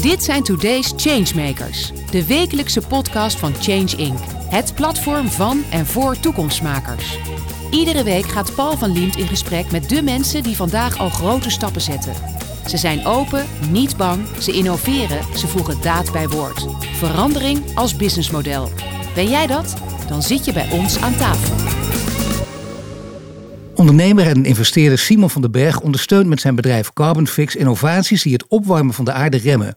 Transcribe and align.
Dit 0.00 0.24
zijn 0.24 0.42
Today's 0.42 0.92
Changemakers, 0.96 1.92
de 2.10 2.26
wekelijkse 2.26 2.80
podcast 2.80 3.38
van 3.38 3.54
Change 3.54 3.96
Inc. 3.96 4.18
Het 4.48 4.74
platform 4.74 5.28
van 5.28 5.62
en 5.70 5.86
voor 5.86 6.20
toekomstmakers. 6.20 7.18
Iedere 7.70 8.04
week 8.04 8.24
gaat 8.24 8.54
Paul 8.54 8.76
van 8.76 8.92
Liemt 8.92 9.16
in 9.16 9.26
gesprek 9.26 9.70
met 9.70 9.88
de 9.88 10.02
mensen 10.02 10.42
die 10.42 10.56
vandaag 10.56 10.98
al 10.98 11.08
grote 11.08 11.50
stappen 11.50 11.80
zetten. 11.80 12.12
Ze 12.66 12.76
zijn 12.76 13.06
open, 13.06 13.46
niet 13.70 13.96
bang, 13.96 14.26
ze 14.38 14.52
innoveren, 14.52 15.38
ze 15.38 15.46
voegen 15.46 15.82
daad 15.82 16.12
bij 16.12 16.28
woord. 16.28 16.66
Verandering 16.94 17.62
als 17.74 17.96
businessmodel. 17.96 18.70
Ben 19.14 19.28
jij 19.28 19.46
dat? 19.46 19.74
Dan 20.08 20.22
zit 20.22 20.44
je 20.44 20.52
bij 20.52 20.70
ons 20.70 21.00
aan 21.00 21.16
tafel. 21.16 21.56
Ondernemer 23.74 24.26
en 24.26 24.44
investeerder 24.44 24.98
Simon 24.98 25.30
van 25.30 25.42
den 25.42 25.50
Berg 25.52 25.80
ondersteunt 25.80 26.26
met 26.26 26.40
zijn 26.40 26.54
bedrijf 26.54 26.92
Carbon 26.92 27.26
Fix 27.26 27.56
innovaties 27.56 28.22
die 28.22 28.32
het 28.32 28.46
opwarmen 28.46 28.94
van 28.94 29.04
de 29.04 29.12
aarde 29.12 29.36
remmen. 29.36 29.74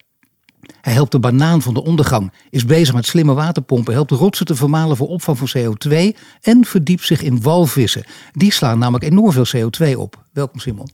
Hij 0.83 0.93
helpt 0.93 1.11
de 1.11 1.19
banaan 1.19 1.61
van 1.61 1.73
de 1.73 1.83
ondergang, 1.83 2.31
is 2.49 2.65
bezig 2.65 2.95
met 2.95 3.05
slimme 3.05 3.33
waterpompen, 3.33 3.93
helpt 3.93 4.11
rotsen 4.11 4.45
te 4.45 4.55
vermalen 4.55 4.97
voor 4.97 5.07
opvang 5.07 5.37
van 5.37 5.49
CO2 5.57 6.17
en 6.41 6.65
verdiept 6.65 7.05
zich 7.05 7.21
in 7.21 7.41
walvissen. 7.41 8.03
Die 8.31 8.51
slaan 8.51 8.79
namelijk 8.79 9.05
enorm 9.05 9.31
veel 9.31 9.69
CO2 9.69 9.97
op. 9.97 10.23
Welkom 10.33 10.59
Simon. 10.59 10.89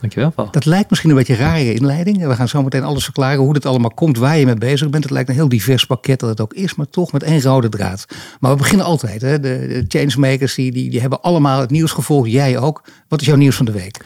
Dankjewel 0.00 0.30
Paul. 0.30 0.50
Dat 0.50 0.64
lijkt 0.64 0.90
misschien 0.90 1.10
een 1.10 1.16
beetje 1.16 1.32
een 1.32 1.38
rare 1.38 1.74
inleiding. 1.74 2.26
We 2.26 2.34
gaan 2.34 2.48
zo 2.48 2.62
meteen 2.62 2.82
alles 2.82 3.04
verklaren 3.04 3.40
hoe 3.40 3.52
dit 3.52 3.66
allemaal 3.66 3.90
komt, 3.94 4.18
waar 4.18 4.38
je 4.38 4.44
mee 4.44 4.54
bezig 4.54 4.90
bent. 4.90 5.04
Het 5.04 5.12
lijkt 5.12 5.28
een 5.28 5.34
heel 5.34 5.48
divers 5.48 5.86
pakket 5.86 6.20
dat 6.20 6.28
het 6.28 6.40
ook 6.40 6.54
is, 6.54 6.74
maar 6.74 6.88
toch 6.88 7.12
met 7.12 7.22
één 7.22 7.42
rode 7.42 7.68
draad. 7.68 8.06
Maar 8.40 8.50
we 8.50 8.56
beginnen 8.56 8.86
altijd. 8.86 9.22
Hè. 9.22 9.40
De, 9.40 9.66
de 9.68 9.84
changemakers 9.88 10.54
die, 10.54 10.72
die, 10.72 10.90
die 10.90 11.00
hebben 11.00 11.22
allemaal 11.22 11.60
het 11.60 11.70
nieuws 11.70 11.92
gevolgd, 11.92 12.30
jij 12.30 12.58
ook. 12.58 12.84
Wat 13.08 13.20
is 13.20 13.26
jouw 13.26 13.36
nieuws 13.36 13.56
van 13.56 13.66
de 13.66 13.72
week? 13.72 14.04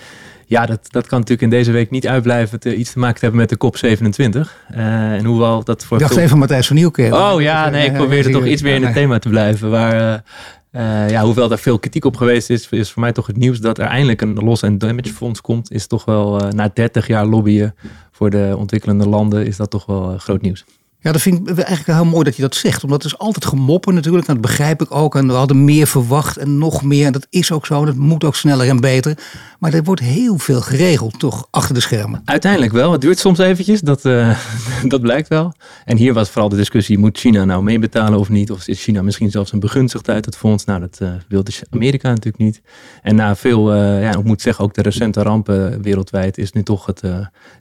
Ja, 0.48 0.66
dat, 0.66 0.80
dat 0.90 1.06
kan 1.06 1.18
natuurlijk 1.18 1.52
in 1.52 1.58
deze 1.58 1.72
week 1.72 1.90
niet 1.90 2.06
uitblijven 2.06 2.60
te, 2.60 2.76
iets 2.76 2.92
te 2.92 2.98
maken 2.98 3.14
te 3.14 3.24
hebben 3.24 3.40
met 3.40 3.48
de 3.48 3.66
COP27. 3.66 4.38
Uh, 4.76 5.12
en 5.12 5.24
hoewel 5.24 5.64
dat 5.64 5.84
voor... 5.84 5.96
Ik 5.96 6.02
dacht 6.02 6.16
even 6.16 6.38
Matthijs 6.38 6.66
van 6.66 6.76
Nieuwkerk. 6.76 7.14
Oh 7.14 7.40
ja, 7.40 7.68
nee, 7.68 7.86
ik 7.86 7.92
probeerde 7.92 8.30
toch 8.30 8.46
iets 8.46 8.62
meer 8.62 8.74
in 8.74 8.84
het 8.84 8.92
thema 8.92 9.18
te 9.18 9.28
blijven. 9.28 9.70
Waar, 9.70 10.24
uh, 10.72 11.10
ja, 11.10 11.22
hoewel 11.22 11.48
daar 11.48 11.58
veel 11.58 11.78
kritiek 11.78 12.04
op 12.04 12.16
geweest 12.16 12.50
is, 12.50 12.68
is 12.70 12.90
voor 12.90 13.02
mij 13.02 13.12
toch 13.12 13.26
het 13.26 13.36
nieuws 13.36 13.58
dat 13.58 13.78
er 13.78 13.86
eindelijk 13.86 14.20
een 14.20 14.34
loss 14.34 14.64
and 14.64 14.80
damage 14.80 15.12
fonds 15.12 15.40
komt. 15.40 15.70
Is 15.70 15.86
toch 15.86 16.04
wel 16.04 16.42
uh, 16.42 16.50
na 16.50 16.70
30 16.74 17.06
jaar 17.06 17.26
lobbyen 17.26 17.74
voor 18.12 18.30
de 18.30 18.54
ontwikkelende 18.58 19.08
landen, 19.08 19.46
is 19.46 19.56
dat 19.56 19.70
toch 19.70 19.86
wel 19.86 20.18
groot 20.18 20.40
nieuws. 20.40 20.64
Ja, 21.00 21.12
dat 21.12 21.22
vind 21.22 21.50
ik 21.50 21.58
eigenlijk 21.58 21.98
heel 21.98 22.10
mooi 22.10 22.24
dat 22.24 22.36
je 22.36 22.42
dat 22.42 22.54
zegt. 22.54 22.84
Omdat 22.84 23.02
het 23.02 23.12
is 23.12 23.18
altijd 23.18 23.46
gemoppen 23.46 23.94
natuurlijk. 23.94 24.26
En 24.26 24.32
dat 24.32 24.42
begrijp 24.42 24.82
ik 24.82 24.94
ook. 24.94 25.14
En 25.14 25.26
we 25.26 25.32
hadden 25.32 25.64
meer 25.64 25.86
verwacht 25.86 26.36
en 26.36 26.58
nog 26.58 26.82
meer. 26.82 27.06
En 27.06 27.12
dat 27.12 27.26
is 27.30 27.52
ook 27.52 27.66
zo. 27.66 27.84
Dat 27.84 27.94
moet 27.94 28.24
ook 28.24 28.36
sneller 28.36 28.68
en 28.68 28.80
beter. 28.80 29.18
Maar 29.58 29.72
er 29.74 29.84
wordt 29.84 30.00
heel 30.00 30.38
veel 30.38 30.60
geregeld, 30.60 31.18
toch, 31.18 31.48
achter 31.50 31.74
de 31.74 31.80
schermen. 31.80 32.22
Uiteindelijk 32.24 32.72
wel. 32.72 32.92
Het 32.92 33.00
duurt 33.00 33.18
soms 33.18 33.38
eventjes. 33.38 33.80
Dat, 33.80 34.04
uh, 34.04 34.38
dat 34.84 35.00
blijkt 35.00 35.28
wel. 35.28 35.52
En 35.84 35.96
hier 35.96 36.14
was 36.14 36.30
vooral 36.30 36.48
de 36.48 36.56
discussie, 36.56 36.98
moet 36.98 37.18
China 37.18 37.44
nou 37.44 37.62
meebetalen 37.62 38.18
of 38.18 38.28
niet? 38.28 38.50
Of 38.50 38.68
is 38.68 38.82
China 38.82 39.02
misschien 39.02 39.30
zelfs 39.30 39.52
een 39.52 39.60
begunstigd 39.60 40.08
uit 40.08 40.24
het 40.24 40.36
fonds? 40.36 40.64
Nou, 40.64 40.80
dat 40.80 40.98
uh, 41.02 41.10
wilde 41.28 41.50
Amerika 41.70 42.08
natuurlijk 42.08 42.38
niet. 42.38 42.60
En 43.02 43.14
na 43.14 43.36
veel, 43.36 43.74
uh, 43.74 44.02
ja, 44.02 44.18
ik 44.18 44.24
moet 44.24 44.42
zeggen, 44.42 44.64
ook 44.64 44.74
de 44.74 44.82
recente 44.82 45.22
rampen 45.22 45.82
wereldwijd... 45.82 46.38
is 46.38 46.52
nu 46.52 46.62
toch 46.62 46.86
het, 46.86 47.00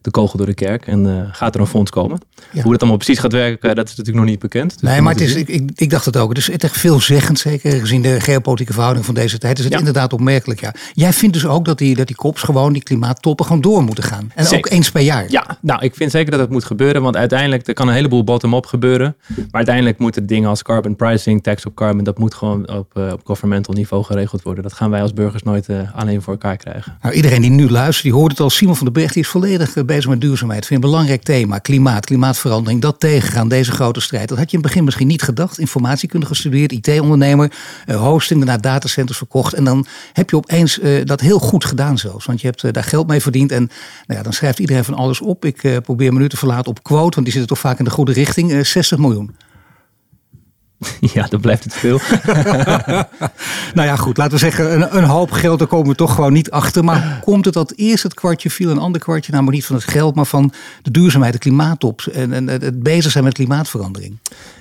de 0.01 0.11
kogel 0.11 0.37
door 0.37 0.47
de 0.47 0.53
kerk. 0.53 0.87
En 0.87 1.29
gaat 1.31 1.55
er 1.55 1.61
een 1.61 1.67
fonds 1.67 1.91
komen. 1.91 2.19
Ja. 2.51 2.61
Hoe 2.61 2.71
dat 2.71 2.81
allemaal 2.81 2.97
precies 2.97 3.19
gaat 3.19 3.31
werken, 3.31 3.75
dat 3.75 3.89
is 3.89 3.95
natuurlijk 3.95 4.25
nog 4.25 4.33
niet 4.33 4.39
bekend. 4.39 4.79
Dus 4.79 4.89
nee, 4.89 5.01
maar 5.01 5.13
het 5.13 5.21
is, 5.21 5.35
ik, 5.35 5.47
ik, 5.47 5.71
ik, 5.75 5.89
dacht 5.89 6.05
het 6.05 6.17
ook. 6.17 6.29
Het 6.29 6.37
is 6.37 6.49
echt 6.49 6.77
veelzeggend, 6.77 7.39
zeker 7.39 7.71
gezien 7.71 8.01
de 8.01 8.19
geopolitieke 8.19 8.73
verhouding 8.73 9.05
van 9.05 9.15
deze 9.15 9.37
tijd. 9.37 9.57
Is 9.57 9.63
het 9.63 9.73
ja. 9.73 9.79
inderdaad 9.79 10.13
opmerkelijk, 10.13 10.59
ja. 10.59 10.73
Jij 10.93 11.13
vindt 11.13 11.33
dus 11.33 11.45
ook 11.45 11.65
dat 11.65 11.77
die, 11.77 11.86
dat 11.95 12.07
die 12.07 12.15
kops 12.15 12.41
gewoon, 12.41 12.73
die 12.73 12.83
klimaattoppen, 12.83 13.45
gewoon 13.45 13.61
door 13.61 13.83
moeten 13.83 14.03
gaan. 14.03 14.31
En 14.35 14.45
zeker. 14.45 14.57
ook 14.57 14.69
eens 14.69 14.91
per 14.91 15.01
jaar. 15.01 15.25
Ja, 15.29 15.57
nou, 15.61 15.81
ik 15.83 15.95
vind 15.95 16.11
zeker 16.11 16.31
dat 16.31 16.39
het 16.39 16.49
moet 16.49 16.63
gebeuren. 16.63 17.01
Want 17.01 17.15
uiteindelijk, 17.15 17.67
er 17.67 17.73
kan 17.73 17.87
een 17.87 17.93
heleboel 17.93 18.23
bottom-up 18.23 18.65
gebeuren. 18.65 19.15
Maar 19.27 19.45
uiteindelijk 19.51 19.99
moeten 19.99 20.25
dingen 20.25 20.49
als 20.49 20.63
carbon 20.63 20.95
pricing, 20.95 21.43
tax 21.43 21.65
op 21.65 21.75
carbon, 21.75 22.03
dat 22.03 22.17
moet 22.17 22.33
gewoon 22.33 22.69
op, 22.69 22.91
uh, 22.97 23.11
op 23.11 23.21
governmental 23.23 23.73
niveau 23.73 24.03
geregeld 24.03 24.41
worden. 24.41 24.63
Dat 24.63 24.73
gaan 24.73 24.89
wij 24.89 25.01
als 25.01 25.13
burgers 25.13 25.43
nooit 25.43 25.69
uh, 25.69 25.95
alleen 25.95 26.21
voor 26.21 26.33
elkaar 26.33 26.57
krijgen. 26.57 26.97
Nou, 27.01 27.15
iedereen 27.15 27.41
die 27.41 27.49
nu 27.49 27.69
luistert, 27.69 28.03
die 28.03 28.13
hoort 28.13 28.31
het 28.31 28.39
al. 28.39 28.49
Simon 28.49 28.75
van 28.75 28.85
der 28.85 28.93
Berg, 28.93 29.13
die 29.13 29.23
is 29.23 29.29
volledig 29.29 29.75
uh, 29.75 29.83
bezig 29.83 30.09
met 30.09 30.21
duurzaamheid. 30.21 30.65
Vind 30.65 30.83
een 30.83 30.89
belangrijk 30.89 31.23
thema. 31.23 31.57
Klimaat, 31.57 32.05
klimaatverandering, 32.05 32.81
dat 32.81 32.99
tegengaan, 32.99 33.47
deze 33.47 33.71
grote 33.71 33.99
strijd. 33.99 34.29
Dat 34.29 34.37
had 34.37 34.51
je 34.51 34.57
in 34.57 34.63
het 34.63 34.67
begin 34.67 34.85
misschien 34.85 35.07
niet 35.07 35.21
gedacht. 35.21 35.59
Informatiekunde 35.59 36.25
gestudeerd, 36.25 36.71
IT-ondernemer, 36.71 37.51
hosting, 37.87 38.45
daarna 38.45 38.61
datacenters 38.61 39.17
verkocht. 39.17 39.53
En 39.53 39.63
dan 39.63 39.85
heb 40.13 40.29
je 40.29 40.35
opeens 40.35 40.79
dat 41.03 41.21
heel 41.21 41.39
goed 41.39 41.65
gedaan 41.65 41.76
zelfs. 41.93 42.25
Want 42.25 42.41
je 42.41 42.47
hebt 42.47 42.63
uh, 42.63 42.71
daar 42.71 42.83
geld 42.83 43.07
mee 43.07 43.21
verdiend. 43.21 43.51
En 43.51 43.69
nou 44.05 44.19
ja, 44.19 44.23
dan 44.23 44.33
schrijft 44.33 44.59
iedereen 44.59 44.83
van 44.83 44.93
alles 44.93 45.21
op. 45.21 45.45
Ik 45.45 45.63
uh, 45.63 45.77
probeer 45.77 46.13
me 46.13 46.19
nu 46.19 46.29
te 46.29 46.37
verlaten 46.37 46.71
op 46.71 46.83
quote, 46.83 47.15
want 47.15 47.23
die 47.23 47.31
zitten 47.31 47.47
toch 47.47 47.59
vaak 47.59 47.79
in 47.79 47.85
de 47.85 47.91
goede 47.91 48.11
richting. 48.11 48.51
Uh, 48.51 48.63
60 48.63 48.97
miljoen. 48.97 49.35
Ja, 51.13 51.27
dan 51.29 51.41
blijft 51.41 51.63
het 51.63 51.73
veel. 51.73 51.99
nou 53.77 53.87
ja, 53.87 53.95
goed. 53.95 54.17
Laten 54.17 54.33
we 54.33 54.39
zeggen, 54.39 54.73
een, 54.73 54.97
een, 54.97 55.03
hoop 55.03 55.31
geld, 55.31 55.59
daar 55.59 55.67
komen 55.67 55.89
we 55.89 55.95
toch 55.95 56.15
gewoon 56.15 56.33
niet 56.33 56.51
achter. 56.51 56.83
Maar 56.83 57.19
komt 57.23 57.45
het 57.45 57.53
dat 57.53 57.73
eerst 57.75 58.03
het 58.03 58.13
kwartje 58.13 58.49
viel, 58.49 58.69
een 58.69 58.77
ander 58.77 59.01
kwartje? 59.01 59.31
Nou, 59.31 59.43
maar 59.43 59.53
niet 59.53 59.65
van 59.65 59.75
het 59.75 59.85
geld, 59.85 60.15
maar 60.15 60.25
van 60.25 60.53
de 60.81 60.91
duurzaamheid, 60.91 61.33
de 61.33 61.39
klimaattop. 61.39 62.01
En, 62.01 62.33
en 62.33 62.47
het 62.47 62.83
bezig 62.83 63.11
zijn 63.11 63.23
met 63.23 63.33
klimaatverandering. 63.33 64.17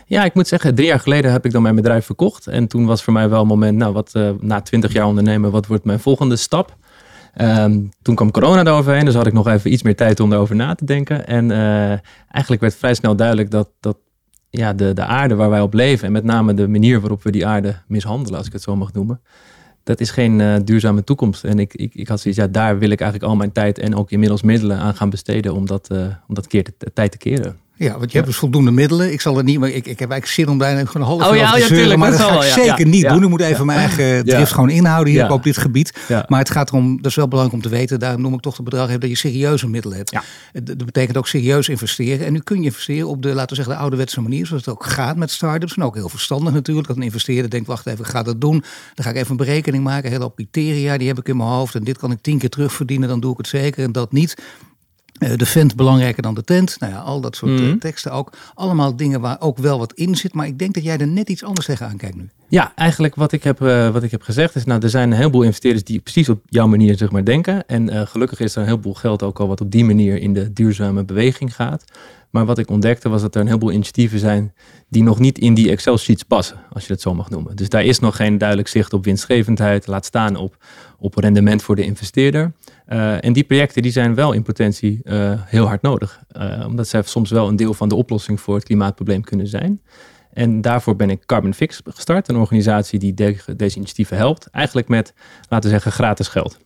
Ja, 0.07 0.25
ik 0.25 0.35
moet 0.35 0.49
zeggen, 0.49 0.75
drie 0.75 0.87
jaar 0.87 1.01
geleden 1.01 1.33
heb 1.33 1.45
ik 1.45 1.53
dan 1.53 1.63
mijn 1.63 1.75
bedrijf 1.75 2.05
verkocht. 2.07 2.47
En 2.47 2.67
toen 2.67 2.87
was 2.87 3.03
voor 3.03 3.13
mij 3.13 3.29
wel 3.29 3.41
een 3.41 3.47
moment, 3.47 3.77
nou, 3.77 3.93
wat, 3.93 4.11
uh, 4.15 4.31
na 4.41 4.61
twintig 4.61 4.93
jaar 4.93 5.07
ondernemen, 5.07 5.51
wat 5.51 5.67
wordt 5.67 5.85
mijn 5.85 6.01
volgende 6.01 6.37
stap? 6.37 6.77
Um, 7.41 7.91
toen 8.03 8.15
kwam 8.15 8.31
corona 8.31 8.65
eroverheen, 8.65 9.05
dus 9.05 9.15
had 9.15 9.27
ik 9.27 9.33
nog 9.33 9.49
even 9.49 9.73
iets 9.73 9.83
meer 9.83 9.97
tijd 9.97 10.21
om 10.21 10.33
erover 10.33 10.57
na 10.57 10.75
te 10.75 10.85
denken. 10.85 11.27
En 11.27 11.51
uh, 11.51 11.89
eigenlijk 12.31 12.61
werd 12.61 12.75
vrij 12.75 12.95
snel 12.95 13.17
duidelijk 13.17 13.51
dat, 13.51 13.69
dat 13.81 13.97
ja, 14.51 14.73
de, 14.73 14.93
de 14.93 15.05
aarde 15.05 15.35
waar 15.35 15.51
wij 15.51 15.61
op 15.61 15.75
leven, 15.75 16.07
en 16.07 16.13
met 16.13 16.25
name 16.25 16.55
de 16.55 16.69
manier 16.69 17.01
waarop 17.01 17.23
we 17.23 17.31
die 17.31 17.47
aarde 17.47 17.77
mishandelen, 17.87 18.39
als 18.39 18.47
ik 18.47 18.53
het 18.53 18.63
zo 18.63 18.77
mag 18.77 18.93
noemen, 18.93 19.21
dat 19.83 20.01
is 20.01 20.11
geen 20.11 20.39
uh, 20.39 20.55
duurzame 20.65 21.05
toekomst. 21.05 21.45
En 21.45 21.59
ik, 21.59 21.75
ik, 21.75 21.95
ik 21.95 22.09
had 22.09 22.21
zoiets, 22.21 22.41
ja, 22.41 22.47
daar 22.47 22.79
wil 22.79 22.91
ik 22.91 23.01
eigenlijk 23.01 23.31
al 23.31 23.37
mijn 23.37 23.53
tijd 23.53 23.79
en 23.79 23.95
ook 23.95 24.11
inmiddels 24.11 24.43
middelen 24.43 24.79
aan 24.79 24.95
gaan 24.95 25.11
besteden 25.11 25.55
om 25.55 25.67
dat, 25.67 25.89
uh, 25.93 26.07
om 26.29 26.35
dat 26.35 26.47
keer 26.47 26.63
te, 26.63 26.93
tijd 26.93 27.11
te 27.11 27.19
keren. 27.19 27.57
Ja, 27.79 27.99
want 27.99 28.11
je 28.11 28.17
hebt 28.17 28.31
dus 28.31 28.39
voldoende 28.39 28.71
middelen. 28.71 29.13
Ik 29.13 29.21
zal 29.21 29.39
er 29.39 29.45
niet, 29.45 29.59
maar 29.59 29.69
ik, 29.69 29.87
ik 29.87 29.99
heb 29.99 30.11
eigenlijk 30.11 30.27
zin 30.27 30.49
om 30.49 30.59
daar 30.59 30.87
gewoon 30.87 31.03
een 31.03 31.19
half 31.19 31.31
oh, 31.31 31.37
ja, 31.37 31.53
te 31.53 31.59
ja, 31.59 31.67
tuurlijk, 31.67 31.99
maar 31.99 32.11
dat 32.11 32.21
ga 32.21 32.37
ik 32.37 32.43
zeker 32.43 32.87
niet 32.87 33.09
doen. 33.09 33.23
Ik 33.23 33.29
moet 33.29 33.41
even 33.41 33.67
mijn 33.67 33.79
eigen 33.79 34.25
drift 34.25 34.53
gewoon 34.53 34.71
inhouden 34.71 35.13
hier 35.13 35.31
op 35.31 35.43
dit 35.43 35.57
gebied. 35.57 35.93
Maar 36.29 36.39
het 36.39 36.51
gaat 36.51 36.69
erom, 36.69 36.97
dat 36.97 37.07
is 37.07 37.17
wel 37.17 37.29
belangrijk 37.29 37.65
om 37.65 37.71
te 37.71 37.77
weten, 37.77 37.99
daarom 37.99 38.21
noem 38.21 38.35
ik 38.35 38.41
toch 38.41 38.57
het 38.57 38.65
bedrag 38.65 38.89
heb 38.89 39.01
dat 39.01 39.11
je 39.11 39.17
serieuze 39.17 39.69
middelen 39.69 39.97
hebt. 39.97 40.19
Dat 40.53 40.85
betekent 40.85 41.17
ook 41.17 41.29
serieus 41.29 41.69
investeren. 41.69 42.27
En 42.27 42.33
nu 42.33 42.39
kun 42.39 42.59
je 42.59 42.65
investeren 42.65 43.09
op 43.09 43.23
de, 43.23 43.29
laten 43.29 43.49
we 43.49 43.55
zeggen, 43.55 43.75
de 43.75 43.81
ouderwetse 43.81 44.21
manier, 44.21 44.47
zoals 44.47 44.65
het 44.65 44.75
ook 44.75 44.85
gaat 44.85 45.17
met 45.17 45.31
start-ups. 45.31 45.75
En 45.75 45.83
ook 45.83 45.95
heel 45.95 46.09
verstandig 46.09 46.53
natuurlijk, 46.53 46.87
dat 46.87 46.97
een 46.97 47.03
investeerder 47.03 47.51
denkt, 47.51 47.67
wacht 47.67 47.87
even, 47.87 48.05
ik 48.05 48.11
ga 48.11 48.23
dat 48.23 48.41
doen. 48.41 48.65
Dan 48.95 49.05
ga 49.05 49.11
ik 49.11 49.17
even 49.17 49.31
een 49.31 49.37
berekening 49.37 49.85
maken, 49.85 50.11
hele 50.11 50.33
criteria, 50.35 50.99
die 50.99 51.09
heb 51.09 51.19
ik 51.19 51.29
in 51.29 51.37
mijn 51.37 51.49
hoofd. 51.49 51.75
En 51.75 51.85
dit 51.85 51.99
kan 51.99 52.11
ik 52.11 52.19
tien 52.21 52.39
keer 52.39 52.49
terugverdienen, 52.49 53.09
dan 53.09 53.21
doe 53.21 53.33
ik 53.33 53.39
het 53.39 53.49
zeker. 53.49 53.85
En 53.85 53.93
dat 53.93 54.13
niet. 54.13 54.35
Uh, 55.19 55.37
de 55.37 55.47
vent 55.47 55.77
belangrijker 55.77 56.23
dan 56.23 56.35
de 56.35 56.45
tent. 56.45 56.77
Nou 56.79 56.93
ja, 56.93 56.99
al 56.99 57.21
dat 57.21 57.37
soort 57.37 57.61
mm. 57.61 57.79
teksten 57.79 58.13
ook. 58.13 58.33
Allemaal 58.55 58.97
dingen 58.97 59.21
waar 59.21 59.41
ook 59.41 59.59
wel 59.59 59.79
wat 59.79 59.93
in 59.93 60.17
zit. 60.17 60.35
Maar 60.35 60.47
ik 60.47 60.59
denk 60.59 60.75
dat 60.75 60.85
jij 60.85 60.99
er 60.99 61.09
net 61.09 61.29
iets 61.29 61.45
anders 61.45 61.67
tegenaan 61.67 61.97
kijkt 61.97 62.17
nu. 62.17 62.29
Ja, 62.49 62.73
eigenlijk 62.75 63.15
wat 63.15 63.33
ik 63.33 63.45
heb, 63.45 63.61
uh, 63.61 63.91
wat 63.91 64.03
ik 64.03 64.11
heb 64.11 64.23
gezegd 64.23 64.55
is... 64.55 64.65
Nou, 64.65 64.83
er 64.83 64.91
zijn 64.91 65.11
een 65.11 65.17
heleboel 65.17 65.43
investeerders 65.43 65.85
die 65.85 66.01
precies 66.01 66.29
op 66.29 66.41
jouw 66.49 66.67
manier 66.67 66.97
zeg 66.97 67.11
maar, 67.11 67.25
denken. 67.25 67.67
En 67.67 67.93
uh, 67.93 68.07
gelukkig 68.07 68.41
is 68.41 68.55
er 68.55 68.61
een 68.61 68.69
heleboel 68.69 68.95
geld 68.95 69.23
ook 69.23 69.41
al 69.41 69.49
wat 69.49 69.61
op 69.61 69.71
die 69.71 69.85
manier 69.85 70.19
in 70.21 70.35
de 70.35 70.53
duurzame 70.53 71.05
beweging 71.05 71.55
gaat. 71.55 71.85
Maar 72.37 72.47
wat 72.47 72.59
ik 72.59 72.71
ontdekte 72.71 73.09
was 73.09 73.23
dat 73.23 73.35
er 73.35 73.41
een 73.41 73.47
heleboel 73.47 73.73
initiatieven 73.73 74.19
zijn 74.19 74.55
die 74.89 75.03
nog 75.03 75.19
niet 75.19 75.39
in 75.39 75.55
die 75.55 75.71
Excel-sheets 75.71 76.23
passen, 76.23 76.57
als 76.71 76.83
je 76.83 76.89
dat 76.89 77.01
zo 77.01 77.15
mag 77.15 77.31
noemen. 77.31 77.57
Dus 77.57 77.69
daar 77.69 77.85
is 77.85 77.99
nog 77.99 78.17
geen 78.17 78.39
duidelijk 78.39 78.69
zicht 78.69 78.93
op 78.93 79.05
winstgevendheid, 79.05 79.87
laat 79.87 80.05
staan 80.05 80.37
op, 80.37 80.65
op 80.99 81.15
rendement 81.15 81.63
voor 81.63 81.77
de 81.77 81.85
investeerder. 81.85 82.53
Uh, 82.89 83.25
en 83.25 83.33
die 83.33 83.45
projecten 83.45 83.83
die 83.83 83.93
zijn 83.93 84.15
wel 84.15 84.33
in 84.33 84.43
potentie 84.43 85.01
uh, 85.05 85.33
heel 85.45 85.67
hard 85.67 85.83
nodig, 85.83 86.21
uh, 86.33 86.65
omdat 86.67 86.89
zij 86.89 87.03
soms 87.03 87.31
wel 87.31 87.49
een 87.49 87.57
deel 87.57 87.75
van 87.75 87.89
de 87.89 87.95
oplossing 87.95 88.41
voor 88.41 88.55
het 88.55 88.65
klimaatprobleem 88.65 89.23
kunnen 89.23 89.47
zijn. 89.47 89.83
En 90.33 90.61
daarvoor 90.61 90.97
ben 90.97 91.11
ik 91.11 91.27
Carbon 91.27 91.55
Fix 91.55 91.81
gestart, 91.85 92.29
een 92.29 92.37
organisatie 92.37 92.99
die 92.99 93.15
de, 93.15 93.37
deze 93.57 93.77
initiatieven 93.77 94.17
helpt, 94.17 94.51
eigenlijk 94.51 94.89
met, 94.89 95.15
laten 95.49 95.71
we 95.71 95.75
zeggen, 95.75 95.93
gratis 95.93 96.29
geld. 96.29 96.59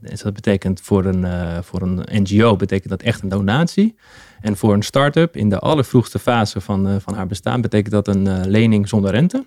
Dus 0.00 0.22
dat 0.22 0.34
betekent 0.34 0.80
voor 0.80 1.04
een, 1.04 1.26
voor 1.64 1.82
een 1.82 2.22
NGO 2.22 2.56
betekent 2.56 2.88
dat 2.90 3.02
echt 3.02 3.22
een 3.22 3.28
donatie. 3.28 3.96
En 4.40 4.56
voor 4.56 4.72
een 4.72 4.82
start-up 4.82 5.36
in 5.36 5.48
de 5.48 5.58
allervroegste 5.58 6.18
fase 6.18 6.60
van, 6.60 7.00
van 7.00 7.14
haar 7.14 7.26
bestaan 7.26 7.60
betekent 7.60 7.92
dat 7.92 8.08
een 8.08 8.48
lening 8.50 8.88
zonder 8.88 9.10
rente. 9.10 9.44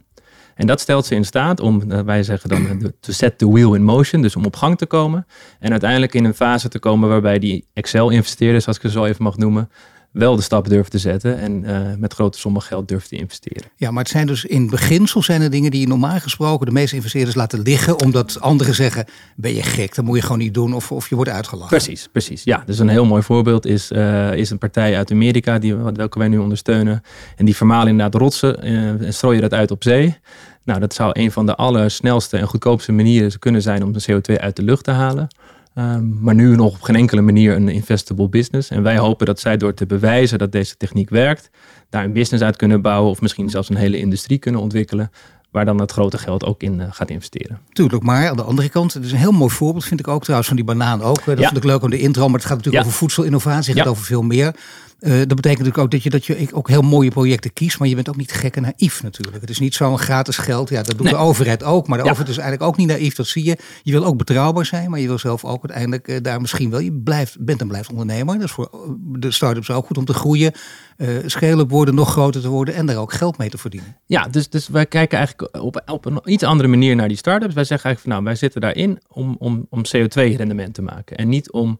En 0.57 0.67
dat 0.67 0.79
stelt 0.79 1.05
ze 1.05 1.15
in 1.15 1.25
staat 1.25 1.59
om, 1.59 1.91
eh, 1.91 1.99
wij 1.99 2.23
zeggen 2.23 2.49
dan, 2.49 2.93
to 2.99 3.11
set 3.11 3.37
the 3.37 3.51
wheel 3.51 3.73
in 3.73 3.83
motion, 3.83 4.21
dus 4.21 4.35
om 4.35 4.45
op 4.45 4.55
gang 4.55 4.77
te 4.77 4.85
komen. 4.85 5.25
En 5.59 5.71
uiteindelijk 5.71 6.13
in 6.13 6.25
een 6.25 6.33
fase 6.33 6.69
te 6.69 6.79
komen 6.79 7.09
waarbij 7.09 7.39
die 7.39 7.67
Excel-investeerders, 7.73 8.67
als 8.67 8.75
ik 8.75 8.81
ze 8.81 8.89
zo 8.89 9.05
even 9.05 9.23
mag 9.23 9.37
noemen, 9.37 9.69
wel 10.17 10.35
de 10.35 10.41
stap 10.41 10.69
durven 10.69 10.91
te 10.91 10.97
zetten 10.97 11.39
en 11.39 11.99
met 11.99 12.13
grote 12.13 12.39
sommen 12.39 12.61
geld 12.61 12.87
durven 12.87 13.09
te 13.09 13.15
investeren. 13.15 13.63
Ja, 13.75 13.91
maar 13.91 14.03
het 14.03 14.11
zijn 14.11 14.27
dus 14.27 14.45
in 14.45 14.69
beginsel 14.69 15.23
zijn 15.23 15.41
er 15.41 15.49
dingen 15.49 15.71
die 15.71 15.79
je 15.79 15.87
normaal 15.87 16.19
gesproken 16.19 16.65
de 16.65 16.71
meeste 16.71 16.95
investeerders 16.95 17.35
laten 17.35 17.61
liggen, 17.61 17.99
omdat 17.99 18.41
anderen 18.41 18.75
zeggen: 18.75 19.05
ben 19.35 19.53
je 19.53 19.63
gek, 19.63 19.95
dat 19.95 20.05
moet 20.05 20.15
je 20.15 20.21
gewoon 20.21 20.37
niet 20.37 20.53
doen, 20.53 20.73
of, 20.73 20.91
of 20.91 21.09
je 21.09 21.15
wordt 21.15 21.31
uitgelachen. 21.31 21.77
Precies, 21.77 22.07
precies. 22.11 22.43
Ja, 22.43 22.63
dus 22.65 22.79
een 22.79 22.89
heel 22.89 23.05
mooi 23.05 23.21
voorbeeld 23.21 23.65
is, 23.65 23.91
is 24.33 24.49
een 24.49 24.57
partij 24.57 24.97
uit 24.97 25.11
Amerika 25.11 25.59
die, 25.59 25.75
welke 25.75 26.19
wij 26.19 26.27
nu 26.27 26.37
ondersteunen. 26.37 27.01
En 27.35 27.45
die 27.45 27.55
vermalen 27.55 27.87
inderdaad 27.87 28.21
rotsen 28.21 28.61
en 28.61 29.13
strooien 29.13 29.41
dat 29.41 29.53
uit 29.53 29.71
op 29.71 29.83
zee. 29.83 30.17
Nou, 30.63 30.79
dat 30.79 30.93
zou 30.93 31.09
een 31.13 31.31
van 31.31 31.45
de 31.45 31.55
allersnelste 31.55 32.37
en 32.37 32.47
goedkoopste 32.47 32.91
manieren 32.91 33.39
kunnen 33.39 33.61
zijn 33.61 33.83
om 33.83 33.93
de 33.93 34.03
CO2 34.11 34.41
uit 34.41 34.55
de 34.55 34.63
lucht 34.63 34.83
te 34.83 34.91
halen. 34.91 35.27
Um, 35.77 36.17
maar 36.21 36.35
nu 36.35 36.55
nog 36.55 36.73
op 36.73 36.81
geen 36.81 36.95
enkele 36.95 37.21
manier 37.21 37.55
een 37.55 37.69
investable 37.69 38.29
business. 38.29 38.69
En 38.69 38.83
wij 38.83 38.97
hopen 38.97 39.25
dat 39.25 39.39
zij 39.39 39.57
door 39.57 39.73
te 39.73 39.85
bewijzen 39.85 40.37
dat 40.37 40.51
deze 40.51 40.77
techniek 40.77 41.09
werkt, 41.09 41.49
daar 41.89 42.03
een 42.03 42.13
business 42.13 42.43
uit 42.43 42.55
kunnen 42.55 42.81
bouwen 42.81 43.11
of 43.11 43.21
misschien 43.21 43.49
zelfs 43.49 43.69
een 43.69 43.75
hele 43.75 43.97
industrie 43.97 44.37
kunnen 44.37 44.61
ontwikkelen 44.61 45.11
waar 45.51 45.65
dan 45.65 45.79
het 45.79 45.91
grote 45.91 46.17
geld 46.17 46.45
ook 46.45 46.61
in 46.63 46.79
uh, 46.79 46.85
gaat 46.89 47.09
investeren. 47.09 47.59
Tuurlijk, 47.71 48.03
maar 48.03 48.29
aan 48.29 48.35
de 48.35 48.43
andere 48.43 48.69
kant, 48.69 48.93
het 48.93 49.03
is 49.03 49.11
een 49.11 49.17
heel 49.17 49.31
mooi 49.31 49.51
voorbeeld, 49.51 49.85
vind 49.85 49.99
ik 49.99 50.07
ook 50.07 50.21
trouwens, 50.21 50.47
van 50.47 50.57
die 50.57 50.65
banaan 50.65 51.01
ook. 51.01 51.25
Dat 51.25 51.37
ja. 51.37 51.45
vond 51.45 51.57
ik 51.57 51.63
leuk 51.63 51.83
aan 51.83 51.89
de 51.89 51.99
intro, 51.99 52.25
maar 52.25 52.39
het 52.39 52.47
gaat 52.47 52.57
natuurlijk 52.57 52.85
over 52.85 52.97
voedselinnovatie, 52.97 53.73
het 53.73 53.81
gaat 53.81 53.91
over 53.91 54.05
veel 54.05 54.21
meer. 54.21 54.55
Uh, 54.99 55.09
dat 55.11 55.27
betekent 55.27 55.43
natuurlijk 55.43 55.77
ook 55.77 55.91
dat 55.91 56.03
je, 56.03 56.09
dat 56.09 56.25
je 56.25 56.47
ook 56.51 56.69
heel 56.69 56.81
mooie 56.81 57.09
projecten 57.09 57.53
kiest, 57.53 57.79
maar 57.79 57.87
je 57.87 57.95
bent 57.95 58.09
ook 58.09 58.15
niet 58.15 58.31
gek 58.31 58.55
en 58.55 58.61
naïef 58.61 59.03
natuurlijk. 59.03 59.41
Het 59.41 59.49
is 59.49 59.59
niet 59.59 59.75
zo'n 59.75 59.99
gratis 59.99 60.37
geld, 60.37 60.69
ja, 60.69 60.83
dat 60.83 60.97
doet 60.97 61.09
de 61.09 61.15
overheid 61.15 61.63
ook, 61.63 61.87
maar 61.87 61.97
de 61.97 62.03
overheid 62.03 62.29
is 62.29 62.37
eigenlijk 62.37 62.69
ook 62.69 62.77
niet 62.77 62.87
naïef, 62.87 63.15
dat 63.15 63.27
zie 63.27 63.45
je. 63.45 63.57
Je 63.83 63.91
wil 63.91 64.05
ook 64.05 64.17
betrouwbaar 64.17 64.65
zijn, 64.65 64.89
maar 64.89 64.99
je 64.99 65.07
wil 65.07 65.17
zelf 65.17 65.45
ook 65.45 65.61
uiteindelijk 65.61 66.07
uh, 66.07 66.17
daar 66.21 66.41
misschien 66.41 66.69
wel, 66.69 66.79
je 66.79 66.93
blijft, 66.93 67.39
bent 67.39 67.61
en 67.61 67.67
blijft 67.67 67.89
ondernemer. 67.89 68.35
Dat 68.35 68.43
is 68.43 68.51
voor 68.51 68.69
de 68.97 69.31
start-ups 69.31 69.69
ook 69.69 69.85
goed 69.85 69.97
om 69.97 70.05
te 70.05 70.13
groeien, 70.13 70.51
uh, 70.97 71.61
worden, 71.67 71.95
nog 71.95 72.11
groter 72.11 72.41
te 72.41 72.49
worden 72.49 72.73
en 72.73 72.85
daar 72.85 72.97
ook 72.97 73.13
geld 73.13 73.37
mee 73.37 73.49
te 73.49 73.57
verdienen. 73.57 73.95
Ja, 74.05 74.27
dus, 74.27 74.49
dus 74.49 74.67
wij 74.67 74.85
kijken 74.85 75.17
eigenlijk 75.17 75.57
op, 75.57 75.81
op 75.85 76.05
een 76.05 76.19
iets 76.25 76.43
andere 76.43 76.69
manier 76.69 76.95
naar 76.95 77.07
die 77.07 77.17
start-ups. 77.17 77.53
Wij 77.53 77.63
zeggen 77.63 77.85
eigenlijk 77.89 77.99
van 77.99 78.11
nou, 78.11 78.23
wij 78.23 78.35
zitten 78.35 78.61
daarin 78.61 78.99
om, 79.07 79.35
om, 79.39 79.67
om 79.69 79.81
CO2-rendement 79.95 80.73
te 80.73 80.81
maken 80.81 81.17
en 81.17 81.29
niet 81.29 81.51
om 81.51 81.79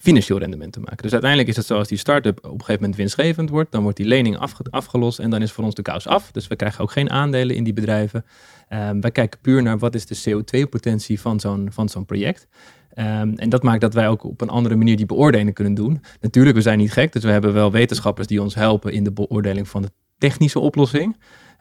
financieel 0.00 0.38
rendement 0.38 0.72
te 0.72 0.80
maken. 0.80 1.02
Dus 1.02 1.12
uiteindelijk 1.12 1.50
is 1.50 1.56
het 1.56 1.66
zo 1.66 1.78
als 1.78 1.88
die 1.88 1.98
start-up 1.98 2.38
op 2.38 2.44
een 2.44 2.50
gegeven 2.50 2.80
moment 2.80 2.96
winstgevend 2.96 3.50
wordt, 3.50 3.72
dan 3.72 3.82
wordt 3.82 3.96
die 3.96 4.06
lening 4.06 4.38
afgelost 4.70 5.18
en 5.18 5.30
dan 5.30 5.42
is 5.42 5.52
voor 5.52 5.64
ons 5.64 5.74
de 5.74 5.82
kous 5.82 6.06
af. 6.06 6.32
Dus 6.32 6.46
we 6.46 6.56
krijgen 6.56 6.80
ook 6.80 6.90
geen 6.90 7.10
aandelen 7.10 7.56
in 7.56 7.64
die 7.64 7.72
bedrijven. 7.72 8.24
Um, 8.68 9.00
wij 9.00 9.10
kijken 9.10 9.40
puur 9.40 9.62
naar 9.62 9.78
wat 9.78 9.94
is 9.94 10.06
de 10.06 10.30
CO2-potentie 10.30 11.20
van 11.20 11.40
zo'n 11.88 12.04
project. 12.06 12.48
Um, 12.98 13.34
en 13.34 13.48
dat 13.48 13.62
maakt 13.62 13.80
dat 13.80 13.94
wij 13.94 14.08
ook 14.08 14.24
op 14.24 14.40
een 14.40 14.48
andere 14.48 14.76
manier 14.76 14.96
die 14.96 15.06
beoordeling 15.06 15.54
kunnen 15.54 15.74
doen. 15.74 16.02
Natuurlijk, 16.20 16.56
we 16.56 16.62
zijn 16.62 16.78
niet 16.78 16.92
gek, 16.92 17.12
dus 17.12 17.22
we 17.22 17.30
hebben 17.30 17.52
wel 17.52 17.72
wetenschappers 17.72 18.26
die 18.26 18.42
ons 18.42 18.54
helpen 18.54 18.92
in 18.92 19.04
de 19.04 19.12
beoordeling 19.12 19.68
van 19.68 19.82
de 19.82 19.90
technische 20.18 20.58
oplossing. 20.58 21.16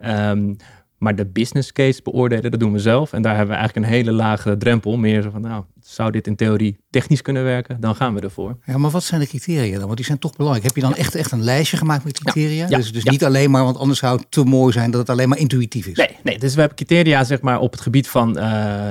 Um, 0.06 0.56
maar 0.98 1.16
de 1.16 1.26
business 1.26 1.72
case 1.72 2.02
beoordelen, 2.04 2.52
dat 2.52 2.60
doen 2.60 2.72
we 2.72 2.80
zelf. 2.80 3.14
En 3.14 3.22
daar 3.22 3.36
hebben 3.36 3.56
we 3.56 3.60
eigenlijk 3.60 3.88
een 3.88 3.94
hele 3.94 4.12
lage 4.12 4.58
drempel. 4.58 4.98
Meer 4.98 5.22
zo 5.22 5.30
van, 5.30 5.42
nou, 5.42 5.64
zou 5.86 6.12
dit 6.12 6.28
in 6.28 6.36
theorie 6.36 6.78
technisch 6.90 7.22
kunnen 7.22 7.44
werken? 7.44 7.80
Dan 7.80 7.96
gaan 7.96 8.14
we 8.14 8.20
ervoor. 8.20 8.58
Ja, 8.66 8.78
maar 8.78 8.92
wat 8.92 9.04
zijn 9.04 9.22
de 9.22 9.28
criteria 9.28 9.78
dan? 9.78 9.86
Want 9.86 9.96
die 9.96 10.06
zijn 10.06 10.20
toch 10.20 10.36
belangrijk. 10.36 10.66
Heb 10.66 10.76
je 10.76 10.82
dan 10.82 10.96
echt, 10.96 11.16
echt 11.16 11.32
een 11.32 11.44
lijstje 11.44 11.78
gemaakt 11.78 12.04
met 12.04 12.20
criteria? 12.20 12.66
Ja, 12.70 12.78
dus 12.78 12.92
dus 12.92 13.04
niet 13.04 13.26
alleen 13.26 13.52
maar, 13.52 13.64
want 13.64 13.78
anders 13.78 14.00
zou 14.00 14.18
het 14.18 14.32
te 14.32 14.44
mooi 14.44 14.74
zijn 14.74 14.92
dat 14.92 15.00
het 15.00 15.10
alleen 15.10 15.30
maar 15.30 15.38
intuïtief 15.38 15.86
is. 15.86 15.98
Nee, 15.98 16.10
nee 16.24 16.40
dus 16.40 16.54
we 16.54 16.60
hebben 16.60 16.78
criteria 16.78 17.24
zeg 17.24 17.42
maar, 17.42 17.60
op 17.60 17.72
het 17.72 17.82
gebied 17.82 18.08
van 18.08 18.38
uh, 18.38 18.44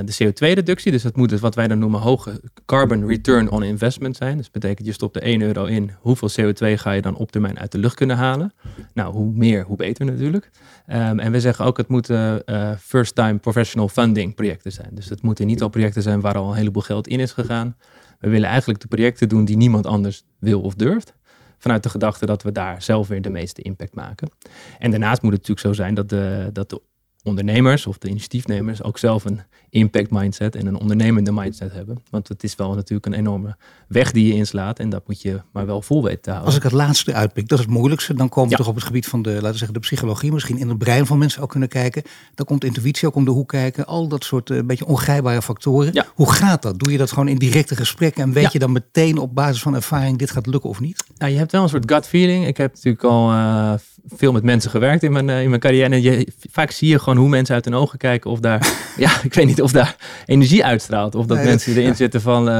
de 0.04 0.14
CO2-reductie. 0.24 0.92
Dus 0.92 1.02
dat 1.02 1.16
moet 1.16 1.28
dus 1.28 1.40
wat 1.40 1.54
wij 1.54 1.68
dan 1.68 1.78
noemen 1.78 2.00
hoge 2.00 2.40
carbon 2.66 3.06
return 3.06 3.50
on 3.50 3.62
investment 3.62 4.16
zijn. 4.16 4.36
Dus 4.36 4.44
dat 4.44 4.62
betekent 4.62 4.86
je 4.86 4.92
stopt 4.92 5.16
er 5.16 5.22
1 5.22 5.42
euro 5.42 5.64
in. 5.64 5.90
Hoeveel 6.00 6.30
CO2 6.30 6.72
ga 6.74 6.92
je 6.92 7.02
dan 7.02 7.16
op 7.16 7.32
termijn 7.32 7.58
uit 7.58 7.72
de 7.72 7.78
lucht 7.78 7.94
kunnen 7.94 8.16
halen? 8.16 8.52
Nou, 8.94 9.12
hoe 9.12 9.32
meer, 9.34 9.64
hoe 9.64 9.76
beter 9.76 10.04
natuurlijk. 10.04 10.50
Um, 10.86 11.18
en 11.18 11.32
we 11.32 11.40
zeggen 11.40 11.64
ook, 11.64 11.76
het 11.76 11.88
moeten 11.88 12.42
uh, 12.46 12.70
first-time 12.80 13.38
professional 13.38 13.88
funding 13.88 14.34
projecten 14.34 14.72
zijn. 14.72 14.88
Dus 14.90 15.08
het 15.08 15.22
moeten 15.22 15.46
niet 15.46 15.62
al 15.62 15.68
projecten 15.68 16.02
zijn 16.02 16.20
waar 16.20 16.36
al 16.36 16.50
een 16.50 16.56
heleboel 16.56 16.82
geld 16.84 17.08
in 17.08 17.20
is 17.20 17.32
gegaan. 17.32 17.76
We 18.18 18.28
willen 18.28 18.48
eigenlijk 18.48 18.80
de 18.80 18.88
projecten 18.88 19.28
doen 19.28 19.44
die 19.44 19.56
niemand 19.56 19.86
anders 19.86 20.24
wil 20.38 20.60
of 20.60 20.74
durft. 20.74 21.14
Vanuit 21.58 21.82
de 21.82 21.88
gedachte 21.88 22.26
dat 22.26 22.42
we 22.42 22.52
daar 22.52 22.82
zelf 22.82 23.08
weer 23.08 23.22
de 23.22 23.30
meeste 23.30 23.62
impact 23.62 23.94
maken. 23.94 24.28
En 24.78 24.90
daarnaast 24.90 25.22
moet 25.22 25.32
het 25.32 25.40
natuurlijk 25.40 25.76
zo 25.76 25.82
zijn 25.82 25.94
dat 25.94 26.08
de, 26.08 26.50
dat 26.52 26.70
de 26.70 26.82
ondernemers 27.22 27.86
of 27.86 27.98
de 27.98 28.08
initiatiefnemers 28.08 28.82
ook 28.82 28.98
zelf 28.98 29.24
een 29.24 29.40
impact 29.74 30.10
mindset 30.10 30.56
en 30.56 30.66
een 30.66 30.78
ondernemende 30.78 31.32
mindset 31.32 31.72
hebben. 31.72 32.02
Want 32.10 32.28
het 32.28 32.42
is 32.42 32.54
wel 32.54 32.74
natuurlijk 32.74 33.06
een 33.06 33.12
enorme 33.12 33.56
weg 33.88 34.12
die 34.12 34.26
je 34.26 34.34
inslaat 34.34 34.78
en 34.78 34.88
dat 34.88 35.02
moet 35.06 35.22
je 35.22 35.40
maar 35.52 35.66
wel 35.66 35.82
vol 35.82 36.02
weten 36.02 36.20
te 36.20 36.30
houden. 36.30 36.48
Als 36.48 36.58
ik 36.58 36.62
het 36.64 36.72
laatste 36.72 37.14
uitpik, 37.14 37.48
dat 37.48 37.58
is 37.58 37.64
het 37.64 37.74
moeilijkste, 37.74 38.14
dan 38.14 38.28
komen 38.28 38.50
we 38.50 38.56
toch 38.56 38.68
op 38.68 38.74
het 38.74 38.84
gebied 38.84 39.06
van 39.06 39.22
de, 39.22 39.30
laten 39.30 39.50
we 39.50 39.56
zeggen, 39.56 39.72
de 39.72 39.80
psychologie, 39.80 40.32
misschien 40.32 40.58
in 40.58 40.68
het 40.68 40.78
brein 40.78 41.06
van 41.06 41.18
mensen 41.18 41.42
ook 41.42 41.50
kunnen 41.50 41.68
kijken. 41.68 42.02
Dan 42.34 42.46
komt 42.46 42.64
intuïtie 42.64 43.08
ook 43.08 43.14
om 43.14 43.24
de 43.24 43.30
hoek 43.30 43.48
kijken, 43.48 43.86
al 43.86 44.08
dat 44.08 44.24
soort 44.24 44.50
uh, 44.50 44.62
beetje 44.62 44.86
ongrijpbare 44.86 45.42
factoren. 45.42 45.92
Ja. 45.92 46.06
Hoe 46.14 46.32
gaat 46.32 46.62
dat? 46.62 46.78
Doe 46.78 46.92
je 46.92 46.98
dat 46.98 47.08
gewoon 47.08 47.28
in 47.28 47.38
directe 47.38 47.76
gesprekken 47.76 48.22
en 48.22 48.32
weet 48.32 48.52
je 48.52 48.58
dan 48.58 48.72
meteen 48.72 49.18
op 49.18 49.34
basis 49.34 49.62
van 49.62 49.74
ervaring 49.74 50.18
dit 50.18 50.30
gaat 50.30 50.46
lukken 50.46 50.70
of 50.70 50.80
niet? 50.80 51.04
Nou, 51.18 51.32
je 51.32 51.38
hebt 51.38 51.52
wel 51.52 51.62
een 51.62 51.68
soort 51.68 51.92
gut 51.92 52.06
feeling. 52.06 52.46
Ik 52.46 52.56
heb 52.56 52.74
natuurlijk 52.74 53.04
al 53.04 53.32
uh, 53.32 53.72
veel 54.06 54.32
met 54.32 54.42
mensen 54.42 54.70
gewerkt 54.70 55.02
in 55.02 55.12
mijn, 55.12 55.28
uh, 55.28 55.42
in 55.42 55.48
mijn 55.48 55.60
carrière 55.60 55.94
en 55.94 56.02
je, 56.02 56.28
vaak 56.50 56.70
zie 56.70 56.88
je 56.88 56.98
gewoon 56.98 57.18
hoe 57.18 57.28
mensen 57.28 57.54
uit 57.54 57.64
hun 57.64 57.74
ogen 57.74 57.98
kijken 57.98 58.30
of 58.30 58.40
daar, 58.40 58.72
ja, 58.96 59.22
ik 59.22 59.34
weet 59.34 59.46
niet 59.46 59.62
of 59.64 59.72
daar 59.72 59.96
energie 60.26 60.64
uitstraalt. 60.64 61.14
Of 61.14 61.26
dat 61.26 61.44
mensen 61.44 61.76
erin 61.76 61.96
zitten 61.96 62.20
van, 62.20 62.48
uh, 62.48 62.54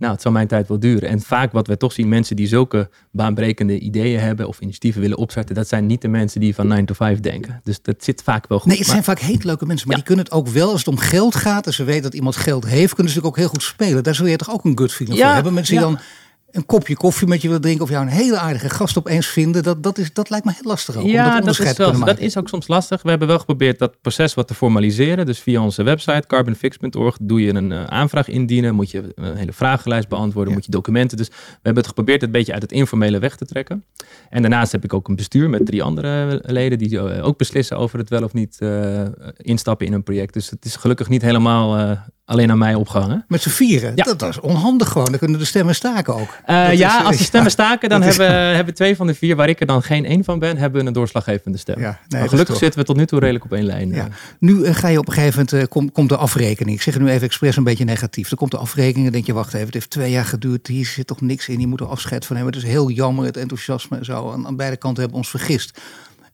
nou, 0.00 0.12
het 0.12 0.22
zal 0.22 0.32
mijn 0.32 0.46
tijd 0.46 0.68
wel 0.68 0.78
duren. 0.78 1.08
En 1.08 1.20
vaak 1.20 1.52
wat 1.52 1.66
we 1.66 1.76
toch 1.76 1.92
zien, 1.92 2.08
mensen 2.08 2.36
die 2.36 2.46
zulke 2.46 2.90
baanbrekende 3.10 3.78
ideeën 3.78 4.20
hebben 4.20 4.48
of 4.48 4.60
initiatieven 4.60 5.00
willen 5.00 5.16
opzetten, 5.16 5.54
dat 5.54 5.68
zijn 5.68 5.86
niet 5.86 6.02
de 6.02 6.08
mensen 6.08 6.40
die 6.40 6.54
van 6.54 6.66
9 6.66 6.84
to 6.84 6.94
5 6.94 7.20
denken. 7.20 7.60
Dus 7.64 7.82
dat 7.82 8.04
zit 8.04 8.22
vaak 8.22 8.48
wel 8.48 8.58
goed. 8.58 8.68
Nee, 8.68 8.78
het 8.78 8.86
zijn 8.86 9.04
vaak 9.04 9.18
hele 9.18 9.44
leuke 9.44 9.66
mensen, 9.66 9.86
maar 9.86 9.96
die 9.96 10.04
kunnen 10.04 10.24
het 10.24 10.34
ook 10.34 10.48
wel 10.48 10.70
als 10.70 10.78
het 10.78 10.88
om 10.88 10.98
geld 10.98 11.34
gaat. 11.34 11.66
En 11.66 11.72
ze 11.72 11.84
weten 11.84 12.02
dat 12.02 12.14
iemand 12.14 12.36
geld 12.36 12.64
heeft, 12.64 12.94
kunnen 12.94 13.12
ze 13.12 13.18
natuurlijk 13.18 13.26
ook 13.26 13.36
heel 13.36 13.48
goed 13.48 13.62
spelen. 13.62 14.02
Daar 14.02 14.14
zul 14.14 14.26
je 14.26 14.36
toch 14.36 14.50
ook 14.50 14.64
een 14.64 14.78
gut 14.78 14.92
feeling 14.92 15.18
ja, 15.18 15.24
voor 15.24 15.34
hebben. 15.34 15.54
Mensen 15.54 15.74
die 15.74 15.84
dan 15.84 15.98
een 16.52 16.66
kopje 16.66 16.96
koffie 16.96 17.26
met 17.26 17.42
je 17.42 17.48
wil 17.48 17.60
drinken 17.60 17.84
of 17.84 17.90
jou 17.90 18.02
een 18.02 18.12
hele 18.12 18.38
aardige 18.38 18.70
gast 18.70 18.98
opeens 18.98 19.26
vinden, 19.26 19.62
dat, 19.62 19.82
dat, 19.82 19.98
is, 19.98 20.12
dat 20.12 20.30
lijkt 20.30 20.46
me 20.46 20.52
heel 20.52 20.70
lastig 20.70 20.96
ook. 20.96 21.06
Ja, 21.06 21.34
dat, 21.40 21.56
dat, 21.56 21.66
is 21.66 21.76
wel, 21.76 22.04
dat 22.04 22.18
is 22.18 22.36
ook 22.36 22.48
soms 22.48 22.68
lastig. 22.68 23.02
We 23.02 23.10
hebben 23.10 23.28
wel 23.28 23.38
geprobeerd 23.38 23.78
dat 23.78 24.00
proces 24.00 24.34
wat 24.34 24.48
te 24.48 24.54
formaliseren. 24.54 25.26
Dus 25.26 25.38
via 25.38 25.62
onze 25.62 25.82
website 25.82 26.26
carbonfix.org 26.26 27.16
doe 27.20 27.42
je 27.42 27.54
een 27.54 27.70
uh, 27.70 27.84
aanvraag 27.84 28.28
indienen, 28.28 28.74
moet 28.74 28.90
je 28.90 29.12
een 29.14 29.36
hele 29.36 29.52
vragenlijst 29.52 30.08
beantwoorden, 30.08 30.52
moet 30.52 30.64
je 30.64 30.70
documenten. 30.70 31.16
Dus 31.16 31.28
we 31.28 31.34
hebben 31.52 31.82
het 31.82 31.86
geprobeerd 31.86 32.20
het 32.20 32.32
beetje 32.32 32.52
uit 32.52 32.62
het 32.62 32.72
informele 32.72 33.18
weg 33.18 33.36
te 33.36 33.46
trekken. 33.46 33.84
En 34.30 34.42
daarnaast 34.42 34.72
heb 34.72 34.84
ik 34.84 34.94
ook 34.94 35.08
een 35.08 35.16
bestuur 35.16 35.50
met 35.50 35.66
drie 35.66 35.82
andere 35.82 36.42
leden 36.46 36.78
die 36.78 36.90
uh, 36.90 37.26
ook 37.26 37.38
beslissen 37.38 37.76
over 37.76 37.98
het 37.98 38.08
wel 38.08 38.22
of 38.22 38.32
niet 38.32 38.56
uh, 38.60 39.02
instappen 39.36 39.86
in 39.86 39.92
een 39.92 40.02
project. 40.02 40.32
Dus 40.32 40.50
het 40.50 40.64
is 40.64 40.76
gelukkig 40.76 41.08
niet 41.08 41.22
helemaal 41.22 41.98
alleen 42.24 42.50
aan 42.50 42.58
mij 42.58 42.74
opgehangen. 42.74 43.24
Met 43.28 43.42
z'n 43.42 43.48
vieren? 43.48 43.92
Ja. 43.94 44.04
Dat, 44.14 44.22
is 44.22 44.40
onhandig 44.40 44.88
gewoon. 44.88 45.06
Dan 45.06 45.18
kunnen 45.18 45.38
de 45.38 45.44
stemmen 45.44 45.74
staken 45.74 46.14
ook. 46.14 46.36
Uh, 46.46 46.72
ja, 46.74 47.02
als 47.02 47.16
de 47.16 47.24
stemmen 47.24 47.50
staken, 47.60 47.88
dan 47.88 48.02
hebben, 48.02 48.54
hebben 48.54 48.74
twee 48.74 48.96
van 48.96 49.06
de 49.06 49.14
vier, 49.14 49.36
waar 49.36 49.48
ik 49.48 49.60
er 49.60 49.66
dan 49.66 49.82
geen 49.82 50.04
één 50.04 50.24
van 50.24 50.38
ben, 50.38 50.56
hebben 50.56 50.86
een 50.86 50.92
doorslaggevende 50.92 51.58
stem. 51.58 51.80
Ja, 51.80 52.00
nee, 52.08 52.28
gelukkig 52.28 52.56
zitten 52.56 52.80
we 52.80 52.86
tot 52.86 52.96
nu 52.96 53.06
toe 53.06 53.18
redelijk 53.18 53.44
op 53.44 53.52
één 53.52 53.64
lijn. 53.64 53.88
Ja. 53.88 54.08
Nu 54.38 54.52
uh, 54.52 54.74
ga 54.74 54.88
je 54.88 54.98
op 54.98 55.08
een 55.08 55.12
gegeven 55.12 55.44
moment, 55.44 55.64
uh, 55.64 55.68
kom, 55.68 55.92
komt 55.92 56.08
de 56.08 56.16
afrekening. 56.16 56.76
Ik 56.76 56.82
zeg 56.82 56.94
het 56.94 57.02
nu 57.02 57.08
even 57.08 57.26
expres 57.26 57.56
een 57.56 57.64
beetje 57.64 57.84
negatief. 57.84 58.28
Dan 58.28 58.38
komt 58.38 58.50
de 58.50 58.56
afrekening 58.56 59.06
en 59.06 59.12
denk 59.12 59.26
je, 59.26 59.32
wacht 59.32 59.54
even, 59.54 59.66
het 59.66 59.74
heeft 59.74 59.90
twee 59.90 60.10
jaar 60.10 60.24
geduurd. 60.24 60.66
Hier 60.66 60.86
zit 60.86 61.06
toch 61.06 61.20
niks 61.20 61.48
in. 61.48 61.60
Je 61.60 61.66
moet 61.66 61.80
er 61.80 61.86
afscheid 61.86 62.26
van 62.26 62.36
hebben. 62.36 62.54
Het 62.54 62.64
is 62.64 62.70
heel 62.70 62.90
jammer, 62.90 63.24
het 63.24 63.36
enthousiasme 63.36 63.96
en 63.96 64.04
zo. 64.04 64.32
Aan, 64.32 64.46
aan 64.46 64.56
beide 64.56 64.76
kanten 64.76 65.02
hebben 65.02 65.20
we 65.20 65.26
ons 65.26 65.40
vergist. 65.40 65.80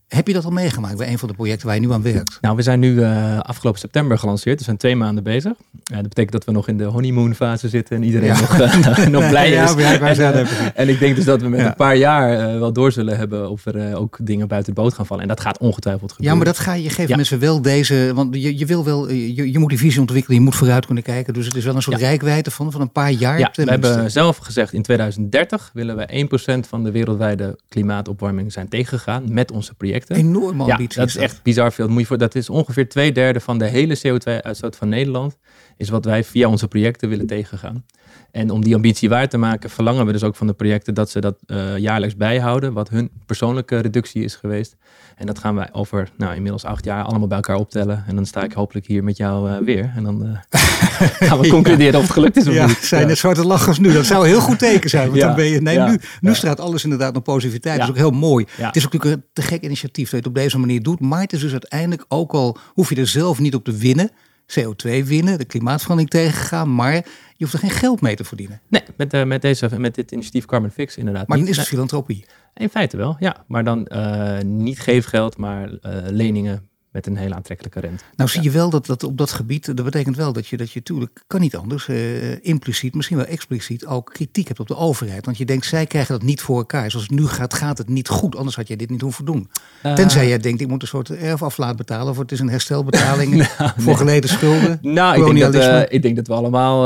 Heb 0.08 0.26
je 0.26 0.32
dat 0.32 0.44
al 0.44 0.50
meegemaakt 0.50 0.96
bij 0.96 1.08
een 1.08 1.18
van 1.18 1.28
de 1.28 1.34
projecten 1.34 1.66
waar 1.66 1.74
je 1.74 1.80
nu 1.80 1.92
aan 1.92 2.02
werkt? 2.02 2.38
Nou, 2.40 2.56
we 2.56 2.62
zijn 2.62 2.80
nu 2.80 2.92
uh, 2.92 3.38
afgelopen 3.40 3.80
september 3.80 4.18
gelanceerd. 4.18 4.58
We 4.58 4.64
zijn 4.64 4.76
twee 4.76 4.96
maanden 4.96 5.24
bezig. 5.24 5.52
Uh, 5.52 5.96
dat 5.96 6.08
betekent 6.08 6.32
dat 6.32 6.44
we 6.44 6.52
nog 6.52 6.68
in 6.68 6.78
de 6.78 6.84
honeymoon 6.84 7.34
fase 7.34 7.68
zitten 7.68 7.96
en 7.96 8.02
iedereen 8.02 8.28
nog, 8.28 8.58
uh, 8.60 9.06
nog 9.06 9.28
blij 9.28 9.50
is. 9.50 9.74
Ja, 9.74 9.98
wij 9.98 10.14
zijn 10.14 10.46
en 10.74 10.88
ik 10.88 10.98
denk 10.98 11.16
dus 11.16 11.24
dat 11.24 11.40
we 11.40 11.48
met 11.48 11.60
een 11.60 11.74
paar 11.74 11.96
jaar 11.96 12.58
wel 12.58 12.72
door 12.72 12.92
zullen 12.92 13.16
hebben 13.16 13.50
of 13.50 13.66
er 13.66 13.96
ook 13.96 14.18
dingen 14.22 14.48
buiten 14.48 14.74
de 14.74 14.80
boot 14.80 14.94
gaan 14.94 15.06
vallen. 15.06 15.22
En 15.22 15.28
dat 15.28 15.40
gaat 15.40 15.58
ongetwijfeld 15.58 16.12
gebeuren. 16.12 16.38
Ja, 16.38 16.44
maar 16.44 16.52
dat 16.54 16.62
ga 16.62 16.74
je 16.74 16.90
geven 16.90 17.16
mensen 17.16 17.38
wel 17.38 17.62
deze, 17.62 18.10
want 18.14 18.34
je, 18.34 18.58
je 18.58 18.66
wil 18.66 18.84
wel, 18.84 19.10
je, 19.10 19.52
je 19.52 19.58
moet 19.58 19.68
die 19.68 19.78
visie 19.78 20.00
ontwikkelen, 20.00 20.38
je 20.38 20.44
moet 20.44 20.56
vooruit 20.56 20.86
kunnen 20.86 21.04
kijken. 21.04 21.34
Dus 21.34 21.46
het 21.46 21.56
is 21.56 21.64
wel 21.64 21.74
een 21.74 21.82
soort 21.82 21.98
rijkwijde 21.98 22.50
van, 22.50 22.72
van 22.72 22.80
een 22.80 22.92
paar 22.92 23.10
jaar. 23.10 23.38
Ja, 23.38 23.50
we 23.54 23.70
hebben 23.70 24.10
zelf 24.10 24.36
gezegd 24.36 24.72
in 24.72 24.82
2030 24.82 25.70
willen 25.72 25.96
we 25.96 26.28
1% 26.64 26.68
van 26.68 26.84
de 26.84 26.90
wereldwijde 26.90 27.58
klimaatopwarming 27.68 28.52
zijn 28.52 28.68
tegengegaan 28.68 29.32
met 29.32 29.50
onze 29.50 29.74
projecten. 29.74 29.94
Enorm 30.04 30.60
ambitie. 30.60 31.00
Ja, 31.00 31.06
dat 31.06 31.08
is 31.08 31.16
echt 31.16 31.42
bizar 31.42 31.72
veel. 31.72 31.88
Moet 31.88 32.00
je 32.00 32.06
voor, 32.06 32.18
dat 32.18 32.34
is 32.34 32.50
ongeveer 32.50 32.88
twee 32.88 33.12
derde 33.12 33.40
van 33.40 33.58
de 33.58 33.66
hele 33.66 33.98
CO2-uitstoot 33.98 34.76
van 34.76 34.88
Nederland. 34.88 35.36
Is 35.76 35.88
wat 35.88 36.04
wij 36.04 36.24
via 36.24 36.48
onze 36.48 36.68
projecten 36.68 37.08
willen 37.08 37.26
tegengaan. 37.26 37.84
En 38.30 38.50
om 38.50 38.64
die 38.64 38.74
ambitie 38.74 39.08
waar 39.08 39.28
te 39.28 39.38
maken, 39.38 39.70
verlangen 39.70 40.06
we 40.06 40.12
dus 40.12 40.22
ook 40.22 40.36
van 40.36 40.46
de 40.46 40.52
projecten 40.52 40.94
dat 40.94 41.10
ze 41.10 41.20
dat 41.20 41.38
uh, 41.46 41.78
jaarlijks 41.78 42.16
bijhouden, 42.16 42.72
wat 42.72 42.88
hun 42.88 43.10
persoonlijke 43.26 43.78
reductie 43.78 44.24
is 44.24 44.34
geweest. 44.34 44.76
En 45.16 45.26
dat 45.26 45.38
gaan 45.38 45.54
wij 45.54 45.68
over 45.72 46.10
nou, 46.16 46.34
inmiddels 46.34 46.64
acht 46.64 46.84
jaar 46.84 47.04
allemaal 47.04 47.28
bij 47.28 47.36
elkaar 47.36 47.56
optellen. 47.56 48.04
En 48.06 48.14
dan 48.14 48.26
sta 48.26 48.42
ik 48.42 48.52
hopelijk 48.52 48.86
hier 48.86 49.04
met 49.04 49.16
jou 49.16 49.50
uh, 49.50 49.58
weer. 49.58 49.92
En 49.96 50.04
dan 50.04 50.26
uh, 50.26 50.38
gaan 51.28 51.40
we 51.40 51.48
concluderen 51.48 51.94
of 51.94 52.02
het 52.02 52.12
gelukt 52.12 52.36
is 52.36 52.46
of 52.46 52.54
ja, 52.54 52.66
niet. 52.66 52.76
Zijn 52.76 53.08
het 53.08 53.18
zwarte 53.18 53.46
lachers 53.46 53.78
nu? 53.78 53.92
Dat 53.92 54.06
zou 54.06 54.22
een 54.22 54.28
heel 54.28 54.40
goed 54.40 54.58
teken 54.58 54.90
zijn. 54.90 55.08
Want 55.08 55.20
dan 55.20 55.34
ben 55.34 55.44
je, 55.44 55.60
nee, 55.60 55.78
nu, 55.78 55.98
nu 56.20 56.34
straat 56.34 56.60
alles 56.60 56.84
inderdaad 56.84 57.12
naar 57.12 57.22
positiviteit. 57.22 57.78
Dat 57.78 57.84
is 57.84 57.90
ook 57.90 57.98
heel 57.98 58.10
mooi. 58.10 58.46
Het 58.50 58.76
is 58.76 58.84
natuurlijk 58.84 59.14
een 59.14 59.24
te 59.32 59.42
gek 59.42 59.62
initiatief 59.62 60.04
dat 60.04 60.10
je 60.10 60.16
het 60.16 60.26
op 60.26 60.34
deze 60.34 60.58
manier 60.58 60.82
doet. 60.82 61.00
Maar 61.00 61.20
het 61.20 61.32
is 61.32 61.40
dus 61.40 61.52
uiteindelijk 61.52 62.04
ook 62.08 62.32
al, 62.32 62.58
hoef 62.74 62.88
je 62.88 62.96
er 62.96 63.06
zelf 63.06 63.38
niet 63.38 63.54
op 63.54 63.64
te 63.64 63.72
winnen. 63.72 64.10
CO2 64.50 65.04
winnen, 65.04 65.38
de 65.38 65.44
klimaatverandering 65.44 66.10
tegengaan, 66.10 66.74
maar 66.74 66.94
je 66.94 67.44
hoeft 67.44 67.52
er 67.52 67.58
geen 67.58 67.70
geld 67.70 68.00
mee 68.00 68.16
te 68.16 68.24
verdienen. 68.24 68.60
Nee, 68.68 68.82
met, 68.96 69.14
uh, 69.14 69.24
met, 69.24 69.42
deze, 69.42 69.78
met 69.78 69.94
dit 69.94 70.12
initiatief 70.12 70.44
Carbon 70.44 70.70
Fix 70.70 70.96
inderdaad. 70.96 71.28
Maar 71.28 71.38
dan 71.38 71.46
is 71.46 71.56
het 71.56 71.66
filantropie. 71.66 72.24
In 72.54 72.68
feite 72.68 72.96
wel, 72.96 73.16
ja. 73.18 73.44
Maar 73.46 73.64
dan 73.64 73.88
uh, 73.92 74.40
niet 74.40 74.80
geefgeld, 74.80 75.36
maar 75.36 75.68
uh, 75.68 75.76
leningen 76.10 76.68
met 76.96 77.06
een 77.06 77.16
hele 77.16 77.34
aantrekkelijke 77.34 77.80
rente. 77.80 78.04
Nou 78.16 78.30
zie 78.30 78.42
je 78.42 78.50
wel 78.50 78.70
dat, 78.70 78.86
dat 78.86 79.02
op 79.04 79.18
dat 79.18 79.30
gebied, 79.30 79.76
dat 79.76 79.84
betekent 79.84 80.16
wel 80.16 80.32
dat 80.32 80.46
je, 80.46 80.56
dat 80.56 80.70
je 80.70 80.78
natuurlijk, 80.78 81.22
kan 81.26 81.40
niet 81.40 81.56
anders, 81.56 81.88
uh, 81.88 82.44
impliciet, 82.44 82.94
misschien 82.94 83.16
wel 83.16 83.26
expliciet, 83.26 83.86
ook 83.86 84.10
kritiek 84.12 84.46
hebt 84.46 84.60
op 84.60 84.68
de 84.68 84.76
overheid. 84.76 85.24
Want 85.24 85.38
je 85.38 85.44
denkt, 85.44 85.66
zij 85.66 85.86
krijgen 85.86 86.12
dat 86.12 86.22
niet 86.22 86.40
voor 86.40 86.56
elkaar. 86.56 86.90
Zoals 86.90 87.06
het 87.08 87.18
nu 87.18 87.26
gaat, 87.26 87.54
gaat 87.54 87.78
het 87.78 87.88
niet 87.88 88.08
goed. 88.08 88.36
Anders 88.36 88.56
had 88.56 88.68
jij 88.68 88.76
dit 88.76 88.90
niet 88.90 89.00
hoeven 89.00 89.24
doen. 89.24 89.50
Uh, 89.82 89.94
Tenzij 89.94 90.28
jij 90.28 90.38
denkt, 90.38 90.60
ik 90.60 90.68
moet 90.68 90.82
een 90.82 90.88
soort 90.88 91.10
erfaflaat 91.10 91.76
betalen, 91.76 92.08
of 92.08 92.18
het 92.18 92.32
is 92.32 92.40
een 92.40 92.48
herstelbetaling 92.48 93.34
nou, 93.36 93.48
voor 93.76 93.84
nee. 93.84 93.96
geleden 93.96 94.30
schulden. 94.30 94.78
Nou, 94.96 95.18
ik 95.18 95.34
denk, 95.34 95.52
dat, 95.52 95.62
uh, 95.62 95.82
ik 95.88 96.02
denk 96.02 96.16
dat 96.16 96.26
we 96.26 96.34
allemaal 96.34 96.82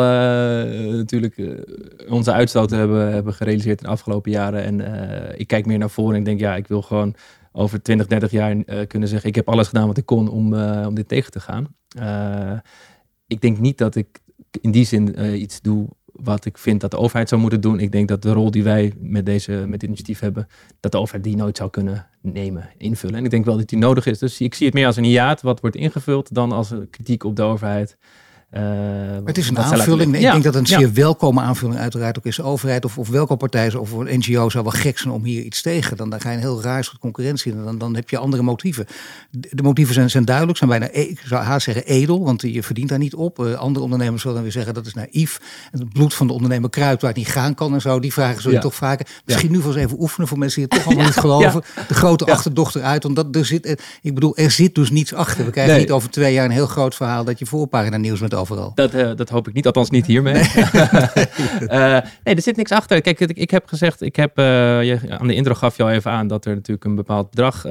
natuurlijk 0.96 1.40
onze 2.08 2.32
uitstoot 2.32 2.70
hebben, 2.70 3.12
hebben 3.12 3.34
gerealiseerd 3.34 3.80
in 3.80 3.86
de 3.86 3.92
afgelopen 3.92 4.30
jaren. 4.30 4.64
En 4.64 5.38
ik 5.38 5.46
kijk 5.46 5.66
meer 5.66 5.78
naar 5.78 5.90
voren 5.90 6.14
en 6.14 6.18
ik 6.18 6.24
denk, 6.24 6.40
ja, 6.40 6.56
ik 6.56 6.68
wil 6.68 6.82
gewoon 6.82 7.14
over 7.52 7.83
20, 7.83 8.07
30 8.07 8.30
jaar 8.30 8.54
uh, 8.54 8.87
kunnen 8.87 9.09
zeggen: 9.09 9.28
Ik 9.28 9.35
heb 9.35 9.49
alles 9.49 9.69
gedaan 9.69 9.87
wat 9.87 9.97
ik 9.97 10.07
kon 10.07 10.28
om, 10.28 10.52
uh, 10.52 10.85
om 10.87 10.95
dit 10.95 11.09
tegen 11.09 11.30
te 11.30 11.40
gaan. 11.40 11.75
Uh, 11.99 12.59
ik 13.26 13.40
denk 13.40 13.59
niet 13.59 13.78
dat 13.78 13.95
ik 13.95 14.21
in 14.61 14.71
die 14.71 14.85
zin 14.85 15.35
iets 15.42 15.61
doe 15.61 15.88
wat 16.12 16.45
ik 16.45 16.59
vind 16.59 16.80
dat 16.80 16.90
de 16.90 16.97
overheid 16.97 17.28
zou 17.28 17.40
moeten 17.40 17.61
doen. 17.61 17.80
Ik 17.80 17.92
denk 17.92 18.09
dat 18.09 18.23
de 18.23 18.33
rol 18.33 18.50
die 18.50 18.62
wij 18.62 18.92
met, 18.99 19.26
deze, 19.26 19.52
met 19.52 19.80
dit 19.80 19.83
initiatief 19.83 20.21
hebben, 20.21 20.49
dat 20.80 20.92
de 20.92 20.99
overheid 20.99 21.25
die 21.25 21.37
nooit 21.37 21.57
zou 21.57 21.71
kunnen 21.71 22.07
nemen, 22.23 22.71
invullen. 22.76 23.16
En 23.16 23.25
ik 23.25 23.30
denk 23.30 23.45
wel 23.45 23.57
dat 23.57 23.69
die 23.69 23.78
nodig 23.78 24.07
is. 24.07 24.19
Dus 24.19 24.40
ik 24.40 24.54
zie 24.54 24.66
het 24.66 24.75
meer 24.75 24.87
als 24.87 24.97
een 24.97 25.04
hiaat 25.04 25.42
wat 25.42 25.61
wordt 25.61 25.76
ingevuld 25.76 26.35
dan 26.35 26.52
als 26.52 26.71
een 26.71 26.90
kritiek 26.90 27.25
op 27.25 27.37
de 27.37 27.42
overheid. 27.42 27.97
Uh, 28.50 28.62
het 29.25 29.38
is 29.38 29.49
een 29.49 29.59
aanvulling. 29.59 30.14
Ik 30.14 30.21
ja, 30.21 30.33
denk 30.33 30.45
dat 30.45 30.54
het 30.54 30.62
een 30.62 30.69
zeer 30.69 30.87
ja. 30.87 30.92
welkome 30.92 31.40
aanvulling 31.40 31.78
uiteraard 31.78 32.19
ook 32.19 32.26
is. 32.26 32.37
De 32.37 32.42
overheid 32.42 32.85
of, 32.85 32.99
of 32.99 33.09
welke 33.09 33.37
partij 33.37 33.75
of 33.75 33.92
een 33.92 34.19
NGO 34.19 34.49
zou 34.49 34.64
wel 34.64 34.73
gek 34.73 34.99
zijn 34.99 35.14
om 35.14 35.25
hier 35.25 35.42
iets 35.42 35.62
tegen. 35.62 35.97
Dan, 35.97 36.11
dan 36.11 36.21
ga 36.21 36.30
je 36.30 36.37
een 36.37 36.42
heel 36.42 36.62
raar 36.62 36.85
soort 36.85 36.99
concurrentie 36.99 37.52
en 37.52 37.64
dan, 37.64 37.78
dan 37.78 37.95
heb 37.95 38.11
je 38.11 38.19
andere 38.19 38.42
motieven. 38.42 38.87
De, 39.30 39.49
de 39.50 39.62
motieven 39.62 39.95
zijn, 39.95 40.11
zijn 40.11 40.25
duidelijk, 40.25 40.59
zijn 40.59 40.71
bijna, 40.71 40.88
e- 40.92 41.00
ik 41.00 41.21
zou 41.25 41.42
haast 41.42 41.64
zeggen 41.64 41.87
edel, 41.87 42.25
want 42.25 42.42
je 42.42 42.62
verdient 42.62 42.88
daar 42.88 42.99
niet 42.99 43.14
op. 43.14 43.38
Uh, 43.38 43.54
andere 43.54 43.85
ondernemers 43.85 44.21
zullen 44.21 44.37
dan 44.37 44.45
weer 44.45 44.54
zeggen 44.54 44.75
dat 44.75 44.87
is 44.87 44.95
naïef. 44.95 45.40
En 45.73 45.78
het 45.78 45.92
bloed 45.92 46.14
van 46.14 46.26
de 46.26 46.33
ondernemer 46.33 46.71
kruipt 46.71 47.00
waar 47.00 47.11
het 47.11 47.19
niet 47.19 47.28
gaan 47.28 47.54
kan 47.54 47.75
en 47.75 47.80
zo. 47.80 48.00
Die 48.00 48.12
vragen 48.12 48.42
zul 48.42 48.50
je 48.50 48.57
ja. 48.57 48.62
toch 48.62 48.75
vaker. 48.75 49.07
Misschien 49.25 49.50
nu 49.50 49.59
wel 49.59 49.66
eens 49.66 49.76
even 49.76 50.00
oefenen 50.00 50.28
voor 50.28 50.38
mensen 50.38 50.61
die 50.61 50.69
het 50.69 50.78
toch 50.78 50.87
allemaal 50.87 51.07
niet 51.12 51.21
geloven. 51.21 51.62
De 51.88 51.95
grote 51.95 52.26
achterdochter 52.26 52.83
uit, 52.83 53.02
want 53.02 53.16
dat, 53.16 53.37
er 53.37 53.47
zit, 53.47 53.83
ik 54.02 54.14
bedoel, 54.14 54.37
er 54.37 54.50
zit 54.50 54.75
dus 54.75 54.90
niets 54.90 55.14
achter. 55.14 55.45
We 55.45 55.50
krijgen 55.50 55.73
nee. 55.73 55.83
niet 55.83 55.92
over 55.92 56.11
twee 56.11 56.33
jaar 56.33 56.45
een 56.45 56.50
heel 56.50 56.66
groot 56.66 56.95
verhaal 56.95 57.25
dat 57.25 57.38
je 57.38 57.47
voorpagina 57.47 57.97
nieuws 57.97 58.21
met 58.21 58.35
Dat, 58.75 58.94
uh, 58.94 59.11
dat 59.16 59.28
hoop 59.28 59.49
ik 59.49 59.54
niet, 59.54 59.66
althans 59.66 59.90
niet 59.90 60.06
hiermee. 60.06 60.35
Nee, 60.35 60.44
uh, 60.44 61.99
nee 62.25 62.35
er 62.35 62.42
zit 62.42 62.56
niks 62.56 62.70
achter. 62.70 63.00
Kijk, 63.00 63.20
ik, 63.20 63.30
ik 63.30 63.50
heb 63.50 63.66
gezegd, 63.66 64.00
ik 64.00 64.16
heb, 64.16 64.38
uh, 64.38 64.44
je, 64.82 64.99
aan 65.09 65.26
de 65.26 65.35
intro 65.35 65.54
gaf 65.54 65.76
je 65.76 65.82
al 65.82 65.90
even 65.90 66.11
aan 66.11 66.26
dat 66.26 66.44
er 66.44 66.54
natuurlijk 66.54 66.85
een 66.85 66.94
bepaald 66.94 67.30
bedrag 67.30 67.62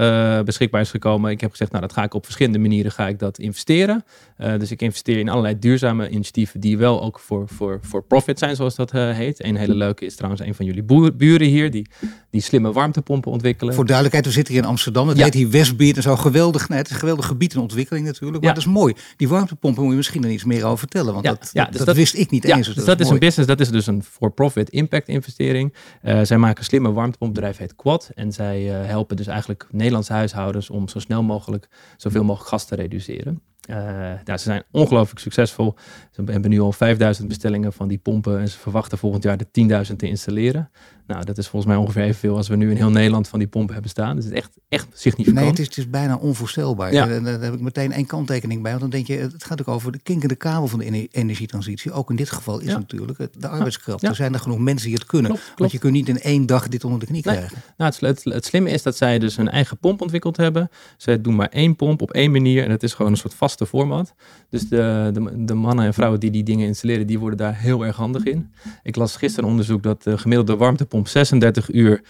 beschikbaar 0.45 0.81
is 0.81 0.89
gekomen. 0.89 1.31
Ik 1.31 1.41
heb 1.41 1.51
gezegd, 1.51 1.71
nou 1.71 1.83
dat 1.83 1.93
ga 1.93 2.03
ik 2.03 2.13
op 2.13 2.23
verschillende 2.23 2.59
manieren 2.59 2.91
ga 2.91 3.07
ik 3.07 3.19
dat 3.19 3.37
investeren. 3.39 4.03
dus 4.37 4.71
ik 4.71 4.81
investeer 4.81 5.17
in 5.17 5.29
allerlei 5.29 5.59
duurzame 5.59 6.09
initiatieven 6.09 6.59
die 6.59 6.77
wel 6.77 7.01
ook 7.01 7.19
voor, 7.19 7.47
voor, 7.47 7.79
voor 7.81 8.03
profit 8.03 8.39
zijn, 8.39 8.55
zoals 8.55 8.75
dat 8.75 8.91
heet. 8.91 9.43
Een 9.43 9.55
hele 9.55 9.75
leuke 9.75 10.05
is 10.05 10.15
trouwens 10.15 10.41
een 10.41 10.55
van 10.55 10.65
jullie 10.65 10.83
boer, 10.83 11.15
buren 11.15 11.47
hier, 11.47 11.71
die, 11.71 11.87
die 12.29 12.41
slimme 12.41 12.71
warmtepompen 12.71 13.31
ontwikkelen. 13.31 13.73
Voor 13.73 13.85
duidelijkheid, 13.85 14.25
we 14.25 14.31
zitten 14.31 14.53
hier 14.53 14.63
in 14.63 14.69
Amsterdam. 14.69 15.07
Het 15.07 15.17
ja. 15.17 15.23
heet 15.23 15.33
hier 15.33 15.49
Westbeert 15.49 15.95
en 15.95 16.01
zo 16.01 16.15
geweldig. 16.15 16.69
Nee, 16.69 16.77
het 16.77 16.87
is 16.87 16.93
een 16.93 16.99
geweldig 16.99 17.25
gebied 17.25 17.53
in 17.53 17.59
ontwikkeling 17.59 18.05
natuurlijk. 18.05 18.43
Maar 18.43 18.49
ja. 18.49 18.55
dat 18.55 18.65
is 18.65 18.73
mooi. 18.73 18.93
Die 19.17 19.27
warmtepompen 19.27 19.81
moet 19.81 19.91
je 19.91 19.97
misschien 19.97 20.23
er 20.23 20.29
iets 20.29 20.43
meer 20.43 20.58
over 20.63 20.77
vertellen. 20.77 21.13
Want 21.13 21.25
ja, 21.25 21.31
dat, 21.31 21.49
ja, 21.53 21.65
dus 21.65 21.77
dat, 21.77 21.85
dat, 21.85 21.95
wist 21.95 22.15
ik 22.15 22.31
niet 22.31 22.47
ja, 22.47 22.55
eens. 22.55 22.65
Dus, 22.67 22.75
dat, 22.75 22.85
dat 22.85 22.99
is, 22.99 23.09
een 23.09 23.19
business, 23.19 23.47
dat 23.47 23.59
is 23.59 23.69
dus 23.69 23.87
een 23.87 24.03
for-profit 24.03 24.69
impact 24.69 25.07
investering. 25.07 25.73
Uh, 26.03 26.21
zij 26.23 26.37
maken 26.37 26.63
slimme 26.63 26.91
warmtepompbedrijf, 26.91 27.57
heet 27.57 27.75
Quad. 27.75 28.11
En 28.15 28.31
zij 28.31 28.81
uh, 28.81 28.85
helpen 28.87 29.15
dus 29.15 29.27
eigenlijk 29.27 29.67
Nederlandse 29.71 30.13
huishoudens 30.13 30.69
om 30.69 30.87
zo 30.87 30.99
snel 30.99 31.23
mogelijk 31.23 31.69
zoveel 31.97 32.23
mogelijk 32.23 32.49
gas 32.49 32.65
te 32.65 32.75
reduceren. 32.75 33.41
Uh, 33.69 33.75
ja, 34.23 34.37
ze 34.37 34.43
zijn 34.43 34.63
ongelooflijk 34.71 35.19
succesvol. 35.19 35.75
Ze 36.11 36.21
hebben 36.25 36.49
nu 36.49 36.59
al 36.59 36.71
5000 36.71 37.27
bestellingen 37.27 37.73
van 37.73 37.87
die 37.87 37.97
pompen 37.97 38.39
en 38.39 38.47
ze 38.47 38.57
verwachten 38.57 38.97
volgend 38.97 39.23
jaar 39.23 39.37
de 39.37 39.87
10.000 39.89 39.95
te 39.95 40.07
installeren. 40.07 40.69
Nou, 41.09 41.25
dat 41.25 41.37
is 41.37 41.47
volgens 41.47 41.71
mij 41.71 41.81
ongeveer 41.81 42.01
evenveel 42.01 42.35
als 42.35 42.47
we 42.47 42.55
nu 42.55 42.69
in 42.69 42.75
heel 42.75 42.89
Nederland 42.89 43.27
van 43.27 43.39
die 43.39 43.47
pompen 43.47 43.73
hebben 43.73 43.91
staan. 43.91 44.15
Dus 44.15 44.25
het 44.25 44.33
is 44.33 44.39
echt, 44.39 44.51
echt 44.69 44.87
significant. 44.93 45.39
Nee, 45.39 45.49
het 45.49 45.59
is, 45.59 45.65
het 45.65 45.77
is 45.77 45.89
bijna 45.89 46.15
onvoorstelbaar. 46.15 46.93
Ja. 46.93 47.09
En 47.09 47.23
daar 47.23 47.41
heb 47.41 47.53
ik 47.53 47.59
meteen 47.59 47.91
één 47.91 48.05
kanttekening 48.05 48.61
bij. 48.61 48.71
Want 48.71 48.81
dan 48.81 48.89
denk 48.89 49.07
je, 49.07 49.17
het 49.17 49.43
gaat 49.43 49.61
ook 49.61 49.67
over 49.67 49.91
de 49.91 49.99
kinkende 49.99 50.35
kabel 50.35 50.67
van 50.67 50.79
de 50.79 51.07
energietransitie. 51.07 51.91
Ook 51.91 52.09
in 52.09 52.15
dit 52.15 52.29
geval 52.29 52.59
is 52.59 52.67
ja. 52.67 52.77
natuurlijk 52.77 53.27
de 53.39 53.47
arbeidskracht. 53.47 54.01
Ja. 54.01 54.09
Er 54.09 54.15
zijn 54.15 54.33
er 54.33 54.39
genoeg 54.39 54.59
mensen 54.59 54.87
die 54.87 54.95
het 54.97 55.05
kunnen. 55.05 55.31
Klopt, 55.31 55.45
klopt. 55.45 55.59
Want 55.59 55.71
je 55.71 55.77
kunt 55.77 55.93
niet 55.93 56.09
in 56.09 56.19
één 56.19 56.45
dag 56.45 56.67
dit 56.67 56.83
onder 56.83 56.99
de 56.99 57.05
knie 57.05 57.21
nee. 57.25 57.35
krijgen. 57.35 57.57
Nou, 57.77 57.91
het, 57.91 58.01
het, 58.01 58.33
het, 58.33 58.45
slimme 58.45 58.69
is 58.69 58.83
dat 58.83 58.97
zij 58.97 59.19
dus 59.19 59.37
een 59.37 59.49
eigen 59.49 59.77
pomp 59.77 60.01
ontwikkeld 60.01 60.37
hebben. 60.37 60.69
Zij 60.97 61.21
doen 61.21 61.35
maar 61.35 61.49
één 61.49 61.75
pomp 61.75 62.01
op 62.01 62.11
één 62.11 62.31
manier. 62.31 62.63
En 62.63 62.71
het 62.71 62.83
is 62.83 62.93
gewoon 62.93 63.11
een 63.11 63.17
soort 63.17 63.33
format. 63.57 64.13
Dus 64.49 64.69
de, 64.69 65.09
de, 65.13 65.45
de 65.45 65.53
mannen 65.53 65.85
en 65.85 65.93
vrouwen 65.93 66.19
die 66.19 66.31
die 66.31 66.43
dingen 66.43 66.67
installeren, 66.67 67.07
die 67.07 67.19
worden 67.19 67.37
daar 67.37 67.57
heel 67.57 67.85
erg 67.85 67.95
handig 67.95 68.23
in. 68.23 68.51
Ik 68.83 68.95
las 68.95 69.15
gisteren 69.15 69.49
onderzoek 69.49 69.83
dat 69.83 70.03
de 70.03 70.17
gemiddelde 70.17 70.55
warmtepomp 70.55 71.07
36 71.07 71.73
uur 71.73 72.01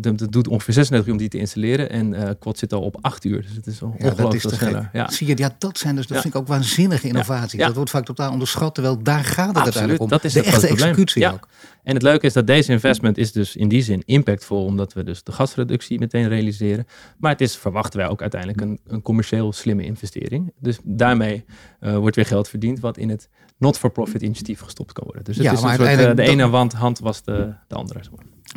dat 0.00 0.26
doet 0.32 0.48
ongeveer 0.48 0.74
36 0.74 1.06
uur 1.06 1.12
om 1.12 1.18
die 1.18 1.28
te 1.28 1.38
installeren. 1.38 1.90
En 1.90 2.12
uh, 2.12 2.28
Quad 2.38 2.58
zit 2.58 2.72
al 2.72 2.82
op 2.82 2.98
8 3.00 3.24
uur. 3.24 3.42
Dus 3.42 3.54
het 3.54 3.66
is 3.66 3.82
ongelooflijk 3.82 4.42
ja, 4.42 4.56
sneller. 4.56 4.90
Ja. 4.92 5.10
Zie 5.10 5.26
je, 5.26 5.36
ja, 5.36 5.54
dat 5.58 5.78
zijn 5.78 5.96
dus, 5.96 6.06
dat 6.06 6.20
vind 6.20 6.34
ik 6.34 6.40
ook 6.40 6.46
waanzinnige 6.46 7.08
innovaties. 7.08 7.60
Dat 7.60 7.74
wordt 7.74 7.90
vaak 7.90 8.04
totaal 8.04 8.32
onderschat. 8.32 8.74
Terwijl 8.74 9.02
daar 9.02 9.24
gaat 9.24 9.46
het 9.46 9.56
Absoluut, 9.56 9.64
uiteindelijk 9.64 10.02
om. 10.02 10.08
Dat 10.08 10.24
is 10.24 10.32
de 10.32 10.42
echte 10.42 10.66
executie 10.66 11.32
ook. 11.32 11.48
En 11.82 11.94
het 11.94 12.02
leuke 12.02 12.26
is 12.26 12.32
dat 12.32 12.46
deze 12.46 12.72
investment 12.72 13.18
is 13.18 13.32
dus 13.32 13.56
in 13.56 13.68
die 13.68 13.82
zin 13.82 14.02
impactvol. 14.04 14.64
Omdat 14.64 14.92
we 14.92 15.04
dus 15.04 15.22
de 15.22 15.32
gasreductie 15.32 15.98
meteen 15.98 16.28
realiseren. 16.28 16.86
Maar 17.18 17.30
het 17.30 17.40
is, 17.40 17.56
verwachten 17.56 17.98
wij 18.00 18.08
ook 18.08 18.20
uiteindelijk 18.20 18.60
een, 18.60 18.80
een 18.86 19.02
commercieel 19.02 19.52
slimme 19.52 19.84
investering. 19.84 20.52
Dus 20.60 20.78
daarmee 20.82 21.44
uh, 21.80 21.96
wordt 21.96 22.16
weer 22.16 22.26
geld 22.26 22.48
verdiend 22.48 22.80
wat 22.80 22.96
in 22.96 23.08
het 23.08 23.28
not-for-profit 23.58 24.22
initiatief 24.22 24.60
gestopt 24.60 24.92
kan 24.92 25.04
worden. 25.04 25.24
Dus 25.24 25.36
het 25.36 25.46
is 25.46 25.62
een 25.62 25.74
soort, 25.74 26.16
de 26.16 26.22
ene 26.22 26.46
hand, 26.46 26.72
hand 26.72 26.98
was 26.98 27.22
de, 27.22 27.54
de 27.66 27.74
andere. 27.74 28.00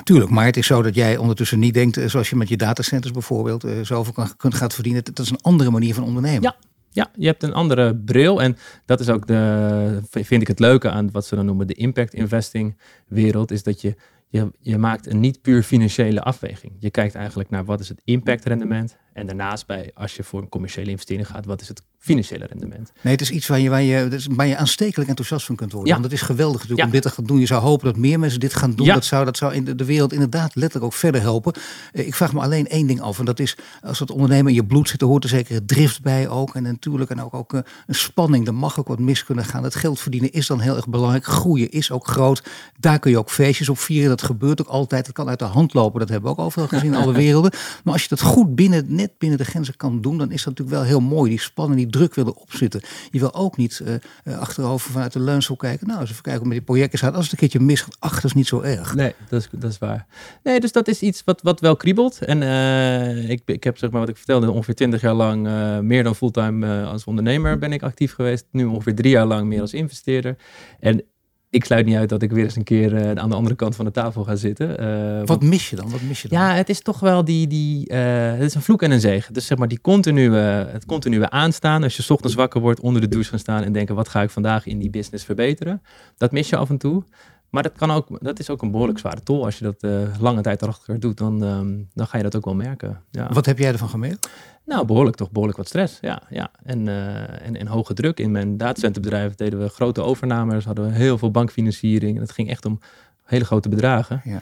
Tuurlijk, 0.04 0.30
maar 0.30 0.46
het 0.46 0.58
is 0.58 0.68
zo 0.68 0.82
dat 0.82 0.96
jij 0.96 1.18
ondertussen 1.18 1.60
niet 1.60 1.74
denkt, 1.74 2.00
zoals 2.06 2.30
je 2.30 2.36
met 2.36 2.50
je 2.50 2.58
datacenters 2.58 3.14
bijvoorbeeld, 3.14 3.66
uh, 3.66 3.72
zoveel 3.82 4.14
kan, 4.14 4.36
kunt 4.38 4.56
gaat 4.56 4.74
verdienen. 4.74 5.04
Dat 5.04 5.20
is 5.20 5.30
een 5.30 5.42
andere 5.42 5.70
manier 5.70 5.94
van 5.94 6.04
ondernemen. 6.04 6.42
Ja. 6.42 6.56
Ja, 6.94 7.12
je 7.16 7.26
hebt 7.26 7.44
een 7.44 7.54
andere 7.54 7.96
bril 7.96 8.42
en 8.42 8.58
dat 8.86 9.00
is 9.00 9.10
ook 9.10 9.28
de, 9.28 10.00
vind 10.10 10.42
ik 10.42 10.48
het 10.48 10.60
leuke 10.60 10.90
aan 10.90 11.12
wat 11.12 11.26
ze 11.26 11.36
dan 11.36 11.46
noemen 11.46 11.68
de 11.68 11.74
impact 11.74 12.14
investing 12.14 12.78
wereld, 13.08 13.52
is 13.52 13.64
dat 13.64 13.82
je, 13.82 13.96
je, 14.28 14.52
je 14.60 14.78
maakt 14.78 15.08
een 15.08 15.20
niet 15.20 15.42
puur 15.42 15.64
financiële 15.64 16.22
afweging. 16.22 16.74
Je 16.80 16.90
kijkt 16.90 17.16
eigenlijk 17.16 17.50
naar 17.50 17.66
wat 17.66 17.80
is 17.80 17.90
het 17.90 18.02
impact 18.04 18.46
rendement 18.46 18.98
en 19.14 19.26
daarnaast 19.26 19.68
bij, 19.68 19.92
als 19.94 20.16
je 20.16 20.24
voor 20.24 20.42
een 20.42 20.50
commerciële 20.50 20.90
investering 20.90 21.28
gaat, 21.28 21.46
wat 21.46 21.62
is 21.62 21.68
het 21.68 21.84
financiële 22.02 22.46
rendement? 22.46 22.92
Nee, 23.02 23.14
het 23.14 23.22
is 23.22 23.32
iets 23.32 23.48
waar 23.48 23.60
je, 23.60 23.70
waar 23.70 23.82
je, 23.82 24.20
waar 24.32 24.48
je 24.48 24.58
aanstekelijk 24.58 25.10
enthousiast 25.10 25.46
van 25.46 25.56
kunt 25.56 25.72
worden. 25.72 25.90
Ja. 25.90 26.00
Want 26.00 26.12
het 26.12 26.22
is 26.22 26.28
geweldig 26.28 26.54
natuurlijk 26.54 26.80
ja. 26.80 26.86
om 26.86 26.92
dit 26.92 27.02
te 27.02 27.10
gaan 27.10 27.24
doen. 27.24 27.40
Je 27.40 27.46
zou 27.46 27.62
hopen 27.62 27.86
dat 27.86 27.98
meer 27.98 28.20
mensen 28.20 28.40
dit 28.40 28.54
gaan 28.54 28.74
doen. 28.76 28.86
Ja. 28.86 28.94
Dat 28.94 29.06
zou, 29.06 29.26
dat 29.26 29.38
zou 29.38 29.54
in 29.54 29.64
de, 29.66 29.76
de, 29.76 29.86
wereld 29.86 30.14
inderdaad 30.14 30.56
letterlijk 30.56 30.86
ook 30.86 31.00
verder 31.00 31.22
helpen. 31.22 31.54
Eh, 31.92 32.08
ik 32.08 32.16
vraag 32.16 32.34
me 32.34 32.42
alleen 32.42 32.68
één 32.68 32.88
ding 32.88 33.02
af. 33.02 33.20
En 33.20 33.26
dat 33.26 33.40
is, 33.40 33.58
als 33.82 34.00
het 34.00 34.12
ondernemen 34.12 34.48
in 34.48 34.56
je 34.56 34.66
bloed 34.66 34.90
zit, 34.90 35.02
er 35.02 35.08
hoort 35.08 35.24
er 35.24 35.30
zeker 35.30 35.66
drift 35.66 36.02
bij 36.02 36.30
ook. 36.30 36.56
En 36.56 36.64
natuurlijk 36.64 37.10
en 37.10 37.22
ook, 37.22 37.34
ook 37.34 37.54
uh, 37.54 37.60
een 37.88 37.96
spanning. 37.96 38.48
Er 38.48 38.54
mag 38.54 38.80
ook 38.80 38.88
wat 38.88 39.00
mis 39.00 39.24
kunnen 39.24 39.46
gaan. 39.46 39.64
Het 39.64 39.76
geld 39.76 40.00
verdienen 40.00 40.32
is 40.32 40.48
dan 40.48 40.60
heel 40.60 40.76
erg 40.76 40.88
belangrijk. 40.88 41.26
Groeien 41.26 41.72
is 41.72 41.92
ook 41.92 42.08
groot. 42.08 42.44
Daar 42.80 43.00
kun 43.00 43.12
je 43.12 43.18
ook 43.18 43.30
feestjes 43.30 43.70
op 43.70 43.80
vieren. 43.80 44.10
Dat 44.10 44.22
dat 44.22 44.30
gebeurt 44.30 44.62
ook 44.62 44.68
altijd. 44.68 45.06
Het 45.06 45.16
kan 45.16 45.30
uit 45.30 45.40
de 45.40 45.46
hand 45.46 45.74
lopen, 45.74 46.00
dat 46.00 46.10
hebben 46.10 46.32
we 46.32 46.38
ook 46.38 46.46
overal 46.46 46.68
gezien 46.68 46.94
in 46.94 47.00
alle 47.00 47.14
werelden. 47.26 47.52
Maar 47.84 47.94
als 47.94 48.04
je 48.04 48.10
dat 48.10 48.22
goed 48.22 48.56
binnen, 48.56 48.86
net 48.88 49.18
binnen 49.18 49.38
de 49.38 49.46
grenzen 49.46 49.78
kan 49.78 50.02
doen, 50.02 50.18
dan 50.18 50.32
is 50.32 50.44
dat 50.44 50.58
natuurlijk 50.58 50.78
wel 50.78 50.88
heel 50.88 51.00
mooi. 51.00 51.30
Die 51.30 51.40
spanning, 51.40 51.80
die 51.80 51.90
druk 51.92 52.16
willen 52.16 52.36
opzitten. 52.36 52.82
Je 53.12 53.20
wil 53.20 53.34
ook 53.34 53.58
niet 53.58 53.82
uh, 53.84 54.40
achterover 54.40 54.92
vanuit 54.92 55.14
de 55.14 55.20
leunsel 55.20 55.56
kijken. 55.56 55.88
Nou, 55.88 56.00
eens 56.00 56.10
even 56.10 56.22
kijken 56.22 56.42
hoe 56.42 56.50
met 56.50 56.58
die 56.58 56.68
projecten 56.68 57.00
gaat. 57.00 57.14
Als 57.14 57.24
het 57.24 57.32
een 57.32 57.40
keertje 57.40 57.60
misgaat, 57.60 57.96
ach, 58.00 58.16
dat 58.16 58.24
is 58.24 58.34
niet 58.34 58.48
zo 58.48 58.62
erg. 58.62 58.96
Nee, 58.96 59.14
dat 59.30 59.42
is, 59.42 59.48
dat 59.52 59.72
is 59.72 59.78
waar. 59.78 60.06
Nee, 60.44 60.60
dus 60.60 60.72
dat 60.72 60.88
is 60.88 61.02
iets 61.02 61.22
wat, 61.26 61.42
wat 61.42 61.60
wel 61.60 61.76
kriebelt. 61.76 62.22
En 62.22 62.42
uh, 62.42 63.30
ik, 63.30 63.42
ik 63.46 63.64
heb 63.64 63.78
zeg 63.78 63.90
maar 63.90 64.00
wat 64.00 64.10
ik 64.10 64.18
vertelde, 64.18 64.52
ongeveer 64.52 64.76
20 64.76 65.02
jaar 65.02 65.14
lang 65.14 65.50
meer 65.82 66.04
dan 66.04 66.16
fulltime 66.16 66.84
als 66.84 67.04
ondernemer 67.04 67.58
ben 67.58 67.74
ik 67.74 67.84
actief 67.84 68.14
geweest. 68.14 68.46
Nu 68.52 68.66
ongeveer 68.66 68.96
drie 68.96 69.12
jaar 69.12 69.26
lang 69.26 69.48
meer 69.48 69.62
als 69.62 69.74
investeerder. 69.74 70.36
En 70.80 71.04
ik 71.52 71.66
sluit 71.66 71.86
niet 71.86 71.96
uit 71.96 72.10
dat 72.10 72.22
ik 72.22 72.32
weer 72.32 72.44
eens 72.44 72.56
een 72.56 72.64
keer 72.64 72.94
uh, 72.94 73.12
aan 73.12 73.30
de 73.30 73.36
andere 73.36 73.56
kant 73.56 73.76
van 73.76 73.86
de 73.86 73.92
tafel 73.92 74.24
ga 74.24 74.36
zitten. 74.36 74.84
Uh, 74.84 75.26
wat 75.26 75.44
mis 75.44 75.70
je 75.70 75.76
dan? 75.76 75.90
Wat 75.90 76.02
mis 76.02 76.22
je 76.22 76.28
dan? 76.28 76.40
Ja, 76.40 76.54
het 76.54 76.70
is 76.70 76.82
toch 76.82 77.00
wel 77.00 77.26
die, 77.26 77.48
die 77.48 77.92
uh, 77.92 77.98
het 78.32 78.42
is 78.42 78.56
een 78.56 78.62
vloek 78.62 78.82
en 78.82 78.92
een 78.92 79.00
zegen. 79.00 79.34
Dus 79.34 79.46
zeg 79.46 79.58
maar 79.58 79.68
die 79.68 79.82
continue, 79.82 80.36
het 80.72 80.86
continue 80.86 81.30
aanstaan. 81.30 81.84
Als 81.84 81.98
je 81.98 82.14
ochtends 82.14 82.36
wakker 82.36 82.62
wordt, 82.62 82.80
onder 82.80 83.02
de 83.02 83.08
douche 83.08 83.30
gaan 83.30 83.40
staan 83.40 83.64
en 83.64 83.72
denken, 83.72 83.96
wat 83.96 84.10
ga 84.10 84.22
ik 84.22 84.30
vandaag 84.30 84.66
in 84.66 84.80
die 84.80 84.90
business 84.90 85.26
verbeteren? 85.26 85.82
Dat 86.18 86.32
mis 86.32 86.50
je 86.50 86.56
af 86.56 86.70
en 86.70 86.78
toe. 86.78 87.04
Maar 87.52 87.64
dat, 87.64 87.72
kan 87.78 87.92
ook, 87.92 88.08
dat 88.24 88.40
is 88.40 88.50
ook 88.50 88.62
een 88.62 88.72
behoorlijk 88.72 89.00
zware 89.00 89.24
tol. 89.24 89.46
Als 89.46 89.60
je 89.60 89.64
dat 89.64 89.92
lange 90.20 90.42
tijd 90.42 90.62
erachter 90.62 91.00
doet, 91.00 91.18
dan, 91.18 91.42
um, 91.42 91.90
dan 91.94 92.08
ga 92.08 92.18
je 92.18 92.24
dat 92.24 92.36
ook 92.36 92.46
wel 92.46 92.56
merken. 92.56 93.02
Ja. 93.10 93.30
Wat 93.34 93.46
heb 93.46 93.58
jij 93.58 93.72
ervan 93.72 93.90
gemerkt? 93.90 94.30
Nou, 94.66 94.86
behoorlijk 94.86 95.16
toch, 95.16 95.32
behoorlijk 95.32 95.58
wat 95.58 95.68
stress. 95.68 95.98
Ja, 96.02 96.22
ja. 96.30 96.52
En, 96.64 96.88
uh, 96.88 97.46
en, 97.46 97.56
en 97.56 97.68
hoge 97.68 97.94
druk. 97.94 98.20
In 98.20 98.32
mijn 98.32 98.58
datacenterbedrijf 98.58 99.36
deden 99.36 99.60
we 99.60 99.70
grote 99.70 100.02
overnames, 100.02 100.66
hadden 100.66 100.86
we 100.86 100.92
heel 100.92 101.18
veel 101.18 101.32
bankfinanciering. 101.32 102.16
En 102.16 102.22
het 102.22 102.32
ging 102.32 102.50
echt 102.50 102.66
om 102.66 102.80
hele 103.24 103.46
grote 103.46 103.70
bedragen. 103.70 104.22
Ja. 104.24 104.42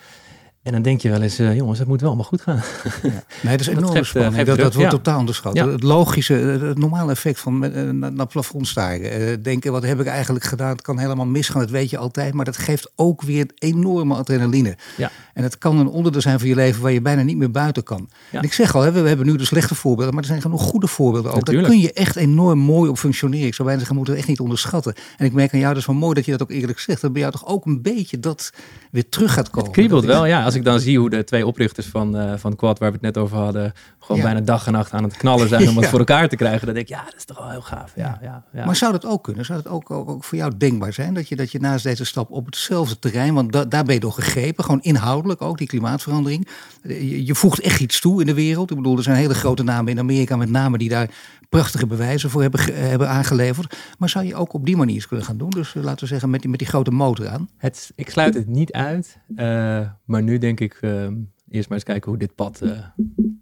En 0.63 0.71
dan 0.71 0.81
denk 0.81 1.01
je 1.01 1.09
wel 1.09 1.21
eens, 1.21 1.39
uh, 1.39 1.55
jongens, 1.55 1.79
het 1.79 1.87
moet 1.87 1.99
wel 1.99 2.09
allemaal 2.09 2.27
goed 2.27 2.41
gaan. 2.41 2.61
Ja. 3.03 3.23
Nee, 3.41 3.57
dat 3.57 3.59
is 3.59 3.67
enorm 3.75 3.91
geeft, 3.91 4.15
uh, 4.15 4.45
dat, 4.45 4.57
dat, 4.57 4.73
wordt 4.73 4.89
totaal 4.89 5.19
onderschat. 5.19 5.57
Het 5.57 5.83
logische, 5.83 6.33
het 6.33 6.77
normale 6.77 7.11
effect 7.11 7.39
van 7.39 7.65
uh, 7.65 7.89
naar 7.91 8.27
plafond 8.27 8.67
staren. 8.67 9.43
denken, 9.43 9.71
wat 9.71 9.83
heb 9.83 9.99
ik 9.99 10.05
eigenlijk 10.05 10.45
gedaan? 10.45 10.69
Het 10.69 10.81
kan 10.81 10.99
helemaal 10.99 11.25
misgaan, 11.25 11.61
dat 11.61 11.69
weet 11.69 11.89
je 11.89 11.97
altijd. 11.97 12.33
Maar 12.33 12.45
dat 12.45 12.57
geeft 12.57 12.91
ook 12.95 13.21
weer 13.21 13.45
enorme 13.55 14.15
adrenaline. 14.15 14.77
Ja. 14.97 15.11
En 15.33 15.43
het 15.43 15.57
kan 15.57 15.79
een 15.79 15.87
onderdeel 15.87 16.21
zijn 16.21 16.39
van 16.39 16.47
je 16.47 16.55
leven 16.55 16.81
waar 16.81 16.91
je 16.91 17.01
bijna 17.01 17.21
niet 17.21 17.37
meer 17.37 17.51
buiten 17.51 17.83
kan. 17.83 18.09
En 18.31 18.43
ik 18.43 18.53
zeg 18.53 18.75
al, 18.75 18.81
hè, 18.81 18.91
we, 18.91 19.07
hebben 19.07 19.25
nu 19.25 19.35
de 19.35 19.45
slechte 19.45 19.75
voorbeelden, 19.75 20.13
maar 20.13 20.23
er 20.23 20.29
zijn 20.29 20.41
genoeg 20.41 20.61
goede 20.61 20.87
voorbeelden 20.87 21.33
ook. 21.33 21.45
Daar 21.45 21.63
kun 21.63 21.79
je 21.79 21.93
echt 21.93 22.15
enorm 22.15 22.59
mooi 22.59 22.89
op 22.89 22.97
functioneren. 22.97 23.47
Ik 23.47 23.53
zou 23.53 23.63
bijna 23.63 23.79
zeggen, 23.79 23.95
moeten 23.95 24.13
we 24.13 24.19
echt 24.19 24.29
niet 24.29 24.39
onderschatten. 24.39 24.93
En 25.17 25.25
ik 25.25 25.33
merk 25.33 25.53
aan 25.53 25.59
jou, 25.59 25.73
dat 25.73 25.81
is 25.81 25.87
wel 25.87 25.95
mooi 25.95 26.13
dat 26.13 26.25
je 26.25 26.31
dat 26.31 26.41
ook 26.41 26.51
eerlijk 26.51 26.79
zegt. 26.79 27.01
Dat 27.01 27.11
bij 27.11 27.21
jou 27.21 27.33
toch 27.33 27.47
ook 27.47 27.65
een 27.65 27.81
beetje 27.81 28.19
dat 28.19 28.53
weer 28.91 29.09
terug 29.09 29.33
gaat 29.33 29.49
komen. 29.49 29.69
Het 29.69 29.77
kriebelt 29.77 30.05
wel, 30.05 30.25
ja. 30.25 30.48
Als 30.49 30.57
ik 30.57 30.63
dan 30.63 30.79
zie 30.79 30.99
hoe 30.99 31.09
de 31.09 31.23
twee 31.23 31.45
oprichters 31.45 31.87
van, 31.87 32.15
uh, 32.15 32.33
van 32.35 32.55
Quad, 32.55 32.79
waar 32.79 32.89
we 32.89 32.93
het 32.93 33.03
net 33.03 33.17
over 33.17 33.37
hadden, 33.37 33.73
gewoon 33.99 34.21
bijna 34.21 34.39
dag 34.39 34.65
en 34.65 34.71
nacht 34.71 34.91
aan 34.91 35.03
het 35.03 35.17
knallen 35.17 35.47
zijn 35.47 35.69
om 35.69 35.77
het 35.77 35.87
voor 35.89 35.99
elkaar 35.99 36.29
te 36.29 36.35
krijgen. 36.35 36.65
Dan 36.65 36.75
denk 36.75 36.87
ik, 36.87 36.95
ja, 36.95 37.03
dat 37.03 37.15
is 37.15 37.25
toch 37.25 37.37
wel 37.37 37.49
heel 37.49 37.61
gaaf. 37.61 37.91
Ja, 37.95 38.19
ja. 38.21 38.43
Ja, 38.53 38.65
Maar 38.65 38.75
zou 38.75 38.91
dat 38.91 39.05
ook 39.05 39.23
kunnen? 39.23 39.45
Zou 39.45 39.61
dat 39.63 39.71
ook, 39.71 39.91
ook, 39.91 40.09
ook, 40.09 40.23
voor 40.23 40.37
jou 40.37 40.57
denkbaar 40.57 40.93
zijn? 40.93 41.13
Dat 41.13 41.29
je, 41.29 41.35
dat 41.35 41.51
je 41.51 41.59
naast 41.59 41.83
deze 41.83 42.05
stap 42.05 42.31
op 42.31 42.45
hetzelfde 42.45 42.99
terrein, 42.99 43.33
want 43.33 43.51
da, 43.51 43.65
daar 43.65 43.83
ben 43.83 43.93
je 43.93 43.99
door 43.99 44.11
gegrepen, 44.11 44.63
gewoon 44.63 44.81
inhoudelijk 44.81 45.41
ook, 45.41 45.57
die 45.57 45.67
klimaatverandering. 45.67 46.47
Je, 46.83 47.25
je 47.25 47.35
voegt 47.35 47.59
echt 47.59 47.79
iets 47.79 47.99
toe 47.99 48.19
in 48.19 48.27
de 48.27 48.33
wereld. 48.33 48.69
Ik 48.69 48.77
bedoel, 48.77 48.97
er 48.97 49.03
zijn 49.03 49.17
hele 49.17 49.33
grote 49.33 49.63
namen 49.63 49.91
in 49.91 49.99
Amerika 49.99 50.35
met 50.35 50.49
name 50.49 50.77
die 50.77 50.89
daar 50.89 51.09
prachtige 51.49 51.87
bewijzen 51.87 52.29
voor 52.29 52.41
hebben, 52.41 52.59
hebben 52.73 53.09
aangeleverd. 53.09 53.77
Maar 53.97 54.09
zou 54.09 54.25
je 54.25 54.35
ook 54.35 54.53
op 54.53 54.65
die 54.65 54.77
manier 54.77 55.07
kunnen 55.07 55.25
gaan 55.25 55.37
doen? 55.37 55.49
Dus 55.49 55.73
laten 55.73 55.99
we 55.99 56.05
zeggen 56.05 56.29
met 56.29 56.41
die, 56.41 56.49
met 56.49 56.59
die 56.59 56.67
grote 56.67 56.91
motor 56.91 57.27
aan. 57.27 57.49
Het, 57.57 57.91
ik 57.95 58.09
sluit 58.09 58.33
het 58.33 58.47
niet 58.47 58.71
uit. 58.71 59.17
Uh, 59.35 59.81
maar 60.05 60.23
nu 60.23 60.37
denk 60.39 60.59
ik 60.59 60.77
uh, 60.81 61.07
eerst 61.49 61.69
maar 61.69 61.77
eens 61.77 61.83
kijken 61.83 62.09
hoe 62.09 62.19
dit 62.19 62.35
pad 62.35 62.61
uh, 62.63 62.79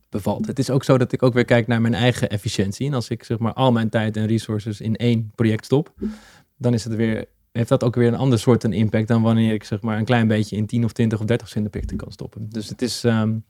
bevalt. 0.10 0.48
Het 0.48 0.60
is 0.60 0.70
ook 0.70 0.84
zo 0.84 0.98
dat 0.98 1.12
ik 1.12 1.24
ook 1.24 1.34
weer 1.34 1.46
kijk 1.46 1.68
naar 1.68 1.82
mijn 1.82 1.94
eigen 1.94 2.30
efficiëntie. 2.30 2.88
En 2.88 2.94
als 2.94 3.10
ik 3.10 3.24
zeg 3.24 3.38
maar 3.38 3.54
al 3.54 3.72
mijn 3.72 3.90
tijd 3.90 4.18
en 4.18 4.26
resources 4.26 4.82
in 4.82 4.96
één 4.96 5.32
project 5.36 5.66
stop, 5.66 5.94
dan 6.58 6.74
is 6.74 6.84
het 6.84 6.96
weer 6.96 7.26
heeft 7.58 7.70
dat 7.70 7.84
ook 7.84 7.96
weer 7.96 8.08
een 8.08 8.16
ander 8.16 8.40
soort 8.40 8.64
een 8.64 8.74
impact 8.74 9.08
dan 9.08 9.22
wanneer 9.22 9.54
ik 9.54 9.64
zeg 9.64 9.82
maar 9.82 9.98
een 9.98 10.06
klein 10.06 10.28
beetje 10.28 10.56
in 10.56 10.66
10 10.66 10.84
of 10.84 10.92
20 10.92 11.20
of 11.20 11.26
30 11.26 11.70
projecten 11.70 11.98
kan 11.98 12.12
stoppen. 12.12 12.50
Dus 12.50 12.70
het 12.70 12.82
is, 12.82 13.04
um, 13.04 13.44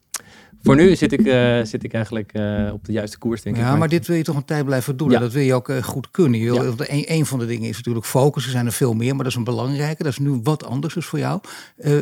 voor 0.68 0.76
nu 0.76 0.96
zit 0.96 1.12
ik, 1.12 1.26
uh, 1.26 1.64
zit 1.64 1.84
ik 1.84 1.94
eigenlijk 1.94 2.32
uh, 2.34 2.74
op 2.74 2.86
de 2.86 2.92
juiste 2.92 3.18
koers, 3.18 3.42
denk 3.42 3.56
ja, 3.56 3.62
ik. 3.62 3.68
Ja, 3.68 3.76
maar 3.76 3.90
dit 3.90 4.08
wil 4.08 4.16
je 4.16 4.24
toch 4.24 4.36
een 4.36 4.46
tijd 4.46 4.66
blijven 4.66 4.98
doen. 4.98 5.10
Ja. 5.10 5.20
Dat 5.20 5.32
wil 5.32 5.44
je 5.44 5.54
ook 5.54 5.70
uh, 5.70 5.84
goed 5.84 6.12
kunnen. 6.12 6.40
Je 6.40 6.52
wil, 6.52 6.64
ja. 6.64 6.74
een, 6.78 7.04
een, 7.08 7.26
van 7.26 7.40
de 7.40 7.46
dingen 7.46 7.70
is 7.70 7.78
natuurlijk 7.78 8.06
focus. 8.06 8.46
Er 8.46 8.52
zijn 8.52 8.66
er 8.66 8.72
veel 8.72 8.94
meer, 8.94 9.16
maar 9.16 9.24
dat 9.24 9.32
is 9.32 9.38
een 9.38 9.44
belangrijke. 9.44 10.04
Dat 10.04 10.12
is 10.12 10.20
nu 10.20 10.40
wat 10.44 10.66
anders 10.66 10.94
dus 10.94 11.06
voor 11.06 11.20
jou. 11.20 11.42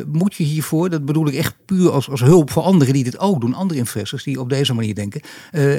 moet 0.06 0.34
je 0.34 0.44
hiervoor, 0.44 0.90
dat 0.90 1.04
bedoel 1.04 1.28
ik 1.28 1.34
echt 1.34 1.54
puur 1.64 1.90
als, 1.90 2.10
als 2.10 2.20
hulp 2.20 2.50
voor 2.50 2.62
anderen 2.62 2.92
die 2.92 3.04
dit 3.04 3.18
ook 3.18 3.40
doen. 3.40 3.54
Andere 3.54 3.78
investors 3.78 4.24
die 4.24 4.40
op 4.40 4.48
deze 4.48 4.74
manier 4.74 4.94
denken. 4.94 5.20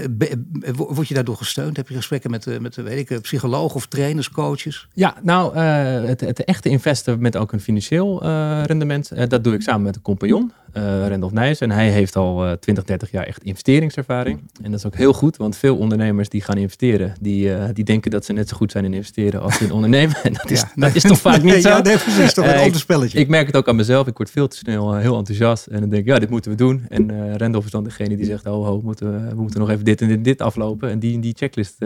Be, 0.10 0.44
word 0.76 1.08
je 1.08 1.14
daardoor 1.14 1.38
gesteund? 1.38 1.78
Heb 1.78 1.88
je 1.88 1.96
gesprekken 1.96 2.32
met, 2.32 2.62
met 2.62 2.76
weet 2.76 3.10
ik, 3.10 3.22
psychologen 3.22 3.76
of 3.76 3.86
trainers, 3.88 4.30
coaches? 4.30 4.88
Ja, 4.94 5.16
nou, 5.22 5.58
het, 5.58 6.22
het 6.22 6.44
echte 6.44 6.70
investen 6.70 7.22
met 7.22 7.38
ook 7.38 7.52
een 7.52 7.62
financieel 7.62 8.24
rendement. 8.66 9.30
dat 9.30 9.44
doe 9.44 9.54
ik 9.54 9.62
samen 9.62 9.82
met 9.82 9.96
een 9.96 10.02
compagnon 10.02 10.52
uh, 10.78 11.08
Randolph 11.08 11.34
Nijs. 11.34 11.60
En 11.60 11.72
hij 11.72 11.90
heeft 11.90 12.16
al 12.16 12.27
uh, 12.36 12.52
20, 12.52 12.84
30 12.84 13.12
jaar 13.12 13.24
echt 13.24 13.44
investeringservaring. 13.44 14.40
En 14.62 14.72
dat 14.72 14.80
is 14.80 14.86
ook 14.86 14.96
heel 14.96 15.14
goed, 15.14 15.38
want 15.38 15.58
veel 15.58 15.78
ondernemers 15.78 16.30
die 16.30 16.42
gaan 16.42 16.58
investeren, 16.58 17.14
die, 17.22 17.46
uh, 17.46 17.64
die 17.74 17.84
denken 17.84 18.12
dat 18.12 18.26
ze 18.26 18.34
net 18.34 18.50
zo 18.50 18.56
goed 18.56 18.72
zijn 18.72 18.86
in 18.86 18.94
investeren 18.94 19.42
als 19.42 19.62
in 19.62 19.72
ondernemen. 19.78 20.16
En 20.24 20.34
dat 20.34 20.50
is, 20.50 20.60
ja, 20.60 20.72
dat 20.76 20.96
is 20.96 21.02
toch 21.02 21.20
vaak 21.20 21.42
niet 21.42 21.62
zo. 21.64 21.70
Ja, 21.70 21.82
nee, 21.82 21.98
precies. 21.98 22.34
Toch 22.34 22.46
een 22.46 22.54
uh, 22.54 22.62
ander 22.62 22.80
spelletje. 22.80 23.18
Ik, 23.18 23.24
ik, 23.24 23.30
merk 23.30 23.48
het 23.48 23.56
ook 23.56 23.68
aan 23.68 23.76
mezelf. 23.76 24.08
Ik 24.08 24.18
word 24.18 24.30
veel 24.30 24.48
te 24.48 24.58
snel 24.58 24.96
heel 24.96 25.18
enthousiast. 25.18 25.68
En 25.68 25.80
dan 25.80 25.90
denk 25.90 26.02
ik, 26.02 26.08
ja, 26.08 26.20
dit 26.20 26.30
moeten 26.30 26.52
we 26.52 26.58
doen. 26.58 26.86
En 26.90 27.38
Randolph 27.38 27.66
is 27.66 27.72
dan 27.72 27.84
degene 27.84 28.16
die 28.16 28.26
zegt, 28.26 28.46
oh, 28.46 28.66
ho, 28.66 28.82
moeten 28.84 29.12
we, 29.12 29.30
we 29.36 29.42
moeten 29.42 29.60
nog 29.60 29.70
even 29.70 29.86
dit 29.86 30.02
en 30.02 30.08
dit, 30.08 30.24
dit 30.24 30.42
aflopen. 30.42 30.90
En 30.90 31.00
die, 31.00 31.20
die 31.20 31.34
checklist 31.38 31.86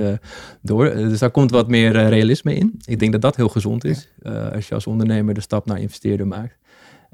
door. 0.62 0.94
dus 0.94 1.20
daar 1.20 1.32
komt 1.32 1.52
wat 1.52 1.68
meer 1.68 1.92
realisme 1.92 2.56
in. 2.56 2.80
Ik 2.86 3.00
denk 3.00 3.12
dat 3.12 3.22
dat 3.22 3.36
heel 3.36 3.50
gezond 3.50 3.84
is. 3.84 4.10
als 4.54 4.68
je 4.68 4.74
als 4.74 4.88
ondernemer 4.88 5.34
de 5.34 5.42
stap 5.42 5.66
naar 5.66 5.80
investeerder 5.80 6.28
maakt. 6.28 6.60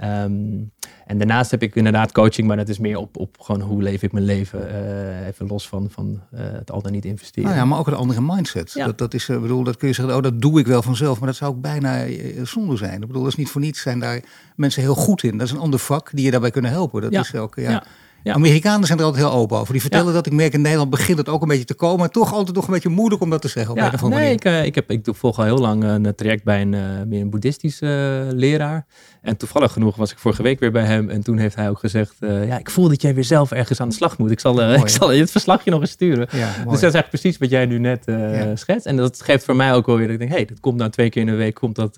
Um, 0.04 0.72
en 1.08 1.18
daarnaast 1.18 1.52
heb 1.52 1.62
ik 1.62 1.76
inderdaad 1.76 2.12
coaching, 2.12 2.48
maar 2.48 2.58
dat 2.58 2.70
is 2.70 2.80
meer 2.80 2.98
op, 2.98 3.18
op 3.18 3.38
gewoon 3.40 3.62
hoe 3.62 3.82
leef 3.82 4.04
ik 4.04 4.12
mijn 4.12 4.26
leven. 4.26 4.68
Uh, 4.68 5.28
even 5.28 5.48
los 5.48 5.68
van, 5.68 5.88
van 5.90 6.22
uh, 6.34 6.40
het 6.42 6.72
al 6.72 6.82
dan 6.82 6.92
niet 6.92 7.06
investeren. 7.06 7.50
Nou 7.50 7.62
ja, 7.62 7.66
maar 7.66 7.80
ook 7.80 7.88
een 7.88 7.94
andere 7.94 8.22
mindset. 8.22 8.72
Ja. 8.74 8.86
Dat, 8.86 8.98
dat 8.98 9.14
is, 9.14 9.28
uh, 9.28 9.42
bedoel, 9.42 9.64
dat 9.64 9.78
kun 9.78 9.88
je 9.88 9.94
zeggen, 9.94 10.16
oh, 10.16 10.22
dat 10.22 10.42
doe 10.42 10.60
ik 10.60 10.68
wel 10.68 10.82
vanzelf. 10.82 11.20
Maar 11.20 11.28
dat 11.28 11.38
zou 11.38 11.52
ook 11.52 11.62
bijna 11.62 12.06
zonde 12.44 12.78
zijn. 12.78 13.02
Ik 13.02 13.08
bedoel, 13.08 13.22
dat 13.22 13.32
is 13.32 13.38
niet 13.38 13.50
voor 13.50 13.62
niets 13.62 13.82
zijn 13.82 14.00
daar 14.00 14.22
mensen 14.56 14.82
heel 14.82 14.96
goed 14.96 15.24
in. 15.24 15.38
Dat 15.38 15.48
is 15.48 15.54
een 15.54 15.60
ander 15.60 15.80
vak 15.80 16.10
die 16.14 16.26
je 16.26 16.32
daarbij 16.32 16.52
kunnen 16.52 16.72
helpen. 16.72 17.02
Dat 17.02 17.12
ja. 17.12 17.20
is 17.20 17.36
ook, 17.36 17.56
ja. 17.56 17.70
Ja. 17.70 17.84
Amerikanen 18.24 18.88
zijn 18.88 19.00
er 19.00 19.06
altijd 19.06 19.24
heel 19.24 19.34
open 19.34 19.58
over. 19.58 19.72
Die 19.72 19.82
vertellen 19.82 20.14
dat. 20.14 20.26
Ik 20.26 20.32
merk 20.32 20.54
in 20.54 20.62
Nederland 20.62 20.90
begint 20.90 21.18
het 21.18 21.30
ook 21.30 21.42
een 21.42 21.48
beetje 21.48 21.66
te 21.66 21.74
komen. 21.74 22.00
Maar 22.00 22.10
toch 22.10 22.34
altijd 22.34 22.56
nog 22.56 22.68
een 22.68 22.74
beetje 22.74 22.90
moeilijk 22.90 23.22
om 23.22 23.30
dat 23.30 23.42
te 23.42 23.48
zeggen. 23.48 23.72
Op 23.72 23.78
ja, 23.78 23.94
een 24.02 24.10
nee, 24.10 24.32
ik, 24.32 24.46
uh, 24.46 24.66
ik, 24.66 24.76
heb, 24.76 24.92
ik 24.92 25.08
volg 25.12 25.38
al 25.38 25.44
heel 25.44 25.58
lang 25.58 25.84
een 25.84 26.16
traject 26.16 26.44
bij 26.44 26.62
een, 26.62 26.74
uh, 26.74 26.82
meer 27.08 27.22
een 27.22 27.30
boeddhistische 27.30 27.86
uh, 28.26 28.38
leraar. 28.38 28.86
En 29.22 29.38
toevallig 29.38 29.72
genoeg 29.72 29.96
was 29.96 30.12
ik 30.12 30.18
vorige 30.18 30.44
week 30.44 30.60
weer 30.60 30.72
bij 30.72 30.86
hem. 30.86 31.10
En 31.10 31.24
toen 31.24 31.38
heeft 31.38 31.56
hij 31.56 31.70
ook 31.70 31.80
gezegd: 31.80 32.16
Ja, 32.20 32.58
ik 32.58 32.70
voel 32.70 32.90
dat 32.90 33.02
jij 33.02 33.14
weer 33.14 33.24
zelf 33.24 33.52
ergens 33.52 33.82
aan 33.82 33.90
de 33.90 33.96
slag 33.96 34.18
moet. 34.18 34.32
Ik 34.32 34.40
zal, 34.40 34.54
mooi, 34.56 34.76
ik 34.76 34.88
zal 34.88 35.12
je 35.12 35.20
het 35.20 35.32
verslagje 35.32 35.72
nog 35.72 35.82
eens 35.82 35.92
sturen. 35.92 36.28
Ja, 36.32 36.48
dus 36.48 36.64
dat 36.64 36.74
is 36.74 36.82
eigenlijk 36.82 37.10
precies 37.10 37.38
wat 37.38 37.50
jij 37.50 37.66
nu 37.66 37.80
net 37.80 38.06
schetst. 38.54 38.86
En 38.86 38.96
dat 38.96 39.22
geeft 39.22 39.46
voor 39.46 39.56
mij 39.56 39.74
ook 39.74 39.86
wel 39.86 39.98
weer 39.98 40.06
dat 40.06 40.14
ik 40.14 40.20
denk: 40.20 40.32
hé, 40.32 40.38
hey, 40.38 40.46
dat 40.46 40.60
komt 40.60 40.78
nou 40.78 40.92
twee 40.92 41.10
keer 41.10 41.22
in 41.22 41.28
de 41.28 41.36
week. 41.36 41.54
Komt 41.54 41.76
dat, 41.76 41.96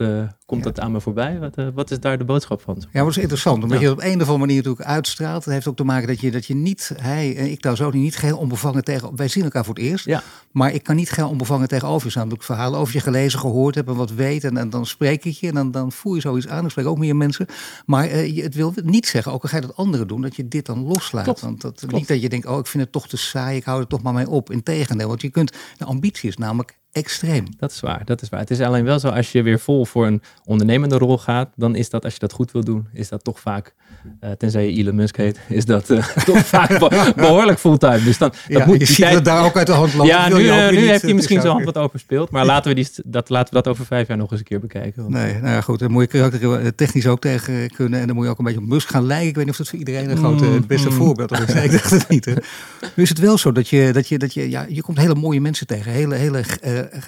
komt 0.49 0.63
dat 0.63 0.79
aan 0.79 0.91
me 0.91 1.01
voorbij? 1.01 1.39
Wat, 1.39 1.55
wat 1.73 1.91
is 1.91 1.99
daar 1.99 2.17
de 2.17 2.23
boodschap 2.23 2.61
van? 2.61 2.83
Ja, 2.91 2.99
dat 2.99 3.09
is 3.09 3.17
interessant. 3.17 3.63
Omdat 3.63 3.79
je 3.79 3.85
het 3.85 3.93
op 3.93 4.01
een 4.03 4.13
of 4.13 4.19
andere 4.19 4.37
manier 4.37 4.55
natuurlijk 4.55 4.85
uitstraalt. 4.85 5.43
Dat 5.43 5.53
heeft 5.53 5.67
ook 5.67 5.75
te 5.75 5.83
maken 5.83 6.07
dat 6.07 6.19
je, 6.19 6.31
dat 6.31 6.45
je 6.45 6.55
niet 6.55 6.91
hij 7.01 7.35
en 7.37 7.51
ik 7.51 7.61
daar 7.61 7.75
zo 7.75 7.89
niet 7.89 8.15
geheel 8.15 8.37
onbevangen 8.37 8.83
tegen. 8.83 9.15
Wij 9.15 9.27
zien 9.27 9.43
elkaar 9.43 9.65
voor 9.65 9.73
het 9.73 9.83
eerst. 9.83 10.05
Ja. 10.05 10.23
Maar 10.51 10.73
ik 10.73 10.83
kan 10.83 10.95
niet 10.95 11.09
geheel 11.09 11.29
onbevangen 11.29 11.67
tegenover 11.67 12.05
je 12.05 12.11
staan. 12.11 12.29
Dat 12.29 12.37
ik 12.37 12.43
verhalen 12.43 12.79
over 12.79 12.93
je 12.93 12.99
gelezen, 12.99 13.39
gehoord 13.39 13.75
heb 13.75 13.87
en 13.87 13.95
wat 13.95 14.11
weet. 14.11 14.43
En, 14.43 14.57
en 14.57 14.69
dan 14.69 14.85
spreek 14.85 15.25
ik 15.25 15.33
je 15.33 15.47
en 15.47 15.53
dan, 15.53 15.71
dan 15.71 15.91
voel 15.91 16.15
je 16.15 16.21
zoiets 16.21 16.47
aan. 16.47 16.65
Ik 16.65 16.71
spreek 16.71 16.87
ook 16.87 16.97
meer 16.97 17.15
mensen. 17.15 17.45
Maar 17.85 18.05
uh, 18.05 18.35
je, 18.35 18.41
het 18.41 18.55
wil 18.55 18.73
niet 18.83 19.07
zeggen, 19.07 19.31
ook 19.31 19.43
al 19.43 19.49
ga 19.49 19.55
je 19.55 19.61
dat 19.61 19.75
anderen 19.75 20.07
doen, 20.07 20.21
dat 20.21 20.35
je 20.35 20.47
dit 20.47 20.65
dan 20.65 20.83
loslaat. 20.83 21.23
Klopt. 21.23 21.41
Want 21.41 21.61
dat, 21.61 21.79
Klopt. 21.79 21.93
niet 21.93 22.07
dat 22.07 22.21
je 22.21 22.29
denkt, 22.29 22.45
oh, 22.45 22.57
ik 22.57 22.67
vind 22.67 22.83
het 22.83 22.91
toch 22.91 23.07
te 23.07 23.17
saai, 23.17 23.57
ik 23.57 23.63
hou 23.63 23.79
er 23.81 23.87
toch 23.87 24.01
maar 24.01 24.13
mee 24.13 24.29
op. 24.29 24.51
Integendeel, 24.51 25.07
want 25.07 25.21
je 25.21 25.29
kunt, 25.29 25.53
de 25.77 25.85
ambitie 25.85 26.29
is 26.29 26.37
namelijk 26.37 26.77
extreem. 26.91 27.45
Dat 27.57 27.71
is 27.71 27.79
waar, 27.79 28.01
dat 28.05 28.21
is 28.21 28.29
waar. 28.29 28.39
Het 28.39 28.51
is 28.51 28.61
alleen 28.61 28.83
wel 28.83 28.99
zo, 28.99 29.07
als 29.07 29.31
je 29.31 29.41
weer 29.41 29.59
vol 29.59 29.85
voor 29.85 30.07
een 30.07 30.21
ondernemende 30.45 30.97
rol 30.97 31.17
gaat, 31.17 31.49
dan 31.55 31.75
is 31.75 31.89
dat, 31.89 32.03
als 32.03 32.13
je 32.13 32.19
dat 32.19 32.33
goed 32.33 32.51
wil 32.51 32.63
doen, 32.63 32.87
is 32.93 33.09
dat 33.09 33.23
toch 33.23 33.39
vaak, 33.39 33.73
uh, 34.23 34.31
tenzij 34.31 34.65
je 34.65 34.77
Elon 34.77 34.95
Musk 34.95 35.17
heet, 35.17 35.39
is 35.47 35.65
dat 35.65 35.89
uh, 35.89 36.07
toch 36.25 36.45
vaak 36.45 36.79
behoorlijk 37.15 37.59
fulltime. 37.59 38.03
Dus 38.03 38.17
dan, 38.17 38.33
ja, 38.47 38.57
dat 38.57 38.67
moet, 38.67 38.79
je 38.79 38.85
ziet 38.85 38.95
tijd... 38.95 39.13
dat 39.13 39.25
daar 39.25 39.45
ook 39.45 39.57
uit 39.57 39.67
de 39.67 39.73
hand 39.73 39.93
loopt. 39.93 40.09
Ja, 40.09 40.27
nu, 40.27 40.35
uh, 40.35 40.69
nu 40.69 40.87
heeft 40.87 41.01
hij 41.01 41.13
misschien 41.13 41.41
zijn 41.41 41.53
hand 41.53 41.65
wat 41.65 41.77
overspeeld, 41.77 42.29
maar 42.29 42.45
laten 42.45 42.69
we, 42.69 42.75
die, 42.75 42.89
dat, 43.05 43.29
laten 43.29 43.53
we 43.53 43.61
dat 43.61 43.67
over 43.67 43.85
vijf 43.85 44.07
jaar 44.07 44.17
nog 44.17 44.31
eens 44.31 44.39
een 44.39 44.45
keer 44.45 44.59
bekijken. 44.59 45.01
Want, 45.01 45.13
nee, 45.13 45.33
nou 45.33 45.47
ja, 45.47 45.61
goed, 45.61 45.79
dan 45.79 45.91
moet 45.91 46.01
je 46.01 46.07
karakter 46.07 46.75
technisch 46.75 47.07
ook 47.07 47.19
tegen 47.19 47.71
kunnen 47.71 47.99
en 47.99 48.07
dan 48.07 48.15
moet 48.15 48.25
je 48.25 48.31
ook 48.31 48.39
een 48.39 48.45
beetje 48.45 48.59
op 48.59 48.65
Musk 48.65 48.89
gaan 48.89 49.05
lijken. 49.05 49.27
Ik 49.27 49.35
weet 49.35 49.45
niet 49.45 49.53
of 49.53 49.59
dat 49.59 49.69
voor 49.69 49.79
iedereen 49.79 50.09
een 50.09 50.17
grote, 50.17 50.45
mm, 50.45 50.67
beste 50.67 50.89
mm. 50.89 50.95
voorbeeld 50.95 51.31
is. 51.31 51.53
Ik 51.53 51.71
dacht 51.71 51.91
het 51.91 52.09
niet. 52.09 52.25
Hè. 52.25 52.33
Nu 52.95 53.03
is 53.03 53.09
het 53.09 53.19
wel 53.19 53.37
zo 53.37 53.51
dat 53.51 53.67
je, 53.67 53.93
dat 53.93 54.07
je, 54.07 54.17
dat 54.17 54.33
je, 54.33 54.49
ja, 54.49 54.65
je 54.69 54.81
komt 54.81 54.97
hele 54.97 55.15
mooie 55.15 55.41
mensen 55.41 55.67
tegen, 55.67 55.91
hele, 55.91 56.15
hele 56.15 56.43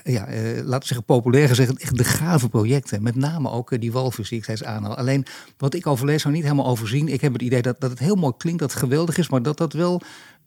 ja, 0.04 0.26
laten 0.56 0.80
we 0.80 0.86
zeggen 0.86 1.06
populair 1.06 1.48
gezegd, 1.48 1.78
echt 1.78 1.98
de 1.98 2.04
gave 2.04 2.50
projecten. 2.50 3.04
Met 3.04 3.16
name 3.16 3.50
ook 3.50 3.82
die 3.82 3.92
walvis 3.92 4.30
die 4.30 4.38
ik 4.38 4.44
steeds 4.44 4.64
aanhaal. 4.64 4.96
Alleen 4.96 5.26
wat 5.58 5.74
ik 5.74 5.88
overlees 5.88 6.22
zou 6.22 6.34
niet 6.34 6.44
helemaal 6.44 6.68
overzien. 6.68 7.08
Ik 7.08 7.22
heb 7.22 7.34
het 7.34 7.42
idee 7.42 7.62
dat, 7.62 7.80
dat 7.80 7.90
het 7.90 8.00
heel 8.00 8.16
mooi 8.16 8.34
klinkt, 8.38 8.60
dat 8.60 8.72
het 8.72 8.80
geweldig 8.80 9.18
is, 9.18 9.30
maar 9.30 9.42
dat 9.42 9.58
dat 9.58 9.74
wel 9.74 10.02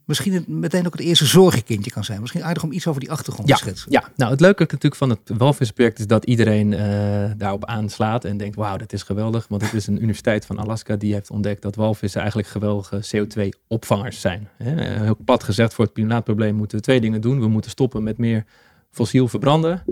misschien 0.05 0.33
het, 0.33 0.47
meteen 0.47 0.85
ook 0.85 0.93
het 0.93 1.01
eerste 1.01 1.25
zorgenkindje 1.25 1.91
kan 1.91 2.03
zijn. 2.03 2.21
Misschien 2.21 2.43
aardig 2.43 2.63
om 2.63 2.71
iets 2.71 2.87
over 2.87 3.01
die 3.01 3.11
achtergrond 3.11 3.47
te 3.47 3.55
schetsen. 3.55 3.91
Ja, 3.91 4.03
nou 4.15 4.31
het 4.31 4.39
leuke 4.39 4.61
natuurlijk 4.61 4.95
van 4.95 5.09
het 5.09 5.19
walvisproject 5.37 5.99
is 5.99 6.07
dat 6.07 6.25
iedereen 6.25 6.71
uh, 6.71 6.79
daarop 7.37 7.65
aanslaat 7.65 8.25
en 8.25 8.37
denkt, 8.37 8.55
wauw, 8.55 8.77
dat 8.77 8.93
is 8.93 9.03
geweldig. 9.03 9.45
Want 9.47 9.61
het 9.61 9.73
is 9.73 9.87
een 9.87 9.97
universiteit 9.97 10.45
van 10.45 10.59
Alaska 10.59 10.95
die 10.95 11.13
heeft 11.13 11.29
ontdekt 11.29 11.61
dat 11.61 11.75
walvissen 11.75 12.19
eigenlijk 12.19 12.49
geweldige 12.49 13.03
CO2-opvangers 13.15 14.21
zijn. 14.21 14.47
Heel 14.63 15.17
pad 15.25 15.43
gezegd, 15.43 15.73
voor 15.73 15.85
het 15.85 15.93
klimaatprobleem 15.93 16.55
moeten 16.55 16.77
we 16.77 16.83
twee 16.83 17.01
dingen 17.01 17.21
doen. 17.21 17.39
We 17.39 17.47
moeten 17.47 17.71
stoppen 17.71 18.03
met 18.03 18.17
meer 18.17 18.45
fossiel 18.95 19.27
verbranden. 19.27 19.83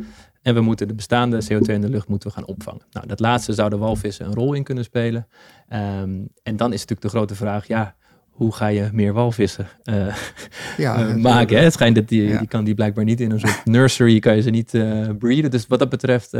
En 0.41 0.53
we 0.53 0.61
moeten 0.61 0.87
de 0.87 0.93
bestaande 0.93 1.43
CO2 1.43 1.73
in 1.73 1.81
de 1.81 1.89
lucht 1.89 2.07
moeten 2.07 2.29
we 2.29 2.35
gaan 2.35 2.45
opvangen. 2.45 2.81
Nou, 2.91 3.07
dat 3.07 3.19
laatste 3.19 3.53
zouden 3.53 3.79
walvissen 3.79 4.25
een 4.25 4.33
rol 4.33 4.53
in 4.53 4.63
kunnen 4.63 4.83
spelen. 4.83 5.27
Um, 5.69 6.27
en 6.43 6.55
dan 6.55 6.73
is 6.73 6.79
natuurlijk 6.79 7.01
de 7.01 7.09
grote 7.09 7.35
vraag, 7.35 7.67
ja, 7.67 7.95
hoe 8.29 8.53
ga 8.53 8.67
je 8.67 8.89
meer 8.93 9.13
walvissen 9.13 9.67
uh, 9.83 10.15
ja, 10.77 11.07
uh, 11.07 11.15
maken? 11.15 11.57
Hè? 11.57 11.63
Het 11.63 11.73
schijnt 11.73 11.95
dat 11.95 12.07
die, 12.07 12.37
die 12.37 12.47
kan 12.47 12.63
die 12.63 12.73
blijkbaar 12.73 13.03
niet 13.03 13.21
in 13.21 13.31
een 13.31 13.39
soort 13.39 13.65
nursery, 13.65 14.19
kan 14.19 14.35
je 14.35 14.41
ze 14.41 14.49
niet 14.49 14.73
uh, 14.73 15.09
breeden. 15.19 15.51
Dus 15.51 15.67
wat 15.67 15.79
dat 15.79 15.89
betreft 15.89 16.33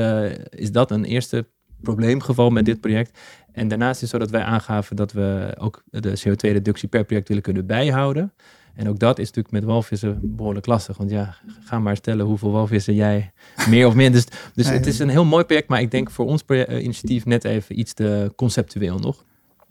is 0.49 0.71
dat 0.71 0.91
een 0.91 1.05
eerste 1.05 1.47
probleemgeval 1.81 2.49
met 2.49 2.65
dit 2.65 2.79
project. 2.81 3.19
En 3.51 3.67
daarnaast 3.67 3.95
is 3.95 4.01
het 4.01 4.09
zo 4.09 4.17
dat 4.17 4.29
wij 4.29 4.43
aangaven 4.43 4.95
dat 4.95 5.11
we 5.11 5.55
ook 5.59 5.83
de 5.89 6.19
CO2-reductie 6.19 6.89
per 6.89 7.03
project 7.03 7.27
willen 7.27 7.43
kunnen 7.43 7.65
bijhouden. 7.65 8.33
En 8.75 8.89
ook 8.89 8.99
dat 8.99 9.19
is 9.19 9.27
natuurlijk 9.27 9.53
met 9.53 9.63
walvissen 9.63 10.19
behoorlijk 10.21 10.65
lastig. 10.65 10.97
Want 10.97 11.09
ja, 11.09 11.35
ga 11.63 11.79
maar 11.79 11.95
stellen 11.95 12.25
hoeveel 12.25 12.51
walvissen 12.51 12.95
jij 12.95 13.31
meer 13.69 13.87
of 13.87 13.93
minder. 13.93 14.21
Dus, 14.21 14.29
dus 14.53 14.69
het 14.69 14.87
is 14.87 14.99
een 14.99 15.09
heel 15.09 15.25
mooi 15.25 15.43
project, 15.43 15.67
maar 15.67 15.81
ik 15.81 15.91
denk 15.91 16.11
voor 16.11 16.25
ons 16.25 16.43
initiatief 16.67 17.25
net 17.25 17.43
even 17.43 17.79
iets 17.79 17.93
te 17.93 18.33
conceptueel 18.35 18.99
nog. 18.99 19.23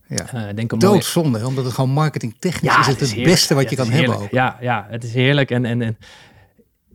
Ja. 0.07 0.49
Uh, 0.49 0.55
denk 0.55 0.81
Doodzonde, 0.81 1.47
omdat 1.47 1.65
het 1.65 1.75
gewoon 1.75 1.91
marketingtechnisch 1.91 2.73
ja, 2.73 2.81
is 2.81 2.87
het 2.87 3.01
het, 3.01 3.23
beste 3.23 3.55
wat 3.55 3.71
je 3.71 3.77
kan 3.77 3.91
hebben 3.91 4.19
ook. 4.19 4.31
Ja, 4.31 4.59
ja, 4.61 4.87
het 4.91 5.05
is 5.05 5.13
heerlijk. 5.13 5.51
En, 5.51 5.65
en, 5.65 5.83
en 5.83 5.97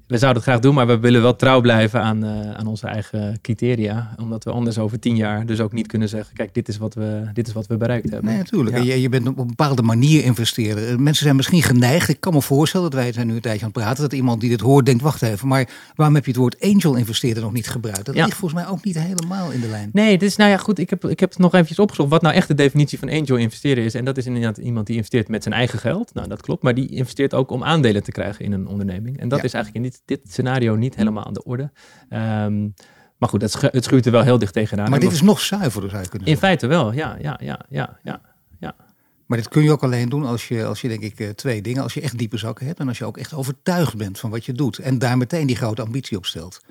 we 0.07 0.17
zouden 0.17 0.41
het 0.41 0.51
graag 0.51 0.61
doen, 0.61 0.73
maar 0.73 0.87
we 0.87 0.99
willen 0.99 1.21
wel 1.21 1.35
trouw 1.35 1.61
blijven 1.61 2.01
aan, 2.01 2.25
uh, 2.25 2.51
aan 2.51 2.67
onze 2.67 2.87
eigen 2.87 3.39
criteria. 3.41 4.15
Omdat 4.19 4.43
we 4.43 4.51
anders 4.51 4.77
over 4.77 4.99
tien 4.99 5.15
jaar 5.15 5.45
dus 5.45 5.59
ook 5.59 5.73
niet 5.73 5.87
kunnen 5.87 6.09
zeggen, 6.09 6.35
kijk, 6.35 6.53
dit 6.53 6.67
is 6.67 6.77
wat 6.77 6.93
we, 6.93 7.29
dit 7.33 7.47
is 7.47 7.53
wat 7.53 7.67
we 7.67 7.77
bereikt 7.77 8.09
hebben. 8.09 8.29
Nee, 8.29 8.37
natuurlijk. 8.37 8.83
Je, 8.83 9.01
je 9.01 9.09
bent 9.09 9.27
op 9.27 9.37
een 9.37 9.47
bepaalde 9.47 9.81
manier 9.81 10.23
investeren. 10.23 10.87
Eh, 10.87 10.95
mensen 10.95 11.23
zijn 11.23 11.35
misschien 11.35 11.63
geneigd, 11.63 12.09
ik 12.09 12.19
kan 12.19 12.33
me 12.33 12.41
voorstellen 12.41 12.91
dat 12.91 12.99
wij 12.99 13.11
zijn 13.11 13.27
nu 13.27 13.35
een 13.35 13.41
tijdje 13.41 13.65
aan 13.65 13.71
het 13.73 13.81
praten, 13.81 14.03
dat 14.03 14.13
iemand 14.13 14.41
die 14.41 14.49
dit 14.49 14.61
hoort 14.61 14.85
denkt, 14.85 15.01
wacht 15.01 15.21
even, 15.21 15.47
maar 15.47 15.69
waarom 15.95 16.15
heb 16.15 16.25
je 16.25 16.31
het 16.31 16.39
woord 16.39 16.61
angel 16.61 16.95
investeerder 16.95 17.43
nog 17.43 17.53
niet 17.53 17.69
gebruikt? 17.69 18.05
Dat 18.05 18.15
ligt 18.15 18.33
volgens 18.33 18.61
mij 18.61 18.71
ook 18.71 18.83
niet 18.83 18.99
helemaal 18.99 19.51
in 19.51 19.59
de 19.59 19.67
lijn. 19.67 19.89
Nee, 19.93 20.17
dus 20.17 20.35
nou 20.35 20.49
ja, 20.49 20.57
goed, 20.57 20.79
ik 20.79 20.89
heb, 20.89 21.05
ik 21.05 21.19
heb 21.19 21.29
het 21.29 21.39
nog 21.39 21.53
eventjes 21.53 21.79
opgezocht 21.79 22.09
wat 22.09 22.21
nou 22.21 22.35
echt 22.35 22.47
de 22.47 22.53
definitie 22.53 22.99
van 22.99 23.09
angel 23.09 23.35
investeren 23.35 23.83
is. 23.83 23.93
En 23.93 24.05
dat 24.05 24.17
is 24.17 24.25
inderdaad 24.25 24.57
iemand 24.57 24.85
die 24.85 24.95
investeert 24.95 25.27
met 25.27 25.43
zijn 25.43 25.55
eigen 25.55 25.79
geld. 25.79 26.13
Nou, 26.13 26.27
dat 26.27 26.41
klopt, 26.41 26.63
maar 26.63 26.75
die 26.75 26.89
investeert 26.89 27.33
ook 27.33 27.51
om 27.51 27.63
aandelen 27.63 28.03
te 28.03 28.11
krijgen 28.11 28.45
in 28.45 28.51
een 28.51 28.67
onderneming. 28.67 29.19
En 29.19 29.29
dat 29.29 29.43
is 29.43 29.53
eigenlijk 29.53 29.85
in 29.85 29.91
dit, 29.91 29.96
dit 30.05 30.19
scenario 30.23 30.75
niet 30.75 30.95
helemaal 30.95 31.25
aan 31.25 31.33
de 31.33 31.43
orde. 31.43 31.71
Um, 32.09 32.73
maar 33.17 33.29
goed, 33.29 33.41
het, 33.41 33.61
het 33.61 33.83
schuurt 33.83 34.05
er 34.05 34.11
wel 34.11 34.21
heel 34.21 34.39
dicht 34.39 34.53
tegenaan. 34.53 34.89
Maar 34.89 34.99
dit 34.99 35.11
is 35.11 35.21
nog 35.21 35.39
zuiverder, 35.39 35.89
zou 35.89 36.03
je 36.03 36.09
kunnen 36.09 36.27
zeggen. 36.27 36.43
In 36.43 36.49
feite 36.49 36.67
wel, 36.67 36.93
ja, 36.93 37.17
ja, 37.19 37.39
ja, 37.43 37.65
ja, 37.69 37.99
ja. 38.03 38.21
ja. 38.59 38.75
Maar 39.25 39.37
dit 39.37 39.47
kun 39.47 39.63
je 39.63 39.71
ook 39.71 39.83
alleen 39.83 40.09
doen 40.09 40.25
als 40.25 40.47
je, 40.47 40.65
als 40.65 40.81
je 40.81 40.87
denk 40.87 41.01
ik, 41.01 41.19
eh, 41.19 41.29
twee 41.29 41.61
dingen. 41.61 41.83
Als 41.83 41.93
je 41.93 42.01
echt 42.01 42.17
diepe 42.17 42.37
zakken 42.37 42.65
hebt 42.65 42.79
en 42.79 42.87
als 42.87 42.97
je 42.97 43.05
ook 43.05 43.17
echt 43.17 43.33
overtuigd 43.33 43.97
bent 43.97 44.19
van 44.19 44.29
wat 44.29 44.45
je 44.45 44.53
doet. 44.53 44.77
En 44.77 44.99
daar 44.99 45.17
meteen 45.17 45.47
die 45.47 45.55
grote 45.55 45.81
ambitie 45.81 46.17
op 46.17 46.25
stelt. 46.25 46.61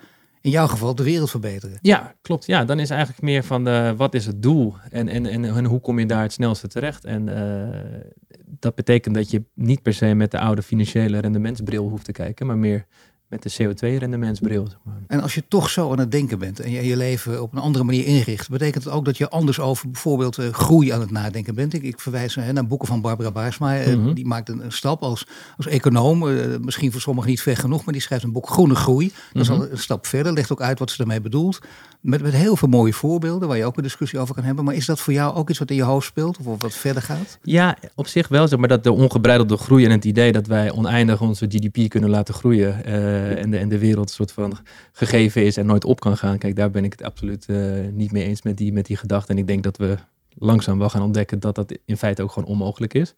In 0.40 0.50
jouw 0.50 0.66
geval 0.66 0.94
de 0.94 1.02
wereld 1.02 1.30
verbeteren. 1.30 1.78
Ja, 1.82 2.14
klopt. 2.22 2.46
Ja, 2.46 2.64
dan 2.64 2.78
is 2.78 2.90
eigenlijk 2.90 3.22
meer 3.22 3.42
van 3.44 3.64
de, 3.64 3.94
wat 3.96 4.14
is 4.14 4.26
het 4.26 4.42
doel 4.42 4.74
en, 4.90 5.08
en, 5.08 5.26
en, 5.26 5.44
en 5.44 5.64
hoe 5.64 5.80
kom 5.80 5.98
je 5.98 6.06
daar 6.06 6.22
het 6.22 6.32
snelste 6.32 6.68
terecht. 6.68 7.04
En 7.04 7.28
uh, 7.28 8.08
dat 8.46 8.74
betekent 8.74 9.14
dat 9.14 9.30
je 9.30 9.42
niet 9.54 9.82
per 9.82 9.94
se 9.94 10.14
met 10.14 10.30
de 10.30 10.38
oude 10.38 10.62
financiële 10.62 11.18
rendementsbril 11.18 11.88
hoeft 11.88 12.04
te 12.04 12.12
kijken, 12.12 12.46
maar 12.46 12.58
meer 12.58 12.86
met 13.28 13.42
de 13.42 13.52
CO2-rendementsbril. 13.52 14.66
Zeg 14.68 14.78
maar. 14.82 14.94
En 15.06 15.20
als 15.20 15.34
je 15.34 15.42
toch 15.48 15.70
zo 15.70 15.90
aan 15.90 15.98
het 15.98 16.10
denken 16.10 16.38
bent 16.38 16.60
en 16.60 16.70
je 16.70 16.86
je 16.86 16.96
leven 16.96 17.42
op 17.42 17.52
een 17.52 17.58
andere 17.58 17.84
manier 17.84 18.04
inricht, 18.04 18.50
betekent 18.50 18.84
het 18.84 18.92
ook 18.92 19.04
dat 19.04 19.18
je 19.18 19.28
anders 19.28 19.60
over 19.60 19.90
bijvoorbeeld 19.90 20.38
uh, 20.38 20.52
groei 20.52 20.90
aan 20.90 21.00
het 21.00 21.10
nadenken 21.10 21.54
bent? 21.54 21.74
Ik, 21.74 21.82
ik 21.82 22.00
verwijs 22.00 22.34
hè, 22.34 22.52
naar 22.52 22.66
boeken 22.66 22.88
van 22.88 23.00
Barbara 23.00 23.30
Baarsma. 23.30 23.84
Uh, 23.86 24.14
Die 24.14 24.26
maakt 24.26 24.48
een, 24.48 24.64
een, 24.64 24.72
stap 24.72 25.02
als, 25.02 25.26
als 25.56 25.66
econoom, 25.66 26.28
uh, 26.28 26.56
misschien 26.60 26.92
voor 26.92 27.00
sommigen 27.00 27.30
niet 27.30 27.40
ver 27.40 27.56
genoeg, 27.56 27.84
maar 27.84 27.92
die 27.92 28.02
schrijft 28.02 28.24
een 28.24 28.32
boek 28.32 28.48
Groene 28.48 28.74
Groei. 28.74 29.12
Dat 29.32 29.42
is 29.42 29.48
mhm. 29.48 29.60
al 29.60 29.70
een 29.70 29.78
stap 29.78 30.06
verder, 30.06 30.32
legt 30.32 30.52
ook 30.52 30.62
uit 30.62 30.78
wat 30.78 30.90
ze 30.90 31.00
ermee 31.00 31.20
bedoelt. 31.20 31.58
Met, 32.00 32.22
met 32.22 32.32
heel 32.32 32.56
veel 32.56 32.68
mooie 32.68 32.92
voorbeelden 32.92 33.48
waar 33.48 33.56
je 33.56 33.64
ook 33.64 33.76
een 33.76 33.82
discussie 33.82 34.18
over 34.18 34.34
kan 34.34 34.44
hebben. 34.44 34.64
Maar 34.64 34.74
is 34.74 34.86
dat 34.86 35.00
voor 35.00 35.12
jou 35.12 35.34
ook 35.34 35.50
iets 35.50 35.58
wat 35.58 35.70
in 35.70 35.76
je 35.76 35.82
hoofd 35.82 36.06
speelt 36.06 36.38
of 36.44 36.62
wat 36.62 36.74
verder 36.74 37.02
gaat? 37.02 37.38
Ja, 37.42 37.76
op 37.94 38.06
zich 38.06 38.28
wel. 38.28 38.48
Zeg 38.48 38.58
maar 38.58 38.68
dat 38.68 38.84
de 38.84 38.92
ongebreidelde 38.92 39.56
groei 39.56 39.84
en 39.84 39.90
het 39.90 40.04
idee 40.04 40.32
dat 40.32 40.46
wij 40.46 40.72
oneindig 40.72 41.20
onze 41.20 41.46
GDP 41.46 41.88
kunnen 41.88 42.10
laten 42.10 42.34
groeien 42.34 42.82
uh, 42.86 43.15
en, 43.16 43.50
de, 43.50 43.58
en 43.58 43.68
de 43.68 43.78
wereld 43.78 44.10
soort 44.10 44.32
van 44.32 44.58
gegeven 44.92 45.44
is 45.44 45.56
en 45.56 45.66
nooit 45.66 45.84
op 45.84 46.00
kan 46.00 46.16
gaan. 46.16 46.38
Kijk, 46.38 46.56
daar 46.56 46.70
ben 46.70 46.84
ik 46.84 46.92
het 46.92 47.02
absoluut 47.02 47.46
uh, 47.48 47.86
niet 47.92 48.12
mee 48.12 48.24
eens 48.24 48.42
met 48.42 48.56
die, 48.56 48.72
met 48.72 48.86
die 48.86 48.96
gedachte. 48.96 49.32
En 49.32 49.38
ik 49.38 49.46
denk 49.46 49.62
dat 49.62 49.76
we 49.76 49.96
langzaam 50.38 50.78
wel 50.78 50.88
gaan 50.88 51.02
ontdekken 51.02 51.40
dat 51.40 51.54
dat 51.54 51.78
in 51.84 51.96
feite 51.96 52.22
ook 52.22 52.32
gewoon 52.32 52.48
onmogelijk 52.48 52.94
is. 52.94 53.14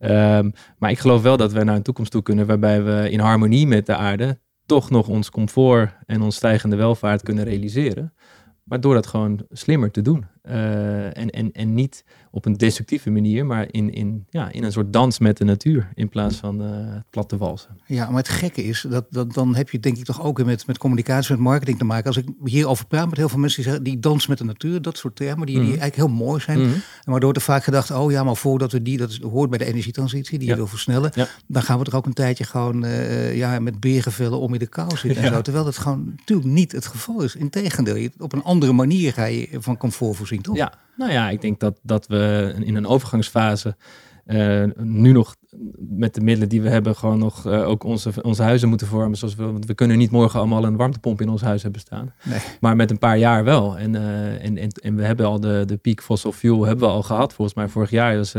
Um, 0.00 0.52
maar 0.78 0.90
ik 0.90 0.98
geloof 0.98 1.22
wel 1.22 1.36
dat 1.36 1.52
we 1.52 1.64
naar 1.64 1.76
een 1.76 1.82
toekomst 1.82 2.10
toe 2.10 2.22
kunnen 2.22 2.46
waarbij 2.46 2.82
we 2.82 3.10
in 3.10 3.20
harmonie 3.20 3.66
met 3.66 3.86
de 3.86 3.96
aarde 3.96 4.38
toch 4.66 4.90
nog 4.90 5.08
ons 5.08 5.30
comfort 5.30 5.94
en 6.06 6.22
ons 6.22 6.36
stijgende 6.36 6.76
welvaart 6.76 7.22
kunnen 7.22 7.44
realiseren. 7.44 8.12
Maar 8.62 8.80
door 8.80 8.94
dat 8.94 9.06
gewoon 9.06 9.46
slimmer 9.50 9.90
te 9.90 10.02
doen. 10.02 10.26
Uh, 10.48 11.18
en, 11.18 11.30
en, 11.30 11.52
en 11.52 11.74
niet 11.74 12.04
op 12.30 12.44
een 12.44 12.56
destructieve 12.56 13.10
manier, 13.10 13.46
maar 13.46 13.66
in, 13.70 13.92
in, 13.92 14.26
ja, 14.30 14.52
in 14.52 14.64
een 14.64 14.72
soort 14.72 14.92
dans 14.92 15.18
met 15.18 15.36
de 15.36 15.44
natuur 15.44 15.88
in 15.94 16.08
plaats 16.08 16.36
van 16.36 16.62
uh, 16.62 16.96
platte 17.10 17.36
walsen. 17.36 17.78
Ja, 17.86 18.06
maar 18.08 18.16
het 18.16 18.28
gekke 18.28 18.64
is, 18.64 18.86
dat, 18.88 19.06
dat 19.10 19.34
dan 19.34 19.54
heb 19.54 19.70
je 19.70 19.80
denk 19.80 19.96
ik 19.96 20.04
toch 20.04 20.22
ook 20.22 20.44
met, 20.44 20.66
met 20.66 20.78
communicatie, 20.78 21.32
met 21.32 21.40
marketing 21.40 21.78
te 21.78 21.84
maken. 21.84 22.06
Als 22.06 22.16
ik 22.16 22.28
hierover 22.44 22.86
praat 22.86 23.08
met 23.08 23.16
heel 23.16 23.28
veel 23.28 23.38
mensen 23.38 23.62
die 23.62 23.70
zeggen, 23.70 23.90
die 23.90 24.00
dans 24.00 24.26
met 24.26 24.38
de 24.38 24.44
natuur, 24.44 24.82
dat 24.82 24.96
soort 24.96 25.16
termen, 25.16 25.46
die, 25.46 25.54
die 25.54 25.68
mhm. 25.68 25.80
eigenlijk 25.80 25.96
heel 25.96 26.26
mooi 26.26 26.40
zijn. 26.40 26.58
Mm 26.58 26.64
-hmm. 26.64 26.82
En 27.04 27.10
waardoor 27.10 27.32
er 27.32 27.40
vaak 27.40 27.64
gedacht, 27.64 27.90
oh 27.90 28.10
ja, 28.10 28.24
maar 28.24 28.36
voordat 28.36 28.72
we 28.72 28.82
die, 28.82 28.96
dat 28.96 29.16
hoort 29.16 29.50
bij 29.50 29.58
de 29.58 29.64
energietransitie, 29.64 30.38
die 30.38 30.48
je 30.48 30.56
wil 30.56 30.66
versnellen, 30.66 31.12
dan 31.46 31.62
gaan 31.62 31.78
we 31.78 31.84
er 31.84 31.96
ook 31.96 32.06
een 32.06 32.12
tijdje 32.12 32.44
gewoon 32.44 32.84
uh, 32.84 33.36
ja, 33.36 33.58
met 33.58 33.80
beergevellen 33.80 34.38
om 34.38 34.52
in 34.52 34.58
de 34.58 34.66
kou 34.66 34.96
zitten 34.96 35.22
en 35.22 35.32
zo. 35.32 35.40
Terwijl 35.40 35.64
dat 35.64 35.78
gewoon 35.78 36.12
natuurlijk 36.16 36.48
niet 36.48 36.72
het 36.72 36.86
geval 36.86 37.22
is. 37.22 37.36
Integendeel, 37.36 38.08
op 38.18 38.32
een 38.32 38.42
andere 38.42 38.72
manier 38.72 39.12
ga 39.12 39.24
je 39.24 39.48
van 39.52 39.76
comfort 39.76 40.16
voorzien, 40.16 40.33
toch? 40.42 40.56
Ja, 40.56 40.72
nou 40.96 41.12
ja, 41.12 41.30
ik 41.30 41.40
denk 41.40 41.60
dat, 41.60 41.80
dat 41.82 42.06
we 42.06 42.54
in 42.64 42.76
een 42.76 42.86
overgangsfase 42.86 43.76
uh, 44.26 44.64
nu 44.76 45.12
nog 45.12 45.36
met 45.78 46.14
de 46.14 46.20
middelen 46.20 46.48
die 46.48 46.62
we 46.62 46.68
hebben, 46.68 46.96
gewoon 46.96 47.18
nog 47.18 47.46
uh, 47.46 47.68
ook 47.68 47.84
onze, 47.84 48.12
onze 48.22 48.42
huizen 48.42 48.68
moeten 48.68 48.86
vormen. 48.86 49.18
Zoals 49.18 49.34
we, 49.34 49.44
want 49.44 49.66
we 49.66 49.74
kunnen 49.74 49.98
niet 49.98 50.10
morgen 50.10 50.38
allemaal 50.38 50.64
een 50.64 50.76
warmtepomp 50.76 51.20
in 51.20 51.28
ons 51.28 51.42
huis 51.42 51.62
hebben 51.62 51.80
staan. 51.80 52.12
Nee. 52.22 52.38
Maar 52.60 52.76
met 52.76 52.90
een 52.90 52.98
paar 52.98 53.18
jaar 53.18 53.44
wel. 53.44 53.78
En, 53.78 53.94
uh, 53.94 54.44
en, 54.44 54.56
en, 54.56 54.68
en, 54.68 54.96
we 54.96 55.04
hebben 55.04 55.26
al 55.26 55.40
de, 55.40 55.62
de 55.66 55.76
piek 55.76 56.02
fossil 56.02 56.32
fuel 56.32 56.64
hebben 56.64 56.88
we 56.88 56.94
al 56.94 57.02
gehad. 57.02 57.32
Volgens 57.32 57.56
mij 57.56 57.68
vorig 57.68 57.90
jaar 57.90 58.14
is, 58.14 58.34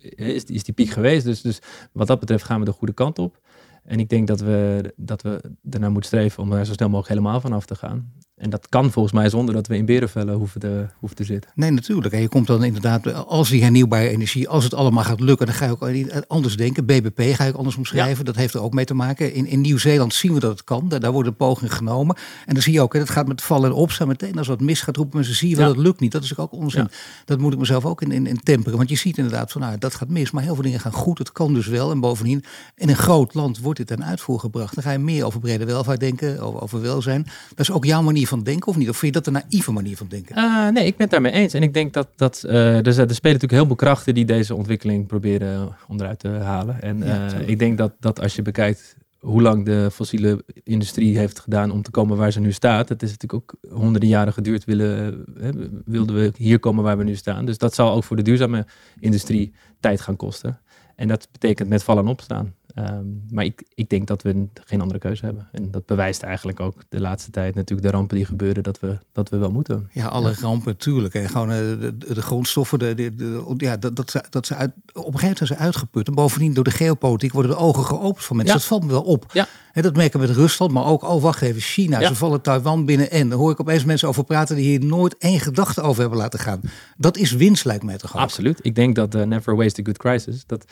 is, 0.00 0.44
is 0.44 0.64
die 0.64 0.74
piek 0.74 0.90
geweest. 0.90 1.24
Dus, 1.24 1.40
dus 1.40 1.58
wat 1.92 2.06
dat 2.06 2.20
betreft 2.20 2.44
gaan 2.44 2.58
we 2.58 2.64
de 2.64 2.72
goede 2.72 2.94
kant 2.94 3.18
op. 3.18 3.40
En 3.84 4.00
ik 4.00 4.08
denk 4.08 4.26
dat 4.26 4.40
we, 4.40 4.92
dat 4.96 5.22
we 5.22 5.40
daarna 5.62 5.88
moeten 5.88 6.10
streven 6.10 6.42
om 6.42 6.52
er 6.52 6.66
zo 6.66 6.72
snel 6.72 6.88
mogelijk 6.88 7.18
helemaal 7.18 7.40
vanaf 7.40 7.66
te 7.66 7.74
gaan. 7.74 8.12
En 8.40 8.50
dat 8.50 8.68
kan 8.68 8.90
volgens 8.90 9.14
mij 9.14 9.28
zonder 9.28 9.54
dat 9.54 9.66
we 9.66 9.76
in 9.76 9.84
berenvellen 9.84 10.34
hoeven 10.34 10.60
te, 10.60 10.86
hoeven 10.98 11.16
te 11.16 11.24
zitten. 11.24 11.50
Nee, 11.54 11.70
natuurlijk. 11.70 12.14
En 12.14 12.20
je 12.20 12.28
komt 12.28 12.46
dan 12.46 12.64
inderdaad, 12.64 13.14
als 13.26 13.48
die 13.48 13.62
hernieuwbare 13.62 14.08
energie, 14.08 14.48
als 14.48 14.64
het 14.64 14.74
allemaal 14.74 15.04
gaat 15.04 15.20
lukken, 15.20 15.46
dan 15.46 15.54
ga 15.54 15.64
je 15.64 15.70
ook 15.70 16.26
anders 16.26 16.56
denken. 16.56 16.84
BBP 16.84 17.34
ga 17.34 17.44
ik 17.44 17.54
anders 17.54 17.76
omschrijven. 17.76 18.24
Dat 18.24 18.36
heeft 18.36 18.54
er 18.54 18.62
ook 18.62 18.72
mee 18.72 18.84
te 18.84 18.94
maken. 18.94 19.34
In, 19.34 19.46
in 19.46 19.60
Nieuw-Zeeland 19.60 20.14
zien 20.14 20.34
we 20.34 20.40
dat 20.40 20.50
het 20.50 20.64
kan. 20.64 20.88
Daar, 20.88 21.00
daar 21.00 21.12
worden 21.12 21.36
pogingen 21.36 21.72
genomen. 21.72 22.16
En 22.46 22.54
dan 22.54 22.62
zie 22.62 22.72
je 22.72 22.80
ook, 22.80 22.92
het 22.92 23.10
gaat 23.10 23.28
met 23.28 23.42
vallen 23.42 23.70
en 23.70 23.76
opstaan 23.76 24.08
meteen. 24.08 24.38
Als 24.38 24.46
wat 24.46 24.60
mis 24.60 24.80
gaat 24.80 24.96
roepen 24.96 25.16
mensen, 25.16 25.36
zie 25.36 25.48
je 25.48 25.56
wel, 25.56 25.74
dat 25.74 25.82
lukt 25.82 26.00
niet. 26.00 26.12
Dat 26.12 26.22
is 26.22 26.36
ook 26.36 26.52
onzin. 26.52 26.88
Dat 27.24 27.38
moet 27.38 27.52
ik 27.52 27.58
mezelf 27.58 27.84
ook 27.84 28.02
in, 28.02 28.12
in, 28.12 28.26
in, 28.26 28.40
temperen. 28.42 28.76
Want 28.76 28.90
je 28.90 28.96
ziet 28.96 29.18
inderdaad 29.18 29.52
van, 29.52 29.60
nou, 29.60 29.78
dat 29.78 29.94
gaat 29.94 30.08
mis. 30.08 30.30
Maar 30.30 30.42
heel 30.42 30.54
veel 30.54 30.64
dingen 30.64 30.80
gaan 30.80 30.92
goed. 30.92 31.18
Het 31.18 31.32
kan 31.32 31.54
dus 31.54 31.66
wel. 31.66 31.90
En 31.90 32.00
bovendien, 32.00 32.44
in 32.76 32.88
een 32.88 32.96
groot 32.96 33.34
land 33.34 33.60
wordt 33.60 33.78
dit 33.78 33.86
ten 33.86 34.04
uitvoer 34.04 34.40
gebracht. 34.40 34.74
Dan 34.74 34.84
ga 34.84 34.90
je 34.90 34.98
meer 34.98 35.24
over 35.24 35.40
brede 35.40 35.64
welvaart 35.64 36.00
denken, 36.00 36.40
over, 36.40 36.60
over 36.60 36.80
welzijn. 36.80 37.22
Dat 37.48 37.58
is 37.58 37.70
ook 37.70 37.84
jouw 37.84 38.02
manier 38.02 38.28
van 38.30 38.42
denken, 38.42 38.66
of 38.66 38.76
niet? 38.76 38.88
Of 38.88 38.96
vind 38.96 39.14
je 39.14 39.20
dat 39.20 39.34
een 39.34 39.42
naïeve 39.42 39.72
manier 39.72 39.96
van 39.96 40.06
denken? 40.08 40.38
Uh, 40.38 40.68
nee, 40.68 40.86
ik 40.86 40.96
ben 40.96 41.00
het 41.00 41.10
daarmee 41.10 41.32
eens. 41.32 41.54
En 41.54 41.62
ik 41.62 41.74
denk 41.74 41.92
dat, 41.92 42.08
dat 42.16 42.42
uh, 42.46 42.52
er, 42.52 42.86
er 42.86 42.92
spelen 42.92 43.08
natuurlijk 43.12 43.52
heel 43.52 43.66
veel 43.66 43.74
krachten 43.74 44.14
die 44.14 44.24
deze 44.24 44.54
ontwikkeling 44.54 45.06
proberen 45.06 45.76
onderuit 45.88 46.18
te 46.18 46.28
halen. 46.28 46.82
En 46.82 47.02
uh, 47.02 47.48
ik 47.48 47.58
denk 47.58 47.78
dat, 47.78 47.92
dat 48.00 48.20
als 48.20 48.36
je 48.36 48.42
bekijkt 48.42 48.96
hoe 49.20 49.42
lang 49.42 49.64
de 49.64 49.90
fossiele 49.92 50.44
industrie 50.64 51.18
heeft 51.18 51.38
gedaan 51.38 51.70
om 51.70 51.82
te 51.82 51.90
komen 51.90 52.16
waar 52.16 52.32
ze 52.32 52.40
nu 52.40 52.52
staat. 52.52 52.88
Het 52.88 53.02
is 53.02 53.10
natuurlijk 53.10 53.42
ook 53.42 53.72
honderden 53.78 54.08
jaren 54.08 54.32
geduurd 54.32 54.64
willen, 54.64 55.24
hè, 55.40 55.50
wilden 55.84 56.16
we 56.16 56.32
hier 56.36 56.58
komen 56.58 56.84
waar 56.84 56.98
we 56.98 57.04
nu 57.04 57.14
staan. 57.14 57.44
Dus 57.44 57.58
dat 57.58 57.74
zal 57.74 57.92
ook 57.92 58.04
voor 58.04 58.16
de 58.16 58.22
duurzame 58.22 58.66
industrie 58.98 59.52
tijd 59.80 60.00
gaan 60.00 60.16
kosten. 60.16 60.60
En 60.96 61.08
dat 61.08 61.28
betekent 61.32 61.68
met 61.68 61.82
vallen 61.82 62.04
en 62.04 62.10
opstaan. 62.10 62.54
Ehm, 62.74 63.04
maar 63.30 63.44
ik, 63.44 63.62
ik 63.74 63.88
denk 63.88 64.06
dat 64.06 64.22
we 64.22 64.46
geen 64.64 64.80
andere 64.80 64.98
keuze 64.98 65.24
hebben. 65.24 65.48
En 65.52 65.70
dat 65.70 65.86
bewijst 65.86 66.22
eigenlijk 66.22 66.60
ook 66.60 66.74
de 66.88 67.00
laatste 67.00 67.30
tijd 67.30 67.54
natuurlijk 67.54 67.88
de 67.88 67.96
rampen 67.96 68.16
die 68.16 68.24
gebeuren, 68.24 68.62
dat 68.62 68.80
we, 68.80 68.98
dat 69.12 69.28
we 69.28 69.36
wel 69.36 69.50
moeten. 69.50 69.88
Ja, 69.92 70.06
alle 70.06 70.34
rampen 70.40 70.72
natuurlijk. 70.72 71.14
En 71.14 71.28
gewoon 71.28 71.48
de, 71.48 71.96
de, 71.98 72.22
grondstoffen, 72.22 72.78
de, 72.78 72.94
de, 72.94 73.54
ja, 73.56 73.76
dat, 73.76 73.96
dat, 73.96 74.10
ze, 74.10 74.24
dat 74.30 74.46
ze 74.46 74.54
uit, 74.54 74.70
op 74.70 74.94
een 74.94 75.02
gegeven 75.02 75.20
moment 75.20 75.36
zijn 75.36 75.48
ze 75.48 75.56
uitgeput. 75.56 76.08
En 76.08 76.14
bovendien 76.14 76.54
door 76.54 76.64
de 76.64 76.70
geopolitiek 76.70 77.32
worden 77.32 77.50
de 77.50 77.56
ogen 77.56 77.84
geopend 77.84 78.24
van 78.24 78.36
mensen. 78.36 78.54
Dat 78.54 78.64
valt 78.64 78.84
me 78.84 78.90
wel 78.90 79.02
op. 79.02 79.24
Ja. 79.32 79.48
En 79.72 79.82
dat 79.82 79.96
merken 79.96 80.20
we 80.20 80.26
met 80.26 80.36
Rusland, 80.36 80.72
maar 80.72 80.84
ook, 80.84 81.02
oh 81.02 81.22
wacht 81.22 81.42
even, 81.42 81.60
China. 81.60 82.06
Ze 82.06 82.14
vallen 82.14 82.40
Taiwan 82.40 82.84
binnen 82.84 83.10
en. 83.10 83.28
Daar 83.28 83.38
hoor 83.38 83.50
ik 83.50 83.60
opeens 83.60 83.84
mensen 83.84 84.08
over 84.08 84.24
praten 84.24 84.56
die 84.56 84.64
hier 84.64 84.84
nooit 84.84 85.16
één 85.18 85.40
gedachte 85.40 85.80
over 85.80 86.00
hebben 86.00 86.18
laten 86.18 86.38
gaan. 86.38 86.60
Dat 86.96 87.16
is 87.16 87.32
winst 87.32 87.64
lijkt 87.64 87.84
mij 87.84 87.98
toch 87.98 88.16
Absoluut. 88.16 88.58
Ik 88.62 88.74
denk 88.74 88.94
dat 88.94 89.14
uh, 89.14 89.22
never 89.22 89.56
waste 89.56 89.80
a 89.80 89.84
good 89.84 89.98
crisis. 89.98 90.46
Dat 90.46 90.64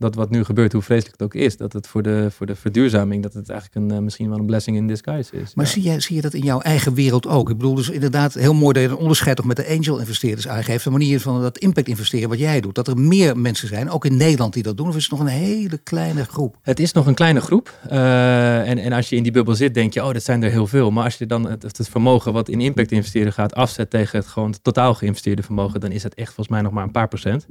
dat 0.00 0.14
wat 0.14 0.30
nu 0.30 0.44
gebeurt, 0.44 0.72
hoe 0.72 0.82
vreselijk 0.82 1.16
het 1.18 1.22
ook 1.22 1.34
is, 1.34 1.56
dat 1.56 1.72
het 1.72 1.86
voor 1.86 2.02
de, 2.02 2.30
voor 2.30 2.46
de 2.46 2.56
verduurzaming, 2.56 3.22
dat 3.22 3.32
het 3.32 3.48
eigenlijk 3.50 3.80
een, 3.80 3.96
eh, 3.96 4.02
misschien 4.02 4.28
wel 4.28 4.38
een 4.38 4.46
blessing 4.46 4.76
in 4.76 4.86
disguise 4.86 5.36
is. 5.36 5.54
Maar 5.54 5.66
zie, 5.66 5.82
je, 5.82 6.00
zie 6.00 6.16
je 6.16 6.22
dat 6.22 6.34
in 6.34 6.42
jouw 6.42 6.60
eigen 6.60 6.94
wereld 6.94 7.26
ook? 7.26 7.50
Ik 7.50 7.56
bedoel 7.56 7.74
dus 7.74 7.90
inderdaad 7.90 8.34
heel 8.34 8.54
mooi 8.54 8.72
dat 8.72 8.82
je 8.82 8.88
een 8.88 8.96
onderscheid 8.96 9.36
toch 9.36 9.46
met 9.46 9.56
de 9.56 9.68
angel 9.68 9.98
investeerders 9.98 10.48
aangeeft. 10.48 10.84
De 10.84 10.90
manier 10.90 11.20
van 11.20 11.42
dat 11.42 11.58
impact 11.58 11.88
investeren 11.88 12.28
wat 12.28 12.38
jij 12.38 12.60
doet. 12.60 12.74
Dat 12.74 12.88
er 12.88 12.98
meer 12.98 13.38
mensen 13.38 13.68
zijn, 13.68 13.90
ook 13.90 14.04
in 14.04 14.16
Nederland, 14.16 14.52
die 14.52 14.62
dat 14.62 14.76
doen. 14.76 14.88
Of 14.88 14.96
is 14.96 15.02
het 15.02 15.12
nog 15.12 15.20
een 15.20 15.26
hele 15.26 15.78
kleine 15.78 16.24
groep? 16.24 16.56
Het 16.62 16.80
is 16.80 16.92
nog 16.92 17.06
een 17.06 17.14
kleine 17.14 17.40
groep. 17.40 17.78
Uh, 17.90 18.68
en, 18.68 18.78
en 18.78 18.92
als 18.92 19.08
je 19.08 19.16
in 19.16 19.22
die 19.22 19.32
bubbel 19.32 19.54
zit, 19.54 19.74
denk 19.74 19.94
je, 19.94 20.04
oh, 20.04 20.12
dat 20.12 20.22
zijn 20.22 20.42
er 20.42 20.50
heel 20.50 20.66
veel. 20.66 20.90
Maar 20.90 21.04
als 21.04 21.18
je 21.18 21.26
dan 21.26 21.50
het, 21.50 21.62
het 21.62 21.88
vermogen 21.88 22.32
wat 22.32 22.48
in 22.48 22.60
impact 22.60 22.92
investeren 22.92 23.32
gaat 23.32 23.54
afzet 23.54 23.90
tegen 23.90 24.18
het 24.18 24.28
gewoon 24.28 24.54
totaal 24.62 24.94
geïnvesteerde 24.94 25.42
vermogen, 25.42 25.80
dan 25.80 25.90
is 25.90 26.02
het 26.02 26.14
echt 26.14 26.26
volgens 26.26 26.48
mij 26.48 26.60
nog 26.60 26.72
maar 26.72 26.84
een 26.84 26.90
paar 26.90 27.08
procent. 27.08 27.46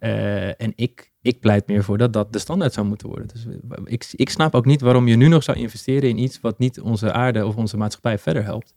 Uh, 0.00 0.46
en 0.46 0.72
ik 0.74 1.09
ik 1.22 1.40
pleit 1.40 1.66
meer 1.66 1.84
voor 1.84 1.98
dat 1.98 2.12
dat 2.12 2.32
de 2.32 2.38
standaard 2.38 2.72
zou 2.72 2.86
moeten 2.86 3.08
worden. 3.08 3.28
Dus 3.28 3.46
ik, 3.84 4.06
ik 4.10 4.30
snap 4.30 4.54
ook 4.54 4.64
niet 4.64 4.80
waarom 4.80 5.08
je 5.08 5.16
nu 5.16 5.28
nog 5.28 5.42
zou 5.42 5.58
investeren 5.58 6.08
in 6.08 6.18
iets 6.18 6.38
wat 6.40 6.58
niet 6.58 6.80
onze 6.80 7.12
aarde 7.12 7.46
of 7.46 7.56
onze 7.56 7.76
maatschappij 7.76 8.18
verder 8.18 8.44
helpt. 8.44 8.74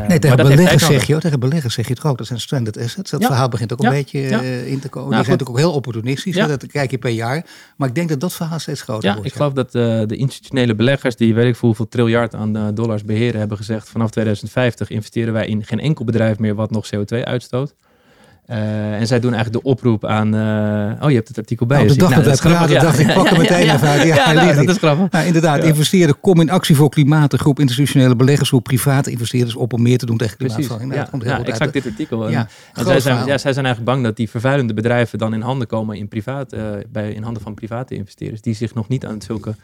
Uh, 0.00 0.06
nee, 0.06 0.18
tegen 0.18 0.36
beleggers 0.36 0.84
zeg 0.84 1.06
je, 1.06 1.18
tegen 1.18 1.40
beleggers 1.40 1.74
zeg 1.74 1.86
je 1.88 1.94
het 1.94 2.04
ook. 2.04 2.18
Dat 2.18 2.26
zijn 2.26 2.40
stranded 2.40 2.78
assets. 2.78 3.10
Dat 3.10 3.24
verhaal 3.24 3.48
begint 3.48 3.72
ook 3.72 3.82
een 3.82 3.90
beetje 3.90 4.18
uh, 4.18 4.66
in 4.66 4.80
te 4.80 4.88
komen. 4.88 5.10
Nou, 5.10 5.24
die 5.24 5.34
zijn 5.36 5.48
ook 5.48 5.58
heel 5.58 5.72
opportunistisch. 5.72 6.34
Dat 6.34 6.66
kijk 6.66 6.90
je 6.90 6.98
per 6.98 7.10
jaar. 7.10 7.46
Maar 7.76 7.88
ik 7.88 7.94
denk 7.94 8.08
dat 8.08 8.20
dat 8.20 8.32
verhaal 8.32 8.58
steeds 8.58 8.82
groter 8.82 9.08
ja, 9.08 9.14
wordt. 9.14 9.28
Ik 9.28 9.36
geloof 9.36 9.52
dat 9.52 9.74
uh, 9.74 10.02
de 10.06 10.16
institutionele 10.16 10.74
beleggers 10.74 11.16
die 11.16 11.34
weet 11.34 11.54
ik 11.54 11.60
hoeveel 11.60 11.88
triljard 11.88 12.34
aan 12.34 12.74
dollars 12.74 13.04
beheren 13.04 13.38
hebben 13.38 13.56
gezegd 13.56 13.88
vanaf 13.88 14.10
2050 14.10 14.90
investeren 14.90 15.32
wij 15.32 15.46
in 15.46 15.64
geen 15.64 15.80
enkel 15.80 16.04
bedrijf 16.04 16.38
meer 16.38 16.54
wat 16.54 16.70
nog 16.70 16.86
CO2 16.94 17.22
uitstoot. 17.22 17.74
Uh, 18.50 19.00
en 19.00 19.06
zij 19.06 19.20
doen 19.20 19.34
eigenlijk 19.34 19.64
de 19.64 19.70
oproep 19.70 20.04
aan. 20.04 20.34
Uh, 20.34 21.02
oh, 21.02 21.08
je 21.08 21.14
hebt 21.14 21.28
het 21.28 21.38
artikel 21.38 21.66
bij. 21.66 21.76
Nou, 21.76 21.88
de 21.88 21.96
dag 21.96 22.10
nou, 22.10 22.22
dat 22.22 22.40
wij 22.40 22.52
praten, 22.52 22.80
dacht 22.80 22.98
ik, 22.98 23.14
pak 23.14 23.28
hem 23.28 23.38
meteen 23.38 23.70
even 23.74 23.88
uit. 23.88 24.02
Ja, 24.02 24.32
nou, 24.32 24.54
dat 24.54 24.68
is 24.68 24.76
grappig. 24.76 25.10
Nou, 25.10 25.26
inderdaad, 25.26 25.64
investeerden, 25.64 26.20
kom 26.20 26.40
in 26.40 26.50
actie 26.50 26.76
voor 26.76 26.88
klimaat. 26.88 27.32
Een 27.32 27.38
groep 27.38 27.60
institutionele 27.60 28.16
beleggers, 28.16 28.48
groep 28.48 28.64
private 28.64 29.10
investeerders 29.10 29.56
op 29.56 29.72
om 29.72 29.82
meer 29.82 29.98
te 29.98 30.06
doen 30.06 30.16
tegen 30.16 30.36
klimaatverandering. 30.36 30.92
Nou, 30.92 31.04
ja, 31.04 31.10
komt 31.10 31.22
heel 31.22 31.32
ja, 31.32 31.44
exact 31.44 31.72
dit 31.72 31.86
artikel. 31.86 32.28
En, 32.28 32.48
en 32.74 32.84
zij, 32.84 33.00
zijn, 33.00 33.26
ja, 33.26 33.38
zij 33.38 33.52
zijn 33.52 33.64
eigenlijk 33.64 33.94
bang 33.94 34.04
dat 34.04 34.16
die 34.16 34.30
vervuilende 34.30 34.74
bedrijven 34.74 35.18
dan 35.18 35.34
in 35.34 35.40
handen 35.40 35.66
komen 35.66 35.96
in, 35.96 36.08
privaat, 36.08 36.54
uh, 36.54 36.60
bij, 36.88 37.12
in 37.12 37.22
handen 37.22 37.42
van 37.42 37.54
private 37.54 37.94
investeerders. 37.94 38.40
Die 38.40 38.54
zich 38.54 38.74
nog 38.74 38.88
niet 38.88 39.06
aan 39.06 39.22
zulke 39.22 39.54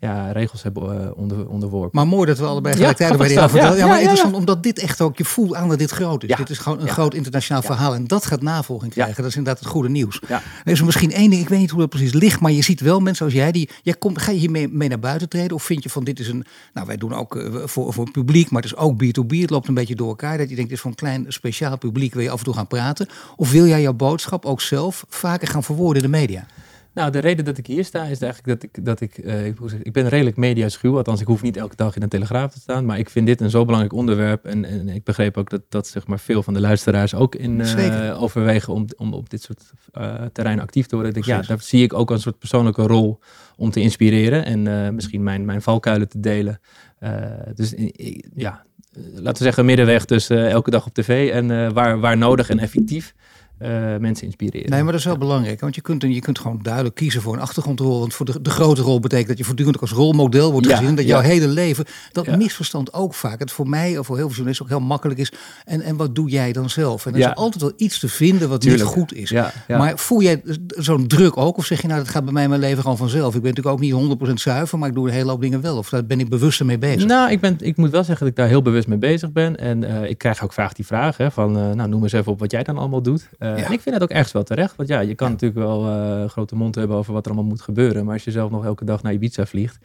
ja, 0.00 0.32
regels 0.32 0.62
hebben 0.62 1.02
uh, 1.02 1.10
onder, 1.14 1.48
onderworpen. 1.48 1.90
Maar 1.92 2.06
mooi 2.06 2.26
dat 2.26 2.38
we 2.38 2.44
allebei 2.44 2.74
gelijktijdig 2.74 3.16
bij 3.16 3.28
die 3.28 3.38
vertellen. 3.38 3.76
Ja, 3.76 3.86
maar 3.86 4.00
interessant 4.00 4.34
omdat 4.34 4.62
dit 4.62 4.78
echt 4.78 5.00
ook, 5.00 5.18
je 5.18 5.24
voelt 5.24 5.54
aan 5.54 5.68
dat 5.68 5.78
dit 5.78 5.90
groot 5.90 6.24
is. 6.24 6.36
Dit 6.36 6.50
is 6.50 6.58
gewoon 6.58 6.80
een 6.80 6.88
groot 6.88 7.14
internationaal 7.14 7.62
verhaal 7.62 7.94
en 7.94 8.06
dat 8.06 8.26
gaat 8.26 8.42
navolging 8.42 8.92
krijgen. 8.92 9.16
Dat 9.16 9.30
is 9.30 9.36
inderdaad 9.36 9.62
het 9.62 9.72
goede 9.72 9.88
nieuws. 9.88 10.20
Er 10.28 10.42
is 10.64 10.82
misschien 10.82 11.12
één 11.12 11.30
ding, 11.30 11.42
ik 11.42 11.48
weet 11.48 11.58
niet 11.58 11.70
hoe 11.70 11.80
dat 11.80 11.88
precies 11.88 12.12
ligt, 12.12 12.40
maar 12.40 12.52
je 12.52 12.62
ziet 12.62 12.80
wel 12.80 13.00
mensen 13.00 13.24
als 13.24 13.34
jij, 13.34 13.52
die, 13.52 13.68
jij 13.82 13.94
komt, 13.94 14.18
ga 14.18 14.30
je 14.30 14.38
hiermee 14.38 14.68
mee 14.68 14.88
naar 14.88 14.98
buiten 14.98 15.28
treden? 15.28 15.56
Of 15.56 15.62
vind 15.62 15.82
je 15.82 15.90
van 15.90 16.04
dit 16.04 16.18
is 16.18 16.28
een, 16.28 16.44
nou 16.74 16.86
wij 16.86 16.96
doen 16.96 17.14
ook 17.14 17.34
uh, 17.34 17.54
voor, 17.64 17.92
voor 17.92 18.04
het 18.04 18.12
publiek, 18.12 18.50
maar 18.50 18.62
het 18.62 18.72
is 18.72 18.78
ook 18.78 19.04
B2B, 19.04 19.38
het 19.40 19.50
loopt 19.50 19.68
een 19.68 19.74
beetje 19.74 19.94
door 19.94 20.08
elkaar. 20.08 20.38
Dat 20.38 20.48
je 20.48 20.54
denkt, 20.54 20.70
dit 20.70 20.78
is 20.78 20.80
voor 20.80 20.90
een 20.90 20.96
klein 20.96 21.24
speciaal 21.28 21.78
publiek, 21.78 22.14
wil 22.14 22.22
je 22.22 22.30
af 22.30 22.38
en 22.38 22.44
toe 22.44 22.54
gaan 22.54 22.66
praten? 22.66 23.08
Of 23.36 23.50
wil 23.50 23.66
jij 23.66 23.80
jouw 23.80 23.92
boodschap 23.92 24.44
ook 24.44 24.60
zelf 24.60 25.04
vaker 25.08 25.48
gaan 25.48 25.62
verwoorden 25.62 26.02
in 26.02 26.10
de 26.10 26.18
media? 26.18 26.46
Nou, 26.94 27.10
de 27.10 27.18
reden 27.18 27.44
dat 27.44 27.58
ik 27.58 27.66
hier 27.66 27.84
sta 27.84 28.04
is 28.04 28.20
eigenlijk 28.20 28.60
dat 28.60 28.62
ik, 28.62 28.84
dat 28.84 29.00
ik, 29.00 29.18
uh, 29.18 29.46
ik, 29.46 29.58
ik 29.82 29.92
ben 29.92 30.08
redelijk 30.08 30.36
mediaschuw. 30.36 30.96
Althans, 30.96 31.20
ik 31.20 31.26
hoef 31.26 31.42
niet 31.42 31.56
elke 31.56 31.76
dag 31.76 31.96
in 31.96 32.02
een 32.02 32.08
telegraaf 32.08 32.52
te 32.52 32.60
staan. 32.60 32.84
Maar 32.84 32.98
ik 32.98 33.10
vind 33.10 33.26
dit 33.26 33.40
een 33.40 33.50
zo 33.50 33.64
belangrijk 33.64 33.94
onderwerp. 33.94 34.44
En, 34.44 34.64
en 34.64 34.88
ik 34.88 35.04
begreep 35.04 35.36
ook 35.36 35.50
dat, 35.50 35.62
dat 35.68 35.86
zeg 35.86 36.06
maar, 36.06 36.18
veel 36.18 36.42
van 36.42 36.54
de 36.54 36.60
luisteraars 36.60 37.14
ook 37.14 37.34
in 37.34 37.60
uh, 37.60 38.22
overwegen 38.22 38.72
om, 38.72 38.86
om 38.96 39.14
op 39.14 39.30
dit 39.30 39.42
soort 39.42 39.72
uh, 39.98 40.14
terrein 40.32 40.60
actief 40.60 40.86
te 40.86 40.94
worden. 40.94 41.14
Ik 41.14 41.26
denk, 41.26 41.40
ja, 41.40 41.46
daar 41.46 41.62
zie 41.62 41.82
ik 41.82 41.92
ook 41.92 42.10
een 42.10 42.20
soort 42.20 42.38
persoonlijke 42.38 42.82
rol 42.82 43.18
om 43.56 43.70
te 43.70 43.80
inspireren. 43.80 44.44
En 44.44 44.94
misschien 44.94 45.22
mijn, 45.22 45.44
mijn 45.44 45.62
valkuilen 45.62 46.08
te 46.08 46.20
delen. 46.20 46.60
dus 47.54 47.74
ja, 48.34 48.64
laten 49.14 49.38
we 49.38 49.44
zeggen 49.44 49.64
middenweg 49.64 50.04
tussen 50.04 50.50
elke 50.50 50.70
dag 50.70 50.86
op 50.86 50.94
tv 50.94 51.30
en 51.30 51.72
waar, 51.72 52.00
waar 52.00 52.16
nodig 52.16 52.50
en 52.50 52.58
effectief 52.58 53.14
uh, 53.62 53.96
mensen 53.96 54.26
inspireren. 54.26 54.70
Nee, 54.70 54.82
maar 54.82 54.92
dat 54.92 55.00
is 55.00 55.06
wel 55.06 55.18
belangrijk. 55.18 55.60
Want 55.60 55.74
je 55.74 55.80
kunt, 55.80 56.02
je 56.02 56.20
kunt 56.20 56.38
gewoon 56.38 56.58
duidelijk 56.62 56.94
kiezen 56.94 57.22
voor 57.22 57.34
een 57.34 57.40
achtergrondrol. 57.40 58.00
Want 58.00 58.14
voor 58.14 58.26
de, 58.26 58.42
de 58.42 58.50
grote 58.50 58.82
rol 58.82 59.00
betekent 59.00 59.28
dat 59.28 59.38
je 59.38 59.44
voortdurend 59.44 59.80
als 59.80 59.90
rolmodel 59.90 60.52
wordt 60.52 60.66
gezien. 60.66 60.94
Dat 60.94 61.04
jouw 61.04 61.20
hele 61.20 61.48
leven, 61.48 61.84
dat 62.12 62.36
misverstand 62.36 62.92
ook 62.92 63.14
vaak. 63.14 63.38
Het 63.38 63.50
voor 63.50 63.68
mij 63.68 63.98
of 63.98 64.06
voor 64.06 64.16
heel 64.16 64.24
veel 64.24 64.34
journalisten 64.34 64.66
ook 64.66 64.78
heel 64.78 64.88
makkelijk 64.88 65.20
is. 65.20 65.32
En, 65.64 65.80
en 65.80 65.96
wat 65.96 66.14
doe 66.14 66.30
jij 66.30 66.52
dan 66.52 66.70
zelf? 66.70 67.06
En 67.06 67.12
er 67.14 67.18
is 67.18 67.34
altijd 67.34 67.62
wel 67.62 67.72
iets 67.76 67.98
te 67.98 68.08
vinden 68.08 68.48
wat 68.48 68.64
niet 68.64 68.82
goed 68.82 69.14
is. 69.14 69.32
Maar 69.68 69.98
voel 69.98 70.22
jij 70.22 70.42
zo'n 70.66 71.06
druk 71.06 71.36
ook? 71.36 71.56
Of 71.56 71.64
zeg 71.64 71.80
je 71.80 71.86
nou, 71.86 72.00
dat 72.00 72.08
gaat 72.08 72.24
bij 72.24 72.32
mij 72.32 72.48
mijn 72.48 72.60
leven 72.60 72.82
gewoon 72.82 72.96
vanzelf? 72.96 73.34
Ik 73.34 73.42
ben 73.42 73.54
natuurlijk 73.54 73.76
ook 73.76 74.08
niet 74.08 74.30
100% 74.30 74.32
zuiver, 74.34 74.78
maar 74.78 74.88
ik 74.88 74.94
doe 74.94 75.08
een 75.08 75.14
hele 75.14 75.30
hoop 75.30 75.40
dingen 75.40 75.60
wel. 75.60 75.76
Of 75.76 75.88
daar 75.88 76.04
ben 76.04 76.20
ik 76.20 76.28
bewust 76.28 76.64
mee 76.64 76.78
bezig? 76.78 77.04
Nou, 77.04 77.30
ik, 77.30 77.40
ben, 77.40 77.56
ik 77.60 77.76
moet 77.76 77.90
wel 77.90 78.04
zeggen 78.04 78.18
dat 78.18 78.28
ik 78.28 78.36
daar 78.36 78.48
heel 78.48 78.62
bewust 78.62 78.88
mee 78.88 78.98
bezig 78.98 79.32
ben. 79.32 79.56
En 79.56 79.82
uh, 79.82 80.10
ik 80.10 80.18
krijg 80.18 80.44
ook 80.44 80.52
vaak 80.52 80.74
die 80.76 80.86
vraag 80.86 81.16
hè, 81.16 81.30
van, 81.30 81.56
uh, 81.56 81.72
nou 81.72 81.88
noem 81.88 82.02
eens 82.02 82.12
even 82.12 82.32
op 82.32 82.38
wat 82.38 82.50
jij 82.50 82.62
dan 82.62 82.78
allemaal 82.78 83.02
doet. 83.02 83.28
Uh, 83.38 83.49
en 83.56 83.72
ik 83.72 83.80
vind 83.80 83.94
het 83.94 84.02
ook 84.02 84.10
ergens 84.10 84.32
wel 84.32 84.42
terecht. 84.42 84.76
Want 84.76 84.88
ja, 84.88 85.00
je 85.00 85.14
kan 85.14 85.30
natuurlijk 85.30 85.60
wel 85.60 85.86
uh, 85.86 86.28
grote 86.28 86.54
mond 86.54 86.74
hebben 86.74 86.96
over 86.96 87.12
wat 87.12 87.24
er 87.24 87.32
allemaal 87.32 87.50
moet 87.50 87.60
gebeuren. 87.60 88.04
Maar 88.04 88.14
als 88.14 88.24
je 88.24 88.30
zelf 88.30 88.50
nog 88.50 88.64
elke 88.64 88.84
dag 88.84 89.02
naar 89.02 89.12
Ibiza 89.12 89.46
vliegt, 89.46 89.78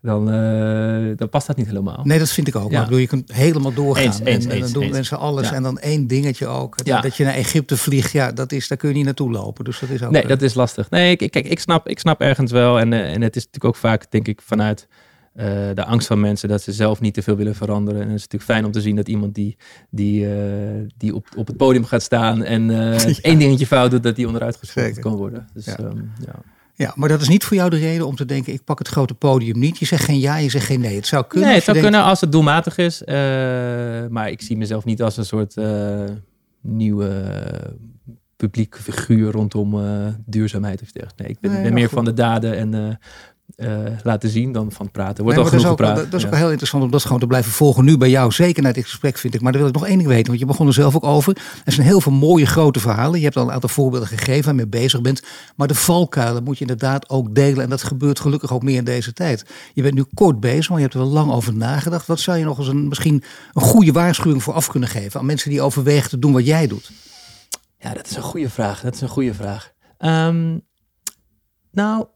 dan, 0.00 0.34
uh, 0.34 1.16
dan 1.16 1.28
past 1.28 1.46
dat 1.46 1.56
niet 1.56 1.66
helemaal. 1.66 2.00
Nee, 2.04 2.18
dat 2.18 2.30
vind 2.30 2.48
ik 2.48 2.56
ook. 2.56 2.70
Maar 2.70 2.84
bedoel, 2.84 2.98
je 2.98 3.06
kunt 3.06 3.32
helemaal 3.32 3.74
doorgaan. 3.74 4.04
Eens, 4.04 4.20
eens, 4.20 4.46
en, 4.46 4.60
dan 4.60 4.72
doen 4.72 4.90
mensen 4.90 5.18
alles. 5.18 5.50
En 5.50 5.62
dan 5.62 5.78
één 5.78 6.06
dingetje 6.06 6.46
ook. 6.46 6.84
Dat 6.84 7.16
je 7.16 7.24
naar 7.24 7.34
Egypte 7.34 7.76
vliegt, 7.76 8.12
ja, 8.12 8.32
dat 8.32 8.52
is, 8.52 8.68
daar 8.68 8.78
kun 8.78 8.88
je 8.88 8.94
niet 8.94 9.04
naartoe 9.04 9.30
lopen. 9.30 9.64
Dus 9.64 9.78
dat 9.78 9.88
is 9.88 10.02
ook, 10.02 10.10
nee, 10.10 10.26
dat 10.26 10.42
is 10.42 10.54
lastig. 10.54 10.90
Nee, 10.90 11.16
kijk, 11.16 11.48
ik 11.48 11.60
snap, 11.60 11.88
ik 11.88 11.98
snap 11.98 12.20
ergens 12.20 12.52
wel. 12.52 12.80
En, 12.80 12.92
en 12.92 13.22
het 13.22 13.36
is 13.36 13.44
natuurlijk 13.44 13.64
ook 13.64 13.76
vaak, 13.76 14.10
denk 14.10 14.28
ik, 14.28 14.40
vanuit 14.44 14.88
uh, 15.36 15.44
de 15.74 15.84
angst 15.84 16.06
van 16.06 16.20
mensen 16.20 16.48
dat 16.48 16.62
ze 16.62 16.72
zelf 16.72 17.00
niet 17.00 17.14
te 17.14 17.22
veel 17.22 17.36
willen 17.36 17.54
veranderen. 17.54 18.00
En 18.00 18.06
het 18.06 18.16
is 18.16 18.22
natuurlijk 18.22 18.50
fijn 18.50 18.64
om 18.64 18.72
te 18.72 18.80
zien 18.80 18.96
dat 18.96 19.08
iemand 19.08 19.34
die, 19.34 19.56
die, 19.90 20.24
uh, 20.24 20.32
die 20.96 21.14
op, 21.14 21.26
op 21.36 21.46
het 21.46 21.56
podium 21.56 21.84
gaat 21.84 22.02
staan 22.02 22.42
en 22.42 22.68
uh, 22.70 22.98
ja. 22.98 23.14
één 23.22 23.38
dingetje 23.38 23.66
fout 23.66 23.90
doet, 23.90 24.02
dat 24.02 24.16
die 24.16 24.26
onderuit 24.26 24.56
geschoten 24.56 25.02
kan 25.02 25.14
worden. 25.14 25.48
Dus, 25.54 25.64
ja. 25.64 25.78
Um, 25.78 26.12
ja. 26.26 26.34
Ja, 26.74 26.92
maar 26.96 27.08
dat 27.08 27.20
is 27.20 27.28
niet 27.28 27.44
voor 27.44 27.56
jou 27.56 27.70
de 27.70 27.76
reden 27.76 28.06
om 28.06 28.16
te 28.16 28.24
denken: 28.24 28.52
ik 28.52 28.64
pak 28.64 28.78
het 28.78 28.88
grote 28.88 29.14
podium 29.14 29.58
niet. 29.58 29.78
Je 29.78 29.86
zegt 29.86 30.04
geen 30.04 30.18
ja, 30.18 30.36
je 30.36 30.48
zegt 30.48 30.66
geen 30.66 30.80
nee. 30.80 30.96
Het 30.96 31.06
zou 31.06 31.24
kunnen. 31.26 31.48
Nee, 31.48 31.56
het 31.56 31.66
zou 31.66 31.80
kunnen 31.80 32.02
als 32.02 32.20
het 32.20 32.32
doelmatig 32.32 32.78
is. 32.78 33.02
maar 34.08 34.30
ik 34.30 34.42
zie 34.42 34.56
mezelf 34.56 34.84
niet 34.84 35.02
als 35.02 35.16
een 35.16 35.24
soort 35.24 35.54
nieuwe 36.60 37.24
publiek 38.36 38.76
figuur 38.76 39.30
rondom 39.30 39.80
duurzaamheid 40.26 40.82
of 40.82 40.92
dergelijke. 40.92 41.22
Nee, 41.22 41.32
ik 41.32 41.40
ben, 41.40 41.52
nee, 41.52 41.62
ben 41.62 41.72
meer 41.72 41.84
goed. 41.84 41.94
van 41.94 42.04
de 42.04 42.14
daden 42.14 42.56
en 42.56 42.74
uh, 42.74 42.94
laten 44.02 44.28
zien 44.28 44.52
dan 44.52 44.72
van 44.72 44.90
praten. 44.90 45.24
Wordt 45.24 45.38
nee, 45.38 45.46
al 45.48 45.52
genoeg 45.58 45.76
dat 45.76 45.88
is 45.88 46.02
ook, 46.02 46.10
Dat 46.10 46.20
is 46.20 46.24
ook 46.24 46.30
wel 46.30 46.40
heel 46.40 46.50
interessant 46.50 46.84
om 46.84 46.90
dat 46.90 47.02
gewoon 47.02 47.18
te 47.18 47.26
blijven 47.26 47.52
volgen 47.52 47.84
nu 47.84 47.96
bij 47.96 48.10
jou. 48.10 48.32
Zeker 48.32 48.62
na 48.62 48.72
dit 48.72 48.84
gesprek 48.84 49.18
vind 49.18 49.34
ik. 49.34 49.40
Maar 49.40 49.52
dan 49.52 49.60
wil 49.60 49.70
ik 49.70 49.76
nog 49.76 49.86
één 49.86 49.96
ding 49.96 50.08
weten. 50.08 50.26
Want 50.26 50.38
je 50.38 50.46
begon 50.46 50.66
er 50.66 50.72
zelf 50.72 50.94
ook 50.94 51.04
over. 51.04 51.36
Er 51.64 51.72
zijn 51.72 51.86
heel 51.86 52.00
veel 52.00 52.12
mooie 52.12 52.46
grote 52.46 52.80
verhalen. 52.80 53.18
Je 53.18 53.24
hebt 53.24 53.36
al 53.36 53.42
een 53.42 53.52
aantal 53.52 53.68
voorbeelden 53.68 54.08
gegeven 54.08 54.44
waar 54.44 54.54
je 54.54 54.60
mee 54.60 54.80
bezig 54.82 55.00
bent. 55.00 55.22
Maar 55.56 55.68
de 55.68 55.74
valkuilen 55.74 56.44
moet 56.44 56.54
je 56.54 56.60
inderdaad 56.60 57.10
ook 57.10 57.34
delen. 57.34 57.62
En 57.62 57.70
dat 57.70 57.82
gebeurt 57.82 58.20
gelukkig 58.20 58.52
ook 58.52 58.62
meer 58.62 58.76
in 58.76 58.84
deze 58.84 59.12
tijd. 59.12 59.44
Je 59.74 59.82
bent 59.82 59.94
nu 59.94 60.04
kort 60.14 60.40
bezig, 60.40 60.68
maar 60.68 60.78
je 60.78 60.84
hebt 60.84 60.94
er 60.94 61.00
wel 61.00 61.10
lang 61.10 61.32
over 61.32 61.54
nagedacht. 61.54 62.06
Wat 62.06 62.20
zou 62.20 62.38
je 62.38 62.44
nog 62.44 62.58
eens 62.58 62.68
een, 62.68 62.88
misschien 62.88 63.22
een 63.52 63.62
goede 63.62 63.92
waarschuwing 63.92 64.42
voor 64.42 64.54
af 64.54 64.68
kunnen 64.68 64.88
geven 64.88 65.20
aan 65.20 65.26
mensen 65.26 65.50
die 65.50 65.62
overwegen 65.62 66.10
te 66.10 66.18
doen 66.18 66.32
wat 66.32 66.46
jij 66.46 66.66
doet? 66.66 66.90
Ja, 67.78 67.94
dat 67.94 68.10
is 68.10 68.16
een 68.16 68.22
goede 68.22 68.50
vraag. 68.50 68.80
Dat 68.80 68.94
is 68.94 69.00
een 69.00 69.08
goede 69.08 69.34
vraag. 69.34 69.72
Um, 69.98 70.62
nou, 71.70 72.06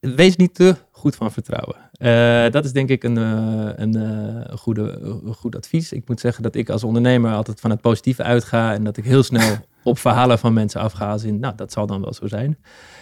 wees 0.00 0.36
niet 0.36 0.54
te 0.54 0.76
goed 0.90 1.16
van 1.16 1.32
vertrouwen. 1.32 1.76
Uh, 1.98 2.52
dat 2.52 2.64
is 2.64 2.72
denk 2.72 2.88
ik 2.88 3.04
een, 3.04 3.18
uh, 3.18 3.68
een, 3.74 3.96
uh, 3.96 4.58
goede, 4.58 5.18
goed 5.36 5.56
advies. 5.56 5.92
Ik 5.92 6.08
moet 6.08 6.20
zeggen 6.20 6.42
dat 6.42 6.54
ik 6.54 6.70
als 6.70 6.84
ondernemer 6.84 7.32
altijd 7.32 7.60
van 7.60 7.70
het 7.70 7.80
positieve 7.80 8.22
uitga 8.22 8.74
en 8.74 8.84
dat 8.84 8.96
ik 8.96 9.04
heel 9.04 9.22
snel 9.22 9.56
op 9.82 9.98
verhalen 9.98 10.38
van 10.38 10.52
mensen 10.52 10.80
afga. 10.80 11.10
Als 11.10 11.24
in, 11.24 11.40
nou, 11.40 11.54
dat 11.56 11.72
zal 11.72 11.86
dan 11.86 12.00
wel 12.00 12.14
zo 12.14 12.26
zijn. 12.26 12.58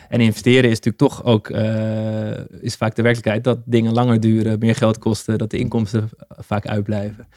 En 0.09 0.21
investeren 0.21 0.71
is 0.71 0.81
natuurlijk 0.81 0.99
toch 0.99 1.25
ook, 1.25 1.49
is 2.61 2.77
vaak 2.77 2.95
de 2.95 3.03
werkelijkheid 3.03 3.45
dat 3.45 3.59
dingen 3.65 3.93
langer 3.93 4.21
duren, 4.21 4.59
meer 4.59 4.75
geld 4.75 4.99
kosten, 4.99 5.39
dat 5.39 5.51
de 5.51 5.59
inkomsten 5.59 6.09
vaak 6.29 6.67
uitblijven. 6.67 7.29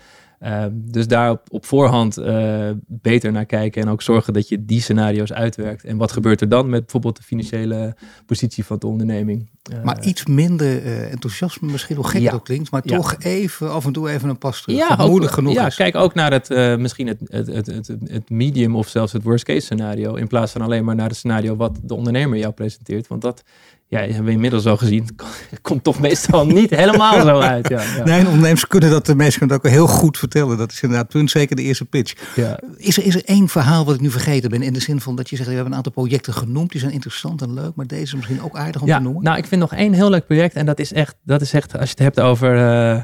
Ehm, 0.41 0.69
dus 0.73 1.07
daar 1.07 1.31
op, 1.31 1.41
op 1.49 1.65
voorhand 1.65 2.19
uh, 2.19 2.69
beter 2.87 3.31
naar 3.31 3.45
kijken 3.45 3.81
en 3.81 3.89
ook 3.89 4.01
zorgen 4.01 4.33
dat 4.33 4.47
je 4.49 4.65
die 4.65 4.81
scenario's 4.81 5.33
uitwerkt. 5.33 5.83
En 5.83 5.97
wat 5.97 6.11
gebeurt 6.11 6.41
er 6.41 6.49
dan 6.49 6.69
met 6.69 6.81
bijvoorbeeld 6.81 7.17
de 7.17 7.23
financiële 7.23 7.95
positie 8.25 8.65
van 8.65 8.79
de 8.79 8.87
onderneming? 8.87 9.49
Uh, 9.71 9.83
maar 9.83 10.03
iets 10.03 10.25
minder 10.25 10.83
uh, 10.83 11.11
enthousiasme, 11.11 11.71
misschien 11.71 11.95
wel 11.95 12.03
gek 12.03 12.21
ja. 12.21 12.31
dat 12.31 12.43
klinkt, 12.43 12.71
maar 12.71 12.81
toch 12.81 13.15
even 13.19 13.71
af 13.71 13.85
en 13.85 13.93
toe 13.93 14.09
even 14.09 14.29
een 14.29 14.37
pas 14.37 14.61
terug. 14.61 14.77
Ja, 14.77 15.05
moeilijk 15.07 15.33
genoeg 15.33 15.53
ja 15.53 15.65
is. 15.65 15.75
kijk 15.75 15.95
ook 15.95 16.13
naar 16.13 16.31
het, 16.31 16.79
misschien 16.79 17.07
het, 17.07 17.19
het, 17.25 17.47
het, 17.47 17.65
het, 17.65 17.95
het 18.03 18.29
medium 18.29 18.75
of 18.75 18.87
zelfs 18.87 19.13
het 19.13 19.23
worst 19.23 19.43
case 19.43 19.59
scenario. 19.59 20.15
In 20.15 20.27
plaats 20.27 20.51
van 20.51 20.61
alleen 20.61 20.85
maar 20.85 20.95
naar 20.95 21.07
het 21.07 21.17
scenario 21.17 21.55
wat 21.55 21.79
de 21.83 21.95
ondernemer 21.95 22.37
jou 22.37 22.53
presenteert. 22.53 23.07
Want 23.07 23.21
dat 23.21 23.43
ja, 23.91 23.99
hebben 23.99 24.23
we 24.23 24.31
inmiddels 24.31 24.65
al 24.65 24.77
gezien. 24.77 25.09
Het 25.49 25.61
komt 25.69 25.83
toch 25.83 25.99
meestal 25.99 26.45
niet 26.45 26.69
helemaal 26.69 27.21
zo 27.21 27.39
uit. 27.39 27.69
Ja, 27.69 27.81
ja. 27.81 28.03
Nee, 28.03 28.25
ondernemers 28.25 28.67
kunnen 28.67 28.89
dat 28.89 29.05
de 29.05 29.15
kunnen 29.15 29.57
ook 29.57 29.67
heel 29.67 29.87
goed 29.87 30.17
vertellen. 30.17 30.57
Dat 30.57 30.71
is 30.71 30.81
inderdaad 30.81 31.07
punt, 31.07 31.31
zeker 31.31 31.55
de 31.55 31.61
eerste 31.61 31.85
pitch. 31.85 32.13
Ja. 32.35 32.59
Is, 32.77 32.97
er, 32.97 33.05
is 33.05 33.15
er 33.15 33.25
één 33.25 33.47
verhaal 33.47 33.85
wat 33.85 33.95
ik 33.95 34.01
nu 34.01 34.11
vergeten 34.11 34.49
ben? 34.49 34.61
In 34.61 34.73
de 34.73 34.79
zin 34.79 35.01
van 35.01 35.15
dat 35.15 35.29
je 35.29 35.35
zegt, 35.35 35.47
we 35.47 35.53
hebben 35.53 35.71
een 35.71 35.77
aantal 35.77 35.91
projecten 35.91 36.33
genoemd. 36.33 36.71
Die 36.71 36.79
zijn 36.79 36.91
interessant 36.91 37.41
en 37.41 37.53
leuk, 37.53 37.75
maar 37.75 37.87
deze 37.87 38.01
is 38.01 38.15
misschien 38.15 38.41
ook 38.41 38.57
aardig 38.57 38.81
om 38.81 38.87
te 38.87 38.99
noemen. 38.99 39.23
Nou, 39.23 39.37
ik 39.37 39.45
vind 39.45 39.61
nog 39.61 39.73
één 39.73 39.93
heel 39.93 40.09
leuk 40.09 40.25
project. 40.25 40.53
En 40.53 40.65
dat 40.65 40.79
is 40.79 40.93
echt, 40.93 41.15
dat 41.23 41.41
is 41.41 41.53
echt 41.53 41.77
als 41.77 41.89
je 41.89 41.89
het 41.89 41.99
hebt 41.99 42.19
over... 42.19 42.55
Uh, 42.55 43.01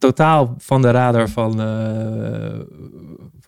totaal 0.00 0.54
van 0.58 0.82
de 0.82 0.90
radar 0.90 1.28
van 1.28 1.60
uh, 1.60 2.60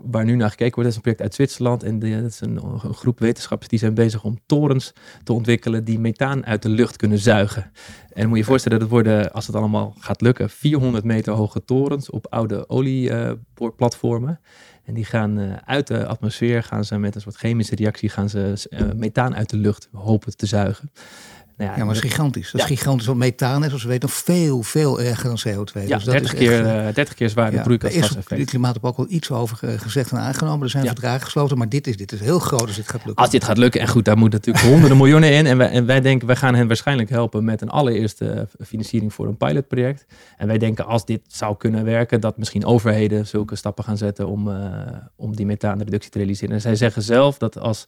waar 0.02 0.24
nu 0.24 0.34
naar 0.36 0.50
gekeken 0.50 0.74
wordt. 0.74 0.82
Dat 0.82 0.90
is 0.90 0.94
een 0.94 1.00
project 1.00 1.20
uit 1.20 1.34
Zwitserland. 1.34 1.82
En 1.82 1.98
dat 1.98 2.30
is 2.30 2.40
een, 2.40 2.60
groep 2.78 3.18
wetenschappers 3.18 3.68
die 3.68 3.78
zijn 3.78 3.94
bezig 3.94 4.24
om 4.24 4.38
torens 4.46 4.92
te 5.22 5.32
ontwikkelen 5.32 5.84
die 5.84 5.98
methaan 5.98 6.46
uit 6.46 6.62
de 6.62 6.68
lucht 6.68 6.96
kunnen 6.96 7.18
zuigen. 7.18 7.72
En 8.12 8.28
moet 8.28 8.38
je 8.38 8.44
voorstellen, 8.44 8.78
dat 8.78 8.88
worden, 8.88 9.32
als 9.32 9.46
het 9.46 9.56
allemaal 9.56 9.94
gaat 9.98 10.20
lukken, 10.20 10.50
400 10.50 11.04
meter 11.04 11.32
hoge 11.32 11.64
torens 11.64 12.10
op 12.10 12.26
oude 12.30 12.68
olieplatformen. 12.68 14.40
En 14.84 14.94
die 14.94 15.04
gaan 15.04 15.38
uh, 15.38 15.52
uit 15.64 15.86
de 15.86 16.06
atmosfeer, 16.06 16.62
gaan 16.62 16.84
ze 16.84 16.98
met 16.98 17.14
een 17.14 17.20
soort 17.20 17.36
chemische 17.36 17.74
reactie, 17.74 18.08
gaan 18.08 18.28
ze 18.28 18.68
methaan 18.96 19.36
uit 19.36 19.50
de 19.50 19.56
lucht 19.56 19.88
hopen 19.92 20.36
te 20.36 20.46
zuigen. 20.46 20.90
Nou 21.62 21.74
ja, 21.74 21.80
ja, 21.80 21.86
maar 21.86 21.94
dat 21.94 22.04
is 22.04 22.10
gigantisch. 22.10 22.50
Dat 22.50 22.60
is 22.60 22.66
gigantisch. 22.66 23.06
Want 23.06 23.18
methaan 23.18 23.62
is, 23.62 23.66
zoals 23.66 23.82
we 23.82 23.88
weten, 23.88 24.08
nog 24.08 24.18
veel, 24.18 24.62
veel 24.62 25.00
erger 25.00 25.24
dan 25.24 25.38
CO2. 25.38 25.86
Ja, 25.86 25.96
dus 25.96 26.04
30, 26.04 26.34
keer, 26.34 26.66
echt, 26.66 26.88
uh, 26.88 26.94
30 26.94 27.14
keer 27.14 27.28
zwaarder 27.28 27.58
ja, 27.58 27.64
broeikasgaseffect. 27.64 28.40
Is 28.40 28.46
klimaat 28.46 28.82
ook 28.82 28.96
al 28.96 29.06
iets 29.08 29.30
over 29.30 29.78
gezegd 29.78 30.10
en 30.10 30.18
aangenomen. 30.18 30.62
Er 30.62 30.70
zijn 30.70 30.86
verdragen 30.86 31.20
gesloten, 31.20 31.58
maar 31.58 31.68
dit 31.68 31.86
is, 31.86 31.96
dit 31.96 32.12
is 32.12 32.20
heel 32.20 32.38
groot 32.38 32.66
als 32.66 32.76
dit 32.76 32.88
gaat 32.88 33.04
lukken. 33.04 33.22
Als 33.22 33.30
dit 33.30 33.44
gaat 33.44 33.58
lukken, 33.58 33.80
en 33.80 33.88
goed, 33.88 34.04
daar 34.04 34.18
moeten 34.18 34.38
natuurlijk 34.38 34.64
honderden 34.66 34.96
miljoenen 34.96 35.32
in. 35.32 35.46
En 35.46 35.56
wij, 35.56 35.70
en 35.70 35.86
wij 35.86 36.00
denken, 36.00 36.26
wij 36.26 36.36
gaan 36.36 36.54
hen 36.54 36.66
waarschijnlijk 36.66 37.10
helpen 37.10 37.44
met 37.44 37.60
een 37.60 37.70
allereerste 37.70 38.48
financiering 38.64 39.12
voor 39.12 39.26
een 39.26 39.36
pilotproject. 39.36 40.06
En 40.36 40.46
wij 40.46 40.58
denken, 40.58 40.86
als 40.86 41.04
dit 41.04 41.20
zou 41.26 41.56
kunnen 41.56 41.84
werken, 41.84 42.20
dat 42.20 42.38
misschien 42.38 42.64
overheden 42.64 43.26
zulke 43.26 43.56
stappen 43.56 43.84
gaan 43.84 43.96
zetten 43.96 44.26
om, 44.26 44.48
uh, 44.48 44.56
om 45.16 45.36
die 45.36 45.46
methaanreductie 45.46 46.10
te 46.10 46.18
realiseren. 46.18 46.54
En 46.54 46.60
zij 46.60 46.76
zeggen 46.76 47.02
zelf 47.02 47.38
dat 47.38 47.58
als 47.58 47.86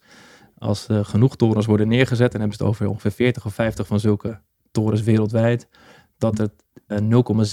als 0.57 0.87
er 0.87 1.05
genoeg 1.05 1.35
torens 1.35 1.65
worden 1.65 1.87
neergezet, 1.87 2.33
en 2.33 2.39
hebben 2.39 2.57
ze 2.57 2.63
het 2.63 2.71
over 2.73 2.87
ongeveer 2.87 3.11
40 3.11 3.45
of 3.45 3.53
50 3.53 3.87
van 3.87 3.99
zulke 3.99 4.41
torens 4.71 5.01
wereldwijd, 5.01 5.67
dat 6.17 6.37
het 6.37 6.51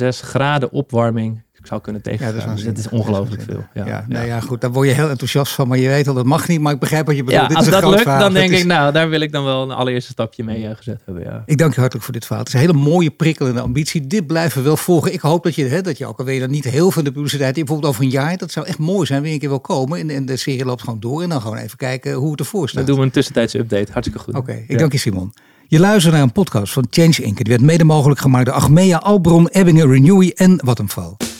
0,6 0.02 0.08
graden 0.08 0.72
opwarming 0.72 1.42
zou 1.66 1.80
kunnen 1.80 2.02
tegengaan. 2.02 2.34
Ja, 2.34 2.46
dat 2.46 2.58
is, 2.58 2.64
dus 2.64 2.78
is 2.78 2.88
ongelooflijk 2.88 3.42
veel. 3.42 3.64
Ja, 3.74 3.86
ja, 3.86 4.04
nou 4.08 4.26
ja, 4.26 4.40
goed, 4.40 4.60
daar 4.60 4.72
word 4.72 4.88
je 4.88 4.94
heel 4.94 5.08
enthousiast 5.08 5.52
van, 5.52 5.68
maar 5.68 5.78
je 5.78 5.88
weet 5.88 6.08
al, 6.08 6.14
dat 6.14 6.24
mag 6.24 6.48
niet, 6.48 6.60
maar 6.60 6.72
ik 6.72 6.78
begrijp 6.78 7.06
wat 7.06 7.16
je 7.16 7.24
bedoelt. 7.24 7.42
Ja, 7.42 7.48
Dit 7.48 7.56
als 7.56 7.66
is 7.66 7.72
dat 7.72 7.90
lukt, 7.90 8.04
dan 8.04 8.32
denk 8.32 8.50
ik, 8.50 8.64
nou, 8.64 8.92
daar 8.92 9.08
wil 9.08 9.20
ik 9.20 9.32
dan 9.32 9.44
wel 9.44 9.62
een 9.62 9.70
allereerste 9.70 10.10
stapje 10.10 10.44
mee 10.44 10.62
uh, 10.62 10.70
gezet 10.76 11.02
hebben. 11.04 11.24
Ja. 11.24 11.42
Ik 11.46 11.58
dank 11.58 11.74
je 11.74 11.80
hartelijk 11.80 12.04
voor 12.04 12.14
dit 12.14 12.24
verhaal. 12.26 12.44
Het 12.44 12.54
is 12.54 12.60
een 12.60 12.66
hele 12.66 12.78
mooie, 12.90 13.10
prikkelende 13.10 13.60
ambitie. 13.60 14.06
Dit 14.06 14.26
blijven 14.26 14.58
we 14.58 14.64
wel 14.64 14.76
volgen. 14.76 15.12
Ik 15.12 15.20
hoop 15.20 15.42
dat 15.42 15.54
je, 15.54 15.64
hè, 15.64 15.80
dat 15.80 15.98
je 15.98 16.06
ook 16.06 16.18
alweer 16.18 16.48
niet 16.48 16.64
heel 16.64 16.90
veel 16.90 17.02
de 17.02 17.12
publiciteit, 17.12 17.54
bijvoorbeeld 17.54 17.88
over 17.88 18.04
een 18.04 18.10
jaar, 18.10 18.36
dat 18.36 18.50
zou 18.50 18.66
echt 18.66 18.78
mooi 18.78 19.06
zijn, 19.06 19.22
weer 19.22 19.32
een 19.32 19.38
keer 19.38 19.48
wil 19.48 19.60
komen. 19.60 19.98
En, 19.98 20.10
en 20.10 20.26
de 20.26 20.36
serie 20.36 20.64
loopt 20.64 20.82
gewoon 20.82 21.00
door 21.00 21.22
en 21.22 21.28
dan 21.28 21.40
gewoon 21.40 21.56
even 21.56 21.76
kijken 21.76 22.12
hoe 22.12 22.30
het 22.30 22.40
ervoor 22.40 22.68
staat. 22.68 22.76
Dan 22.78 22.86
doen 22.86 22.98
we 22.98 23.04
een 23.04 23.12
tussentijdse 23.12 23.58
update. 23.58 23.92
Hartstikke 23.92 24.24
goed. 24.24 24.34
Oké, 24.34 24.64
ik 24.66 24.78
dank 24.78 24.92
je 24.92 24.98
Simon. 24.98 25.32
Je 25.68 25.80
luistert 25.80 26.14
naar 26.14 26.22
een 26.22 26.32
podcast 26.32 26.72
van 26.72 26.86
Change 26.90 27.22
Inc. 27.22 27.36
Die 27.36 27.44
werd 27.48 27.60
mede 27.60 27.84
mogelijk 27.84 28.20
gemaakt 28.20 28.46
door 28.46 28.54
Achmea, 28.54 28.98
Albron, 28.98 29.48
Ebbingen, 29.48 29.90
Renewy 29.90 30.32
en 30.34 30.60
Vattenfall. 30.64 31.16